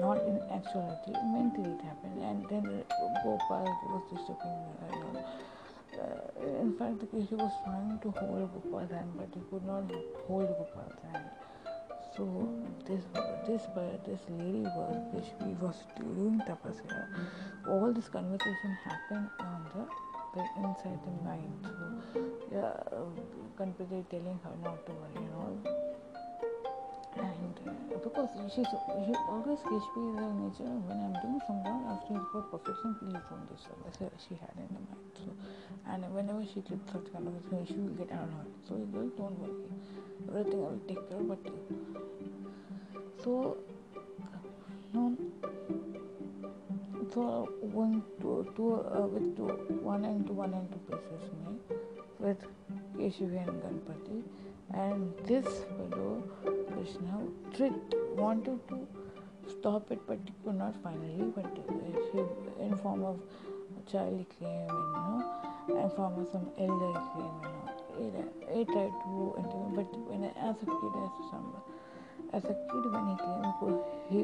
not 0.00 0.18
in 0.18 0.40
actuality, 0.52 1.12
mentally 1.32 1.70
it 1.70 1.80
happened. 1.82 2.22
And 2.22 2.46
then 2.48 2.84
Gopal 3.24 3.64
was 3.90 4.02
disturbing 4.10 4.56
her. 4.80 5.09
Uh, 6.00 6.60
in 6.60 6.72
fact, 6.78 7.02
he 7.12 7.34
was 7.34 7.52
trying 7.64 7.98
to 8.02 8.10
hold 8.12 8.50
Gopal's 8.54 8.90
hand, 8.90 9.12
but 9.16 9.28
he 9.34 9.40
could 9.50 9.64
not 9.66 9.84
hold 10.26 10.48
Gopal's 10.48 10.98
hand. 11.12 11.24
So 12.16 12.24
this 12.86 13.04
this 13.46 13.62
this 14.06 14.20
lady 14.28 14.62
was 14.62 14.96
Vishvi 15.14 15.58
was 15.60 15.76
doing 15.98 16.40
tapasya. 16.48 17.06
All 17.68 17.92
this 17.92 18.08
conversation 18.08 18.76
happened 18.84 19.28
on 19.40 19.64
the, 19.74 19.84
the 20.34 20.44
inside 20.64 20.98
the 21.04 21.12
mind. 21.24 21.52
So 21.62 22.30
yeah, 22.52 22.74
uh, 22.92 23.04
telling 24.10 24.40
her 24.42 24.54
not 24.64 24.86
to 24.86 24.92
worry 24.92 25.16
and 25.16 25.34
all 25.34 25.56
and 27.16 27.54
uh, 27.66 27.98
because 27.98 28.28
she's 28.54 28.66
she 28.66 29.14
always 29.28 29.58
gives 29.68 29.86
me 29.96 30.04
the 30.14 30.28
nature 30.40 30.70
when 30.86 30.98
I'm 31.00 31.14
doing 31.20 31.40
some 31.46 31.62
work 31.64 31.82
after 31.98 32.14
for 32.30 32.42
perfection 32.58 32.94
please 33.00 33.18
don't 33.28 33.46
disturb 33.50 33.78
as 33.86 33.96
she 34.28 34.34
had 34.36 34.54
in 34.56 34.68
the 34.70 34.80
mind. 34.86 35.10
So 35.18 35.30
and 35.90 36.14
whenever 36.14 36.44
she 36.46 36.60
gets 36.60 36.86
such 36.92 37.12
kind 37.12 37.26
of 37.26 37.34
thing 37.50 37.66
she 37.66 37.74
will 37.74 37.96
get 37.98 38.10
annoyed. 38.10 38.52
So 38.68 38.74
it 38.76 38.92
girl 38.92 39.10
don't 39.18 39.38
worry. 39.38 39.66
Everything 40.28 40.60
I 40.60 40.68
will 40.70 40.84
take 40.86 41.02
care 41.08 41.18
but 41.18 41.42
so 43.22 43.56
no. 44.94 45.16
So 47.12 47.48
one 47.60 48.02
two 48.20 48.46
uh, 48.86 49.06
with 49.06 49.36
two 49.36 49.48
one 49.82 50.04
and 50.04 50.26
two 50.26 50.32
one 50.32 50.54
and 50.54 50.70
two 50.70 50.78
pieces 50.86 51.26
me 51.42 51.58
with 52.20 52.38
Keshavi 52.96 53.48
and 53.48 53.62
Ganpati 53.62 54.22
and 54.74 55.12
this 55.24 55.46
fellow 55.46 56.22
Krishna 56.72 57.18
tricked, 57.54 57.94
wanted 58.14 58.58
to 58.68 58.86
stop 59.48 59.90
it, 59.90 60.00
but 60.06 60.18
he 60.24 60.32
could 60.44 60.56
not 60.56 60.74
finally. 60.82 61.32
But 61.34 61.46
he, 62.12 62.20
in 62.64 62.76
form 62.78 63.04
of 63.04 63.20
child 63.90 64.24
came, 64.38 64.48
you 64.48 64.92
know, 64.94 65.82
in 65.82 65.90
form 65.90 66.20
of 66.20 66.28
some 66.30 66.48
elder 66.58 67.00
came, 67.12 67.40
you 68.00 68.10
know. 68.12 68.28
He, 68.52 68.58
he 68.58 68.64
tried 68.64 68.94
to 69.04 69.34
enter, 69.38 69.64
but 69.74 69.88
when 70.08 70.24
I, 70.24 70.32
as 70.48 70.56
a 70.56 70.66
kid, 70.66 70.94
as 71.04 71.12
some, 71.30 71.48
as 72.32 72.44
a 72.44 72.54
kid 72.70 72.84
when 72.92 73.06
he 73.08 73.16
came, 73.26 73.44
he, 74.08 74.20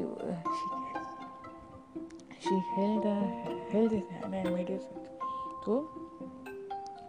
she, 2.39 2.49
she 2.49 2.55
held 2.75 3.03
her, 3.03 3.23
held 3.71 3.91
his 3.91 4.07
hand 4.21 4.33
and 4.33 4.55
made 4.55 4.69
it 4.69 4.83
so 5.67 5.89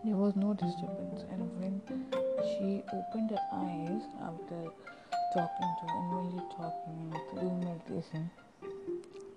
there 0.05 0.17
was 0.17 0.35
no 0.35 0.53
disturbance. 0.53 1.23
She 2.57 2.83
opened 2.93 3.31
her 3.31 3.45
eyes 3.53 4.03
after 4.23 4.71
talking 5.35 5.71
to 5.81 5.87
and 5.87 6.07
when 6.17 6.27
you're 6.33 6.51
talking 6.57 7.13
and 7.13 7.41
doing 7.41 7.61
meditation, 7.61 8.31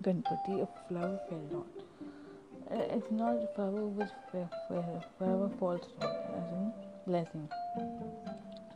Ganpati, 0.02 0.62
a 0.62 0.68
flower 0.88 1.20
fell 1.28 1.46
down. 1.50 1.66
Uh, 2.70 2.96
it's 2.96 3.10
not 3.10 3.34
a 3.36 3.48
flower 3.54 3.86
which 3.86 4.08
flower 5.18 5.50
falls 5.58 5.86
down, 6.00 6.16
as 6.36 6.52
in 6.52 6.72
blessing. 7.06 7.48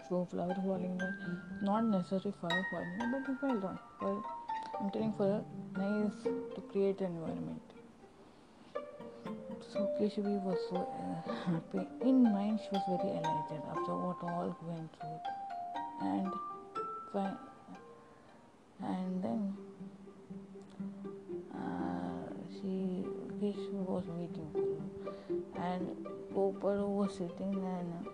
So 0.09 0.29
flower 0.31 0.55
falling 0.63 0.99
down, 0.99 1.43
not 1.63 1.85
necessarily 1.87 2.35
flower 2.39 2.67
falling 2.71 2.99
down, 2.99 3.13
but 3.13 3.33
it 3.33 3.41
fell 3.41 3.59
down. 3.59 3.79
Well, 4.03 4.25
I'm 4.79 4.91
telling 4.91 5.15
for 5.15 5.43
a 5.43 5.79
nice 5.79 6.23
to 6.25 6.61
create 6.71 7.01
an 7.01 7.07
environment. 7.17 7.66
So 9.77 9.91
Keshavi 10.01 10.41
was 10.41 10.57
so 10.71 10.77
uh, 10.77 11.33
happy. 11.53 11.87
In 12.01 12.23
mind, 12.23 12.61
she 12.63 12.71
was 12.73 12.83
very 12.89 13.11
elated 13.11 13.63
after 13.71 13.93
what 13.95 14.17
all 14.23 14.57
went 14.63 14.91
through, 14.97 15.21
and 16.01 16.33
and 18.83 19.23
then 19.23 19.57
uh, 21.55 22.25
she 22.55 23.05
Keshavi 23.37 23.85
was 23.85 24.05
waiting 24.09 24.49
for 24.53 24.65
him, 24.65 24.91
and 25.57 26.07
Gopal 26.35 26.95
was 26.97 27.13
sitting 27.13 27.55
and 27.77 28.09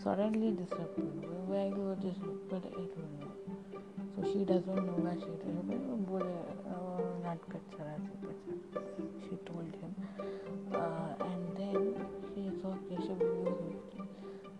suddenly 0.00 0.52
disappeared. 0.52 1.26
Where 1.48 1.66
you 1.66 1.96
disappeared, 2.00 2.70
I 2.70 2.86
don't 2.94 3.12
know. 3.18 3.34
So 4.14 4.32
she 4.32 4.44
doesn't 4.44 4.86
know 4.86 4.98
where 5.02 5.14
she 5.14 5.26
is. 5.26 5.44
Not 6.94 7.38
She 9.22 9.36
told 9.46 9.74
him. 9.82 9.94
Uh, 10.72 11.24
and 11.26 11.56
then 11.56 11.94
she 12.30 12.42
saw 12.62 12.70
Keshav 12.86 13.18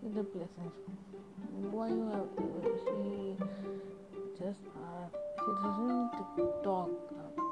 with 0.01 0.13
the 0.15 0.23
blessings. 0.23 0.75
Why 1.71 1.87
you 1.87 2.09
have, 2.11 2.27
she 2.83 3.37
just, 4.37 4.59
she 4.59 5.51
doesn't 5.63 6.11
talk 6.63 6.91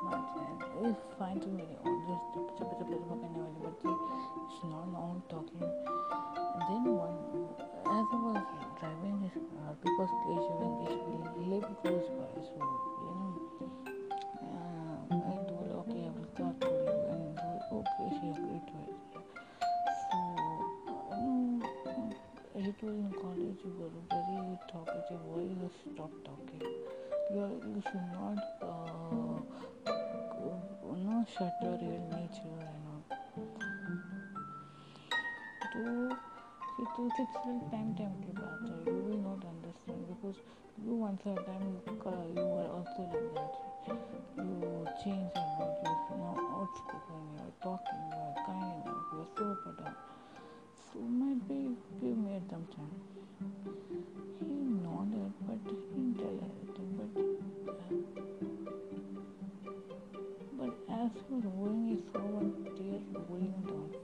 much 0.04 0.32
and 0.36 0.88
it's 0.88 1.00
fine 1.18 1.40
to 1.40 1.48
me. 1.48 1.64
Just, 2.08 2.28
but 3.64 3.74
she's 3.80 4.64
not 4.66 4.92
now 4.92 5.24
talking. 5.30 5.64
And 5.64 6.62
then 6.68 6.84
one, 6.92 7.18
as 7.88 8.08
I 8.12 8.20
was 8.20 8.44
driving 8.80 9.18
his 9.24 9.36
car, 9.48 9.76
because 9.82 10.12
Keshav 10.28 10.60
and 10.60 10.76
Keshav 10.84 11.24
live 11.48 11.68
close 11.82 12.08
by, 12.20 12.28
so, 12.44 12.93
it 22.70 22.82
will 22.82 22.98
in 23.06 23.12
college 23.22 23.60
you 23.66 23.74
were 23.80 23.92
very 24.10 24.58
talkative 24.72 25.22
why 25.32 25.42
you 25.42 25.70
stop 25.80 26.12
talking 26.28 26.62
you 27.32 27.40
are, 27.46 27.56
you 27.72 27.82
should 27.88 28.08
not 28.16 28.40
uh, 28.62 29.38
you 30.96 31.26
shut 31.36 31.54
your 31.62 31.76
real 31.84 32.04
nature 32.14 32.60
and 32.70 32.84
all 32.92 33.04
तो 35.74 35.80
फिर 36.76 36.86
तो 36.96 37.02
सिर्फ़ 37.16 37.34
सिर्फ़ 37.44 37.64
time 37.72 37.94
time 37.98 38.14
की 38.24 38.32
बात 38.40 38.60
you 38.88 38.96
will 39.08 39.22
not 39.26 39.42
understand 39.52 40.02
because 40.12 40.38
you 40.86 40.94
once 41.04 41.28
once 41.28 41.38
a 41.38 41.44
time 41.48 41.62
you 42.38 42.46
are 42.62 42.68
also 42.78 43.04
like 43.14 43.28
that 43.38 43.54
you 44.40 44.86
change 45.04 45.24
your 45.38 45.70
mind 45.84 46.12
you 46.12 46.18
now 46.24 46.34
out 46.60 46.82
speaking 46.82 47.22
you 47.34 47.40
are 47.46 47.52
talking 47.64 48.02
you 48.14 48.20
are 48.26 48.34
kind 48.48 48.88
you 48.88 48.94
are 48.94 49.26
super 49.38 49.72
down 49.82 49.96
so 50.94 51.00
maybe 51.00 51.76
give 52.00 52.18
me 52.18 52.40
some 52.50 52.66
time. 52.76 53.02
He 54.40 54.54
nodded 54.86 55.34
but 55.48 55.58
he 55.66 55.76
didn't 55.90 56.16
tell 56.20 56.38
anything 56.50 56.90
but 56.98 57.12
but 60.60 60.74
as 60.94 61.12
he 61.28 61.34
was 61.34 61.44
going 61.44 61.88
he 61.88 61.98
saw 62.14 62.20
one 62.22 62.52
tear 62.78 63.00
rolling 63.28 63.58
down 63.68 64.03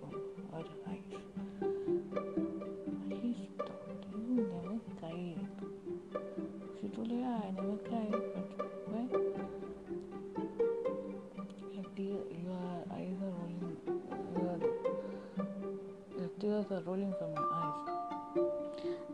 tears 16.69 16.81
are 16.81 16.89
rolling 16.89 17.13
from 17.17 17.33
your 17.33 17.53
eyes. 17.53 17.87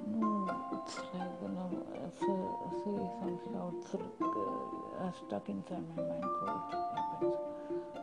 No, 0.08 0.30
it's 0.74 0.97
like, 1.14 1.30
you 1.41 1.49
know, 1.49 1.70
say, 2.20 2.39
say 2.84 2.97
some 3.20 3.39
shouts 3.51 3.95
uh, 3.95 5.12
stuck 5.28 5.49
inside 5.49 5.84
my 5.95 6.03
mind, 6.03 6.24
so 6.24 6.45
it. 7.22 7.36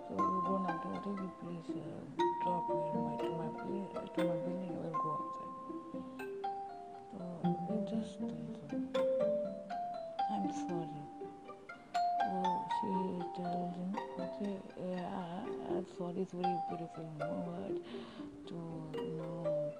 So 0.09 0.15
you 0.17 0.43
don't 0.47 0.65
have 0.69 0.83
to 0.83 0.89
worry, 1.09 1.29
please 1.41 1.71
uh, 1.71 2.23
drop 2.45 2.69
me 2.69 2.77
to 2.93 2.99
my, 2.99 3.15
to 3.19 3.29
my, 3.31 3.49
to 4.17 4.25
my 4.25 4.37
building, 4.45 4.71
I 4.71 4.79
will 4.85 4.93
go 4.93 5.11
outside. 5.13 5.42
Sorry, 15.99 16.23
it's 16.23 16.33
very 16.33 16.57
beautiful 16.69 17.07
word 17.21 17.77
to 18.49 18.55
know. 18.55 19.73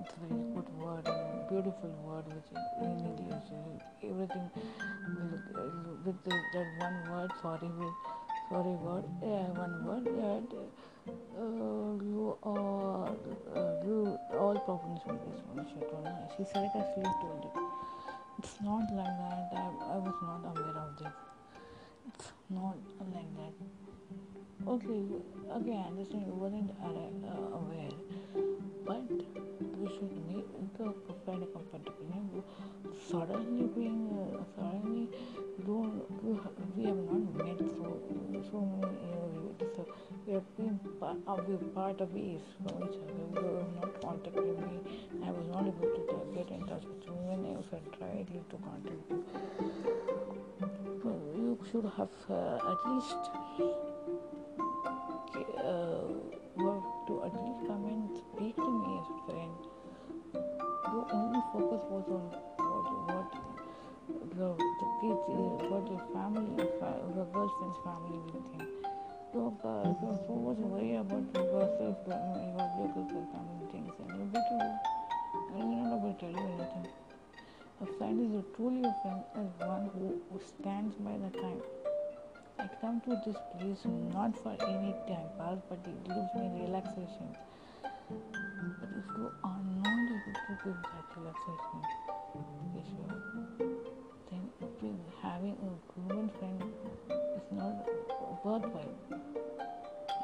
It's 0.00 0.14
a 0.14 0.20
very 0.22 0.40
good 0.54 0.68
word, 0.78 1.04
beautiful 1.48 1.90
word, 2.06 2.24
which 2.28 2.50
in 2.82 2.90
English, 3.06 3.50
everything 4.04 4.50
will, 4.54 5.98
with 6.04 6.22
the, 6.24 6.30
that 6.30 6.68
one 6.78 6.96
word, 7.10 7.30
sorry, 7.42 7.68
will, 7.78 7.94
sorry 8.50 8.76
word, 8.86 9.04
yeah, 9.22 9.48
one 9.58 9.84
word, 9.84 10.06
yeah, 10.16 10.40
uh, 11.38 12.04
you 12.04 12.36
are, 12.42 13.08
uh, 13.56 13.84
you, 13.84 14.18
all 14.38 14.58
problems 14.64 15.00
will 15.06 15.14
be 15.14 15.62
solved. 15.72 16.08
She 16.36 16.44
sarcastically 16.44 17.12
told 17.22 17.44
it. 17.44 17.58
It's 18.38 18.56
not 18.62 18.86
like 18.92 19.16
that. 19.18 19.50
I, 19.52 19.94
I 19.94 19.96
was 19.98 20.14
not 20.22 20.44
aware 20.46 20.78
of 20.78 20.98
this. 20.98 21.37
It's 22.08 22.32
not 22.48 22.76
like 23.12 23.30
that. 23.36 23.54
Okay, 24.66 25.02
okay, 25.52 25.76
I 25.76 25.88
understand 25.88 26.24
you 26.26 26.32
wasn't 26.32 26.70
uh, 26.82 27.58
aware, 27.58 27.96
but 28.86 29.04
we 29.76 29.86
should 29.88 30.16
make 30.26 30.48
the 30.78 30.88
of 31.12 31.52
comfortable. 31.52 32.44
Suddenly 33.10 33.68
being, 33.74 34.08
uh, 34.08 34.42
suddenly 34.56 35.08
don't, 35.66 36.02
you, 36.24 36.40
we 36.76 36.84
have 36.86 36.96
not 36.96 37.24
met 37.44 37.58
so, 37.76 38.00
so 38.50 38.58
many 38.60 38.96
years. 39.04 39.74
So 39.76 39.86
we 40.26 40.32
have 40.32 40.56
been 40.56 40.80
part 40.98 41.18
we 41.46 41.56
part 41.74 42.00
of 42.00 42.14
ways 42.14 42.40
from 42.56 42.84
each 42.84 42.96
other. 42.96 43.42
You 43.42 43.56
have 43.58 43.74
not 43.82 44.00
contacted 44.00 44.58
me. 44.58 44.80
I 45.26 45.30
was 45.30 45.46
not 45.48 45.66
able 45.66 45.90
to 45.92 46.34
get 46.34 46.48
in 46.48 46.66
touch 46.66 46.84
with 46.84 47.04
you 47.04 47.12
when 47.12 47.44
I 47.44 47.58
tried 47.98 48.28
to 48.50 48.56
contact 48.64 49.10
you. 49.10 50.24
Should 51.66 51.84
have 51.98 52.08
uh, 52.30 52.72
at 52.72 52.80
least 52.88 53.22
uh, 55.58 56.00
work 56.56 56.84
to 57.06 57.22
at 57.24 57.34
least 57.44 57.60
come 57.68 57.84
and 57.84 58.08
speak 58.16 58.56
to 58.56 58.70
me 58.72 58.88
as 58.96 59.08
a 59.12 59.18
friend. 59.28 59.58
The 60.32 61.00
only 61.12 61.40
focus 61.52 61.82
was 61.92 62.08
on 62.08 62.24
what, 62.56 62.86
what 63.04 63.28
your, 64.34 64.56
the 64.56 64.88
kids, 65.02 65.24
uh, 65.28 65.68
what 65.68 65.84
the 65.92 65.98
family, 66.14 66.56
the 66.56 67.24
girlfriend's 67.36 67.78
family 67.84 68.16
will 68.16 68.40
think. 68.48 68.70
So, 69.34 69.52
uh, 69.60 69.92
so, 70.00 70.08
so 70.24 70.32
much 70.40 70.56
worry 70.56 70.96
about 70.96 71.28
yourself, 71.36 72.00
uh, 72.08 72.16
what 72.56 72.70
your 72.80 72.88
girlfriend's 72.96 73.28
family 73.28 73.66
thinks, 73.72 73.92
and 74.00 74.08
you 74.16 74.24
better, 74.32 74.80
I'm 75.52 75.68
not 75.68 75.84
know 75.84 75.96
about 76.00 76.18
to 76.18 76.24
tell 76.24 76.32
you 76.32 76.48
anything. 76.48 77.07
A 77.80 77.86
friend 77.96 78.18
is 78.18 78.34
a 78.34 78.42
truly 78.56 78.82
a 78.82 78.92
friend 79.02 79.22
is 79.38 79.52
one 79.64 79.88
who, 79.94 80.20
who 80.32 80.40
stands 80.44 80.96
by 80.96 81.12
the 81.12 81.30
time. 81.38 81.62
I 82.58 82.68
come 82.80 83.00
to 83.02 83.10
this 83.24 83.36
place 83.54 83.86
not 84.12 84.36
for 84.42 84.56
any 84.66 84.92
time 85.06 85.30
pass, 85.38 85.58
but 85.68 85.78
it 85.86 86.02
gives 86.02 86.34
me 86.34 86.66
relaxation. 86.66 87.36
But 87.70 88.90
if 88.98 89.06
you 89.16 89.30
are 89.44 89.62
not 89.84 90.10
able 90.10 90.34
to 90.46 90.52
give 90.64 90.74
that 90.74 91.06
relaxation, 91.16 91.80
then 94.80 94.98
having 95.22 95.56
a 95.62 95.70
human 95.94 96.30
friend 96.40 96.62
is 97.36 97.46
not 97.52 97.86
worthwhile. 98.44 98.96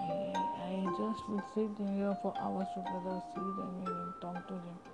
I, 0.00 0.34
I 0.58 0.84
just 0.98 1.22
will 1.28 1.44
sit 1.54 1.70
here 1.78 2.16
for 2.20 2.34
hours 2.36 2.66
together, 2.74 3.22
sit 3.32 3.42
and 3.42 4.14
talk 4.20 4.48
to 4.48 4.54
them. 4.54 4.93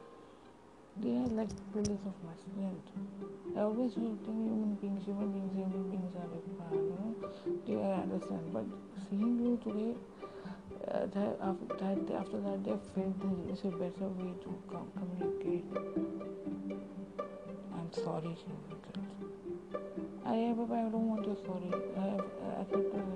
They 0.98 1.16
are 1.16 1.26
like 1.28 1.48
pillars 1.72 2.04
of 2.06 2.14
my 2.24 2.34
strength. 2.36 2.88
I 3.56 3.60
always 3.60 3.94
think 3.94 4.20
human 4.26 4.74
beings, 4.80 5.04
human 5.04 5.32
beings, 5.32 5.52
human 5.54 5.90
beings 5.90 6.14
are 6.16 6.28
like, 6.28 6.48
uh, 6.60 6.74
you 6.74 6.96
know, 6.98 7.14
they 7.66 7.76
I 7.82 8.02
understand. 8.02 8.52
But 8.52 8.64
seeing 9.08 9.38
you 9.38 9.58
today, 9.64 9.94
uh, 10.88 11.06
that 11.06 11.38
after, 11.42 11.66
that, 11.80 12.14
after 12.20 12.40
that, 12.40 12.64
they 12.64 12.76
felt 12.94 13.20
there 13.20 13.52
is 13.52 13.60
a 13.64 13.70
better 13.76 14.08
way 14.18 14.32
to 14.44 14.50
com- 14.70 14.92
communicate. 14.98 15.64
I'm 17.74 17.92
sorry, 17.92 18.36
said. 18.36 18.70
I 20.26 20.34
I 20.34 20.88
don't 20.90 21.08
want 21.08 21.26
your 21.26 21.36
sorry. 21.44 21.72
I 21.96 22.00
have 22.00 22.20
uh, 22.20 23.09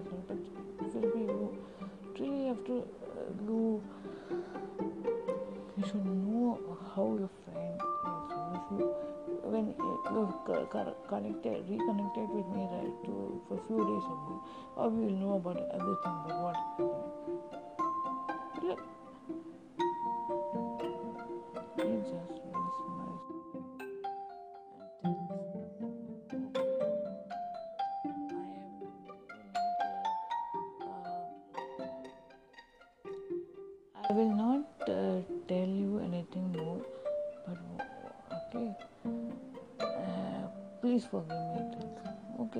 connected, 10.67 11.69
reconnected 11.69 12.29
with 12.31 12.47
me 12.49 12.69
right 12.73 13.05
to 13.05 13.41
for 13.49 13.59
few 13.67 13.79
days 13.79 14.05
ago, 14.05 14.43
or 14.77 14.89
we 14.91 15.07
will 15.07 15.13
know 15.13 15.35
about 15.35 15.57
everything, 15.73 16.17
but 16.27 16.41
what 16.43 16.94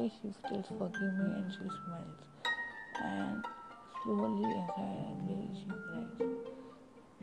Okay, 0.05 0.13
she 0.21 0.33
still 0.33 0.63
forgive 0.77 1.15
me 1.15 1.33
and 1.33 1.51
she 1.51 1.61
smiles. 1.61 2.21
And 3.03 3.45
slowly 4.03 4.45
and 4.45 4.69
silently 4.77 5.49
she 5.55 5.67
cries. 5.67 6.29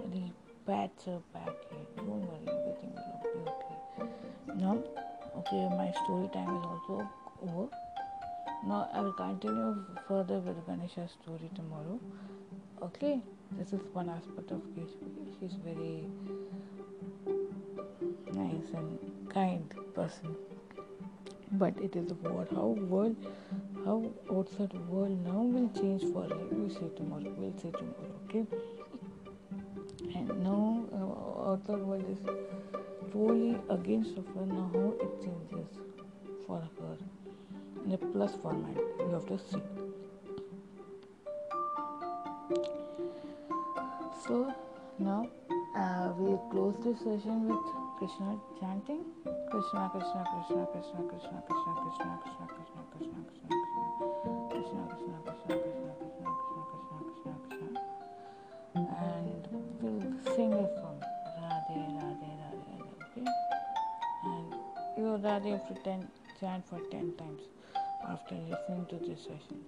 And 0.03 0.13
he 0.13 0.33
pats 0.65 1.05
her 1.05 1.19
back. 1.31 1.53
Don't 1.97 2.07
worry, 2.07 2.47
everything 2.47 2.93
will 2.95 3.21
be 3.35 3.51
okay. 3.51 4.09
Now, 4.55 4.83
okay, 5.37 5.69
my 5.77 5.91
story 6.03 6.27
time 6.33 6.57
is 6.57 6.65
also 6.65 7.07
over. 7.43 7.67
Now 8.65 8.89
I 8.91 9.01
will 9.01 9.13
continue 9.13 9.85
further 10.07 10.39
with 10.39 10.65
Ganesha's 10.65 11.11
story 11.21 11.51
tomorrow. 11.53 11.99
Okay, 12.81 13.21
this 13.59 13.73
is 13.73 13.81
one 13.93 14.09
aspect 14.09 14.49
of 14.49 14.61
Keshwari. 14.73 15.39
She's 15.39 15.53
very 15.63 16.05
nice 18.33 18.73
and 18.73 18.97
kind 19.31 19.71
person. 19.93 20.35
But 21.53 21.77
it 21.81 21.95
is 21.95 22.13
world. 22.13 22.47
How 22.51 22.67
world, 22.67 23.15
how 23.85 24.11
outside 24.31 24.73
world 24.87 25.17
now 25.25 25.41
will 25.41 25.69
change 25.79 26.01
for 26.13 26.23
her. 26.23 26.37
We 26.51 26.69
see 26.69 26.89
tomorrow. 26.95 27.33
We'll 27.37 27.57
see 27.57 27.71
tomorrow. 27.71 28.15
Okay. 28.25 28.45
And 30.15 30.43
now 30.43 30.85
uh, 30.93 31.51
outside 31.51 31.79
world 31.79 32.05
is 32.09 32.19
totally 33.11 33.57
against 33.69 34.17
of 34.17 34.25
her. 34.27 34.45
Now 34.45 34.69
how 34.73 34.93
it 35.01 35.21
changes 35.21 35.77
for 36.47 36.59
her 36.59 36.97
in 37.85 37.91
a 37.91 37.97
plus 37.97 38.33
format. 38.41 38.77
You 38.99 39.09
have 39.11 39.25
to 39.27 39.37
see. 39.37 39.61
So 44.25 44.53
now 44.99 45.27
uh, 45.75 46.13
we 46.17 46.37
close 46.49 46.75
this 46.83 46.99
session 46.99 47.47
with 47.49 47.80
Krishna 48.01 48.33
chanting 48.59 49.05
Krishna 49.51 49.91
Krishna 49.93 50.25
Krishna 50.25 50.65
Krishna 50.73 51.05
Krishna 51.05 51.05
Krishna 51.05 51.37
Krishna 51.37 52.09
Krishna 52.17 52.41
Krishna 52.57 52.81
Krishna 52.89 53.21
Krishna 54.49 54.81
Krishna 54.81 54.81
Krishna 54.81 55.21
Krishna 55.21 55.53
Krishna 56.01 56.01
Krishna 56.01 56.65
Krishna 56.65 56.97
Krishna 57.05 57.33
Krishna 57.45 57.77
and 58.73 59.43
we'll 59.81 60.33
sing 60.33 60.49
a 60.49 60.65
song 60.81 60.97
Radhe 61.37 61.77
Radhe 61.93 62.29
Radhe 62.41 62.73
Radhe 62.81 62.97
okay 63.05 63.27
and 64.25 64.49
you 64.97 65.05
Radhe 65.21 65.53
to 65.67 65.73
ten, 65.83 66.01
chant 66.39 66.65
for 66.67 66.79
10 66.89 67.13
times 67.17 67.43
after 68.09 68.33
listening 68.49 68.83
to 68.89 68.95
this 69.05 69.21
session. 69.29 69.61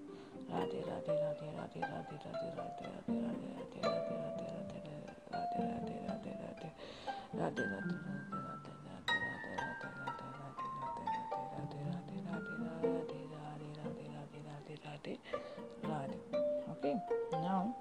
Radhe 0.50 0.82
Radhe 0.90 1.14
Radhe 1.22 1.48
Radhe 1.54 1.80
Radhe 1.86 2.18
Radhe 2.18 2.50
Radhe 2.58 2.86
Radhe 2.90 3.38
Radhe 3.54 3.80
Radhe 3.84 4.14
Radhe 4.14 4.34
Radhe 4.34 4.68
Radhe 5.14 5.54
Radhe 5.70 5.94
Radhe 6.08 6.34
Radhe 6.48 6.72
Radhe 7.38 7.64
Radhe 7.64 8.23
Radhe 14.86 15.18
Okay, 16.72 16.96
now 17.32 17.76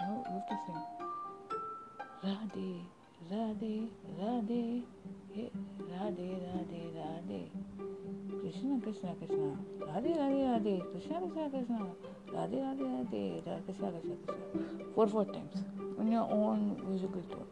now 0.00 0.24
you 0.26 0.34
have 0.34 0.46
to 0.48 0.56
sing 0.66 0.82
Radhe 2.24 2.70
Radhe. 3.30 3.88
Radhe 4.20 4.82
Radhe 5.90 6.28
Radhe 6.46 6.82
Radhe. 6.98 7.40
Krishna 8.40 8.80
Krishna 8.82 9.14
Krishna. 9.18 9.50
Radhe 9.80 10.10
Radhe 10.20 10.40
Radhe. 10.50 10.74
Krishna 10.92 11.16
Krishna 11.20 11.50
Krishna. 11.50 11.80
Radhe 12.34 12.58
Radhe 12.66 12.84
Radhe. 12.94 13.22
Radhe 13.46 13.64
Krishna 13.64 13.90
Krishna 13.92 14.16
Krishna. 14.26 14.84
Four 14.94 15.08
four 15.08 15.24
times. 15.24 15.64
On 15.98 16.10
your 16.10 16.26
own 16.30 16.80
musical 16.88 17.22
tone 17.22 17.50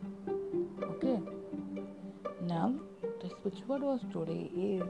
okay. 0.98 1.20
Now 2.42 2.74
the 3.20 3.28
spiritual 3.30 3.78
was 3.80 4.00
today 4.12 4.50
is 4.56 4.82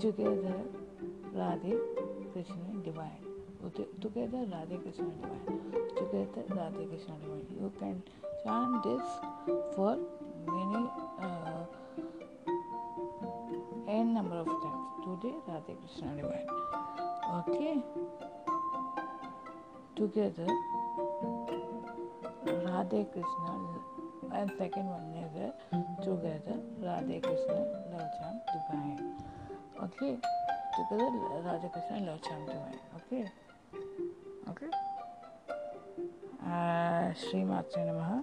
together 0.00 0.56
Radhe 1.34 1.78
Krishna 2.32 2.82
divine 2.84 3.24
together 4.00 4.42
Radhe 4.52 4.76
Krishna 4.82 5.10
divine 5.20 5.60
together 5.98 6.42
Radhe 6.58 6.88
Krishna 6.88 7.14
divine 7.22 7.46
you 7.60 7.72
can 7.78 8.02
chant 8.44 8.82
this 8.82 9.08
for 9.74 9.96
many 10.46 10.82
uh, 11.20 11.64
n 13.88 14.14
number 14.14 14.36
of 14.36 14.46
times 14.46 14.88
today 15.06 15.34
Radhe 15.48 15.74
Krishna 15.80 16.14
divine 16.20 16.48
okay 17.38 17.76
together 19.96 20.48
Radhe 22.46 23.00
Krishna 23.12 23.52
and 24.32 24.50
second 24.58 24.86
one 24.86 25.14
is 25.24 25.34
uh, 25.36 25.50
together 26.02 26.56
Radhe 26.82 27.22
Krishna 27.22 27.60
love 27.92 28.10
chant 28.16 28.38
divine 28.54 29.00
okay 29.82 30.14
together 30.76 31.10
Radhe 31.46 31.68
Krishna 31.72 31.96
love 32.06 32.22
chant 32.22 32.46
divine 32.46 32.78
okay 32.98 33.24
okay 34.48 34.70
uh, 36.46 37.06
Sri 37.14 37.44
Matre 37.44 37.84
Namaha 37.88 38.18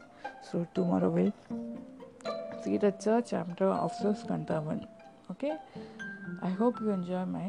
so 0.51 0.55
tomorrow 0.73 1.09
we'll 1.09 1.33
see 2.63 2.77
the 2.77 2.91
church 2.91 3.25
chapter 3.29 3.65
of 3.65 3.91
the 4.01 4.13
Skandavan 4.13 4.87
okay 5.29 5.57
I 6.41 6.49
hope 6.49 6.79
you 6.81 6.89
enjoy 6.91 7.25
my 7.25 7.47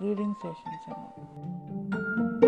reading 0.00 0.34
sessions. 0.40 2.44